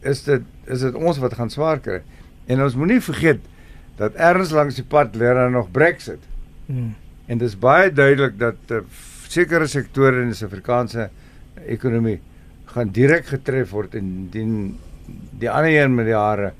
Is 0.00 0.22
dit 0.24 0.46
is 0.64 0.84
dit 0.86 0.94
ons 0.94 1.18
wat 1.20 1.34
gaan 1.36 1.50
swaar 1.52 1.82
kry? 1.84 2.00
En 2.46 2.62
ons 2.64 2.76
moenie 2.78 3.00
vergeet 3.04 3.42
dat 4.00 4.16
ergens 4.16 4.54
langs 4.56 4.78
die 4.78 4.86
pad 4.88 5.16
lê 5.20 5.34
daar 5.36 5.50
nog 5.52 5.70
Brexit. 5.70 6.22
Hmm. 6.66 6.94
En 7.26 7.38
dis 7.38 7.58
baie 7.58 7.92
duidelik 7.92 8.38
dat 8.38 8.72
uh, 8.72 8.80
sekere 9.30 9.68
sektore 9.70 10.24
in 10.24 10.32
die 10.32 10.38
Suid-Afrikaanse 10.38 11.06
ekonomie 11.70 12.18
gaan 12.70 12.90
direk 12.94 13.28
getref 13.30 13.70
word 13.74 13.94
en 13.98 14.10
die 14.30 15.50
ander 15.50 15.70
een 15.70 15.94
met 15.94 16.08
die 16.08 16.18
hare 16.18 16.52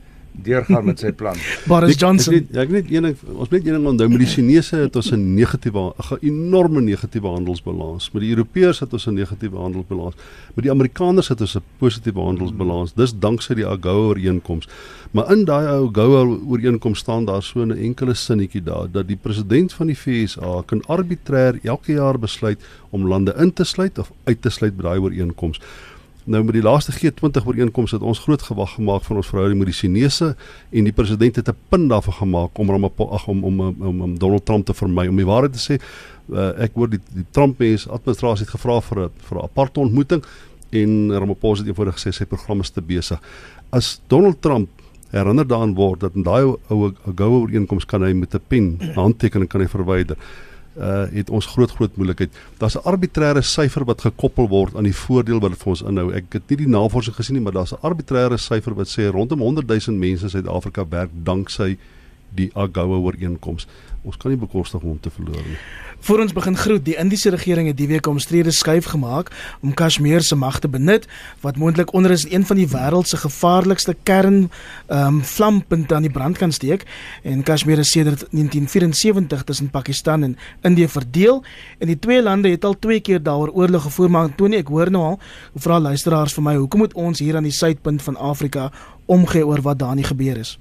deurgaan 0.42 0.84
met 0.84 0.98
sy 1.02 1.12
plan. 1.12 1.36
Boris 1.70 1.98
Johnson. 2.00 2.34
Ek, 2.34 2.50
ek 2.64 2.70
net 2.74 2.90
een 2.90 3.08
ding, 3.08 3.16
ons 3.34 3.50
net 3.50 3.66
een 3.66 3.76
ding 3.76 3.86
onthou 3.86 4.08
met 4.08 4.22
die 4.24 4.28
Chinese 4.30 4.76
het 4.84 4.96
ons 4.96 5.10
'n 5.12 5.34
negatiewe 5.34 5.92
'n 5.92 6.18
enorme 6.20 6.80
negatiewe 6.80 7.28
handelsbalans. 7.28 8.10
Met 8.12 8.22
die 8.22 8.30
Europeërs 8.34 8.80
het 8.80 8.92
ons 8.92 9.06
'n 9.06 9.14
negatiewe 9.14 9.56
handelsbalans. 9.56 10.14
Met 10.54 10.64
die 10.64 10.70
Amerikaners 10.70 11.28
het 11.28 11.40
ons 11.40 11.56
'n 11.56 11.62
positiewe 11.78 12.20
handelsbalans. 12.20 12.94
Dis 12.94 13.12
danksy 13.18 13.54
die 13.54 13.66
AGOA 13.66 14.14
ooreenkoms. 14.14 14.68
Maar 15.10 15.32
in 15.32 15.44
daai 15.44 15.66
AGOA 15.66 16.22
ooreenkoms 16.46 16.98
staan 16.98 17.24
daar 17.24 17.42
so 17.42 17.64
'n 17.64 17.70
enkele 17.72 18.14
sinnetjie 18.14 18.62
daar 18.62 18.86
dat 18.90 19.06
die 19.06 19.16
president 19.16 19.72
van 19.72 19.86
die 19.86 19.96
FSA 19.96 20.62
kan 20.66 20.82
arbitrêr 20.88 21.58
elke 21.62 21.92
jaar 21.92 22.18
besluit 22.18 22.60
om 22.90 23.06
lande 23.06 23.34
in 23.38 23.52
te 23.52 23.64
sluit 23.64 23.98
of 23.98 24.12
uit 24.24 24.42
te 24.42 24.50
sluit 24.50 24.76
by 24.76 24.82
daai 24.82 24.98
ooreenkoms. 24.98 25.60
Nou 26.24 26.42
met 26.44 26.52
die 26.52 26.62
laaste 26.62 26.92
G20 26.92 27.46
ooreenkoms 27.46 27.94
het 27.96 28.02
ons 28.04 28.18
groot 28.18 28.42
gewag 28.42 28.74
gemaak 28.76 29.04
van 29.06 29.16
ons 29.16 29.28
verhouding 29.30 29.58
met 29.58 29.70
die 29.70 29.76
Chinese 29.76 30.34
en 30.70 30.84
die 30.84 30.92
president 30.92 31.36
het 31.36 31.48
'n 31.48 31.56
punt 31.68 31.88
daarvan 31.88 32.12
gemaak 32.12 32.58
om 32.58 32.70
om 32.70 32.84
ag 32.84 33.26
om 33.26 33.44
om 33.44 33.60
om 33.60 34.02
om 34.02 34.18
Donald 34.18 34.44
Trump 34.44 34.66
te 34.66 34.74
vermy. 34.74 35.06
Om 35.06 35.16
die 35.16 35.26
waarheid 35.26 35.52
te 35.52 35.72
sê, 35.72 35.80
uh, 36.32 36.62
ek 36.62 36.70
hoor 36.74 36.88
die 36.88 37.00
die 37.14 37.24
Trump 37.30 37.58
mense 37.58 37.88
administrasie 37.88 38.44
het 38.46 38.54
gevra 38.54 38.80
vir 38.80 38.98
'n 39.04 39.10
vir 39.16 39.38
'n 39.38 39.42
aparte 39.42 39.80
ontmoeting 39.80 40.22
en 40.70 41.12
Ramaphosa 41.12 41.62
het 41.62 41.68
eenvoudig 41.68 41.94
gesê 41.94 42.12
sy 42.12 42.24
program 42.24 42.60
is 42.60 42.70
te 42.70 42.82
besig. 42.82 43.20
As 43.70 44.00
Donald 44.06 44.42
Trump 44.42 44.68
herinner 45.10 45.46
daaraan 45.46 45.74
word 45.74 46.00
dat 46.00 46.14
in 46.14 46.22
daai 46.22 46.42
ou 46.68 46.92
ou 47.04 47.40
ooreenkoms 47.40 47.86
kan 47.86 48.02
hy 48.02 48.12
met 48.12 48.34
'n 48.34 48.40
pen 48.48 48.78
handtekening 48.94 49.48
kan 49.48 49.60
hy 49.60 49.66
verwyder 49.66 50.16
uh 50.80 51.06
het 51.12 51.30
ons 51.30 51.46
groot 51.46 51.70
groot 51.70 51.96
moeilikheid. 51.96 52.32
Daar's 52.58 52.76
'n 52.76 52.88
arbitreëre 52.88 53.42
syfer 53.42 53.84
wat 53.84 54.00
gekoppel 54.00 54.48
word 54.48 54.76
aan 54.76 54.88
die 54.88 54.96
voordeel 54.96 55.40
wat 55.40 55.50
dit 55.50 55.62
vir 55.62 55.70
ons 55.70 55.82
inhou. 55.82 56.12
Ek 56.12 56.32
het 56.32 56.42
nie 56.48 56.56
die 56.56 56.68
navorsing 56.68 57.14
gesien 57.14 57.34
nie, 57.36 57.42
maar 57.42 57.52
daar's 57.52 57.72
'n 57.72 57.82
arbitreëre 57.82 58.38
syfer 58.38 58.74
wat 58.74 58.88
sê 58.88 59.10
rondom 59.10 59.40
100 59.40 59.66
000 59.68 59.98
mense 59.98 60.22
in 60.24 60.30
Suid-Afrika 60.30 60.88
werk 60.88 61.10
danksy 61.12 61.76
die 62.34 62.50
AGOA 62.54 62.96
ooreenkoms. 62.96 63.66
Ons 64.02 64.16
kan 64.16 64.30
nie 64.30 64.40
bekostig 64.40 64.82
om 64.82 65.00
te 65.00 65.10
verloor 65.10 65.42
nie. 65.46 65.58
Voor 66.00 66.20
ons 66.20 66.32
begin 66.32 66.56
groet, 66.56 66.84
die 66.84 66.96
Indiese 66.96 67.30
regering 67.30 67.66
het 67.68 67.76
die 67.76 67.88
week 67.88 68.06
omstrede 68.08 68.50
skuif 68.50 68.86
gemaak 68.88 69.28
om 69.60 69.74
Kashmir 69.76 70.22
se 70.24 70.36
mag 70.36 70.58
te 70.58 70.68
benut 70.68 71.04
wat 71.44 71.56
moontlik 71.60 71.92
onder 71.92 72.10
is 72.10 72.24
een 72.30 72.46
van 72.46 72.56
die 72.56 72.68
wêreld 72.72 73.08
se 73.08 73.16
gevaarlikste 73.20 73.94
kern 74.02 74.48
ehm 74.86 75.06
um, 75.06 75.18
vlampunte 75.24 75.94
aan 75.94 76.06
die 76.08 76.10
brand 76.10 76.38
kan 76.38 76.52
steek. 76.52 76.86
En 77.22 77.42
Kashmir 77.42 77.78
is 77.78 77.90
sedert 77.90 78.24
1974 78.30 79.42
tussen 79.44 79.70
Pakistan 79.70 80.22
en 80.22 80.38
Indië 80.62 80.88
verdeel. 80.88 81.44
En 81.78 81.86
die 81.86 81.98
twee 81.98 82.22
lande 82.22 82.48
het 82.48 82.64
al 82.64 82.78
twee 82.78 83.00
keer 83.00 83.22
daaroor 83.22 83.52
oorlog 83.52 83.82
gevoer. 83.82 84.10
Maar 84.10 84.34
Tony 84.34 84.56
ek 84.56 84.68
hoor 84.68 84.90
nou 84.90 85.04
al 85.04 85.20
vra 85.54 85.80
luisteraars 85.80 86.32
vir 86.32 86.42
my 86.42 86.56
hoekom 86.56 86.78
moet 86.80 86.94
ons 86.94 87.18
hier 87.18 87.36
aan 87.36 87.44
die 87.44 87.52
suidpunt 87.52 88.02
van 88.02 88.16
Afrika 88.16 88.70
omgee 89.06 89.46
oor 89.46 89.60
wat 89.60 89.78
daar 89.78 89.94
nie 89.94 90.04
gebeur 90.04 90.36
is? 90.36 90.58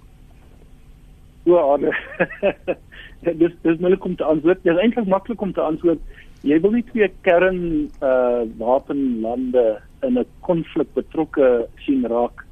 Ja, 1.44 1.78
dis 3.24 3.54
dis 3.62 3.80
moeilik 3.80 4.06
om 4.06 4.16
te 4.16 4.24
antwoord. 4.24 4.64
Dit 4.64 4.74
is 4.74 4.82
eintlik 4.82 5.08
maklik 5.08 5.42
om 5.42 5.54
te 5.54 5.62
antwoord. 5.62 6.00
Jy 6.48 6.60
wil 6.64 6.72
nie 6.72 6.86
twee 6.92 7.10
kern 7.28 7.90
uh 8.02 8.44
wapenlande 8.58 9.82
in 10.08 10.20
'n 10.20 10.26
konflik 10.40 10.94
betrokke 10.94 11.68
sien 11.86 12.06
raak 12.08 12.46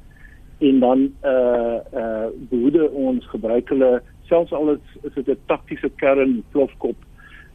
en 0.60 0.80
dan 0.80 1.12
uh 1.24 1.80
uh 1.94 2.28
behoede 2.50 2.90
ons 2.90 3.24
gebruik 3.26 3.68
hulle 3.68 4.02
selfs 4.28 4.52
al 4.52 4.74
is, 4.74 4.84
is 5.02 5.14
dit 5.14 5.28
'n 5.28 5.46
taktiese 5.46 5.90
kern 5.96 6.42
plofkop 6.52 6.96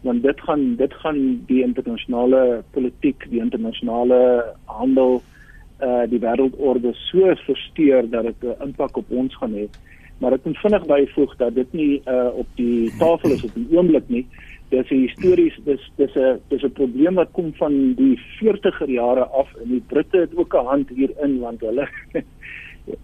want 0.02 0.24
dit 0.24 0.42
gaan 0.42 0.76
dit 0.76 0.94
gaan 0.94 1.44
die 1.48 1.64
internasionale 1.64 2.64
politiek, 2.72 3.30
die 3.30 3.40
internasionale 3.40 4.44
handel 4.66 5.22
uh 5.82 6.04
die 6.10 6.20
wêreldorde 6.20 6.94
so 6.94 7.36
versteur 7.46 8.10
dat 8.10 8.24
dit 8.24 8.44
'n 8.44 8.64
impak 8.64 8.98
op 8.98 9.12
ons 9.12 9.36
gaan 9.36 9.54
hê 9.54 9.68
maar 10.18 10.34
ek 10.34 10.46
moet 10.46 10.58
vinnig 10.58 10.86
byvoeg 10.86 11.36
dat 11.38 11.56
dit 11.56 11.74
nie 11.74 12.02
uh, 12.08 12.30
op 12.34 12.48
die 12.56 12.92
tafel 13.00 13.36
is 13.36 13.44
op 13.44 13.56
die 13.56 13.68
oomblik 13.78 14.10
nie. 14.10 14.26
Dis 14.70 14.90
'n 14.90 15.06
histories 15.06 15.56
dis 15.66 15.84
dis 15.98 16.16
'n 16.16 16.40
dis 16.50 16.64
'n 16.64 16.72
probleem 16.72 17.16
wat 17.16 17.32
kom 17.32 17.54
van 17.54 17.94
die 17.94 18.20
40er 18.40 18.90
jare 18.90 19.26
af 19.26 19.50
en 19.62 19.70
die 19.70 19.84
Britte 19.88 20.18
het 20.18 20.36
ook 20.36 20.54
'n 20.54 20.66
hand 20.66 20.90
hierin 20.90 21.40
want 21.40 21.62
hulle 21.62 21.88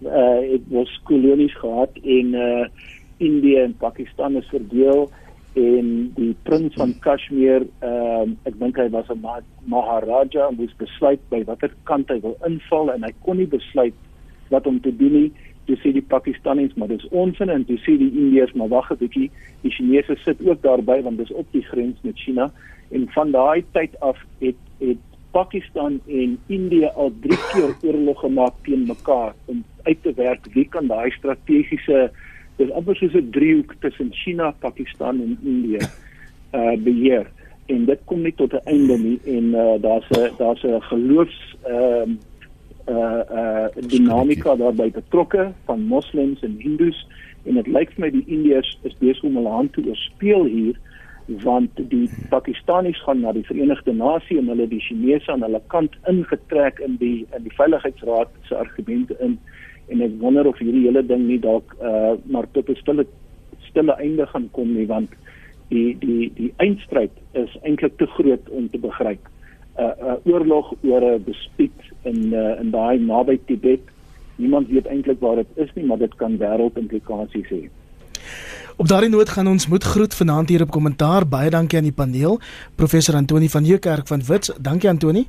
uh 0.04 0.40
het 0.54 0.66
was 0.68 1.02
kolonies 1.04 1.56
gehad 1.56 1.92
en 2.04 2.34
uh 2.34 2.66
Indië 3.18 3.56
en 3.56 3.76
Pakistan 3.78 4.36
is 4.36 4.48
verdeel 4.48 5.10
en 5.54 6.12
die 6.16 6.36
prins 6.44 6.74
van 6.78 6.94
Kashmir 7.00 7.66
ehm 7.80 8.32
uh, 8.32 8.48
ek 8.48 8.60
dink 8.60 8.78
hy 8.78 8.90
was 8.90 9.10
'n 9.10 9.26
maharaja 9.66 10.48
en 10.48 10.56
moes 10.56 10.76
besluit 10.78 11.22
by 11.30 11.44
watter 11.44 11.74
kant 11.84 12.10
hy 12.10 12.20
wil 12.22 12.38
inval 12.46 12.92
en 12.94 13.04
hy 13.04 13.14
kon 13.26 13.38
nie 13.38 13.48
besluit 13.48 13.94
wat 14.50 14.68
om 14.68 14.80
te 14.82 14.96
doen 14.96 15.14
nie 15.14 15.32
toe 15.70 15.78
sê 15.84 15.92
die 15.94 16.06
Pakistanis 16.14 16.74
maar 16.74 16.90
dis 16.90 17.06
onsin 17.14 17.52
en 17.54 17.66
toe 17.70 17.78
sê 17.86 17.96
die 18.02 18.10
Indiërs 18.10 18.56
maar 18.58 18.72
wag 18.74 18.90
'n 18.92 19.02
bietjie 19.04 19.30
die 19.62 19.72
Chinese 19.72 20.18
sit 20.26 20.42
ook 20.46 20.62
daarby 20.66 21.02
want 21.06 21.18
dis 21.18 21.32
op 21.32 21.46
die 21.52 21.66
grens 21.72 21.98
met 22.02 22.18
China. 22.18 22.52
En 22.92 23.06
van 23.14 23.32
daai 23.32 23.64
tyd 23.78 24.00
af 24.00 24.18
het 24.40 24.58
het 24.80 25.04
Pakistan 25.32 26.00
en 26.08 26.38
Indië 26.48 26.90
al 26.96 27.12
drie 27.22 27.42
keer 27.52 27.76
oorlog 27.82 28.20
gemaak 28.20 28.54
teen 28.64 28.88
mekaar 28.88 29.34
om 29.46 29.64
uit 29.84 30.02
te 30.02 30.14
werk. 30.16 30.48
Wie 30.54 30.66
kan 30.70 30.88
daai 30.88 31.12
strategiese 31.12 32.10
dis 32.58 32.72
amper 32.72 32.96
soos 32.96 33.14
'n 33.14 33.30
driehoek 33.32 33.76
tussen 33.80 34.10
China, 34.12 34.52
Pakistan 34.52 35.22
en 35.22 35.38
Indië 35.44 35.86
uh 36.54 36.78
beheer. 36.84 37.30
En 37.66 37.86
dit 37.86 38.00
kom 38.06 38.22
nie 38.22 38.34
tot 38.36 38.54
'n 38.54 38.66
einde 38.66 38.98
nie 38.98 39.20
en 39.26 39.46
uh, 39.54 39.82
daar's 39.82 40.10
'n 40.10 40.34
daar's 40.38 40.64
'n 40.64 40.82
geloofs 40.82 41.56
ehm 41.64 42.10
uh, 42.10 42.29
uh 42.88 43.24
uh 43.40 43.68
dinamika 43.88 44.56
daarbey 44.56 44.92
betrokke 44.92 45.52
van 45.66 45.82
moslems 45.82 46.42
en 46.42 46.56
hindus 46.60 47.08
en 47.46 47.56
dit 47.56 47.68
lyk 47.68 47.92
vir 47.96 48.06
my 48.06 48.10
die 48.10 48.26
indiërs 48.28 48.78
is 48.84 48.96
besig 49.00 49.24
om 49.24 49.36
hulle 49.36 49.50
hand 49.50 49.74
te 49.74 49.84
oorspeel 49.86 50.46
hier 50.46 50.80
want 51.44 51.72
die 51.92 52.10
pakistanis 52.30 52.98
gaan 53.06 53.22
na 53.22 53.32
die 53.32 53.46
verenigde 53.46 53.94
nasie 53.94 54.38
en 54.40 54.50
hulle 54.50 54.68
die 54.68 54.82
chinese 54.82 55.32
aan 55.32 55.46
hulle 55.46 55.62
kant 55.68 55.96
ingetrek 56.10 56.80
in 56.86 56.98
die 57.02 57.28
in 57.38 57.46
die 57.46 57.54
veiligheidsraad 57.58 58.32
se 58.48 58.58
argumente 58.58 59.18
in. 59.20 59.38
En 59.90 60.02
ek 60.06 60.18
wonder 60.22 60.48
of 60.50 60.58
hierdie 60.62 60.88
hele 60.88 61.04
ding 61.06 61.28
nie 61.28 61.40
dalk 61.42 61.76
uh 61.82 62.16
maar 62.26 62.50
tot 62.54 62.70
'n 62.70 62.82
stille 62.82 63.06
stille 63.70 63.96
einde 64.02 64.26
gaan 64.26 64.50
kom 64.52 64.74
nie 64.74 64.88
want 64.88 65.14
die 65.70 65.98
die 66.00 66.32
die 66.36 66.54
eindstryd 66.58 67.12
is 67.32 67.58
eintlik 67.62 67.98
te 67.98 68.08
groot 68.18 68.50
om 68.50 68.70
te 68.70 68.80
begryp. 68.80 69.22
'n 69.78 69.84
uh, 69.84 69.94
uh, 70.02 70.18
oorlog 70.34 70.74
oor 70.82 71.04
'n 71.14 71.24
bespied 71.24 71.89
in 72.04 72.34
uh, 72.34 72.60
in 72.60 72.72
daai 72.72 73.00
naby 73.00 73.40
Tibet. 73.46 73.80
Niemand 74.36 74.68
weet 74.68 74.88
eintlik 74.88 75.20
waar 75.20 75.36
dit 75.36 75.48
is 75.56 75.70
nie, 75.76 75.86
maar 75.86 75.98
dit 75.98 76.16
kan 76.16 76.38
wêreldimplikasies 76.38 77.50
hê. 77.50 77.70
Op 78.80 78.88
daardie 78.88 79.10
noot 79.10 79.30
gaan 79.30 79.48
ons 79.48 79.68
moet 79.68 79.84
groet 79.84 80.14
vanaand 80.16 80.50
hier 80.50 80.62
op 80.62 80.72
kommentaar. 80.72 81.28
Baie 81.28 81.50
dankie 81.50 81.78
aan 81.78 81.84
die 81.84 81.96
paneel. 81.96 82.40
Professor 82.76 83.16
Antoni 83.16 83.50
van 83.50 83.64
Heerkerk 83.64 84.08
van 84.08 84.24
Wits. 84.24 84.52
Dankie 84.60 84.90
Antoni. 84.90 85.28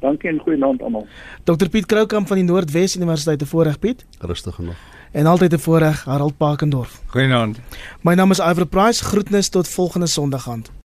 Dankie 0.00 0.28
en 0.28 0.38
goeienaand 0.38 0.82
almal. 0.82 1.06
Dr 1.44 1.68
Piet 1.68 1.86
Kroukamp 1.86 2.26
van 2.26 2.36
die 2.36 2.44
Noordwes 2.44 2.96
Universiteit 2.96 3.38
te 3.38 3.46
voorreg 3.46 3.78
Piet. 3.78 4.04
Rustig 4.18 4.54
genoeg. 4.54 4.76
En 5.12 5.26
altyd 5.26 5.52
'n 5.52 5.58
voorreg 5.58 6.04
Harald 6.04 6.36
Pakendorf. 6.36 7.00
Goeienaand. 7.06 7.60
My 8.00 8.14
naam 8.14 8.30
is 8.30 8.38
Iver 8.38 8.66
Price. 8.66 9.04
Groetnis 9.04 9.48
tot 9.48 9.68
volgende 9.68 10.06
Sondag 10.06 10.48
aand. 10.48 10.79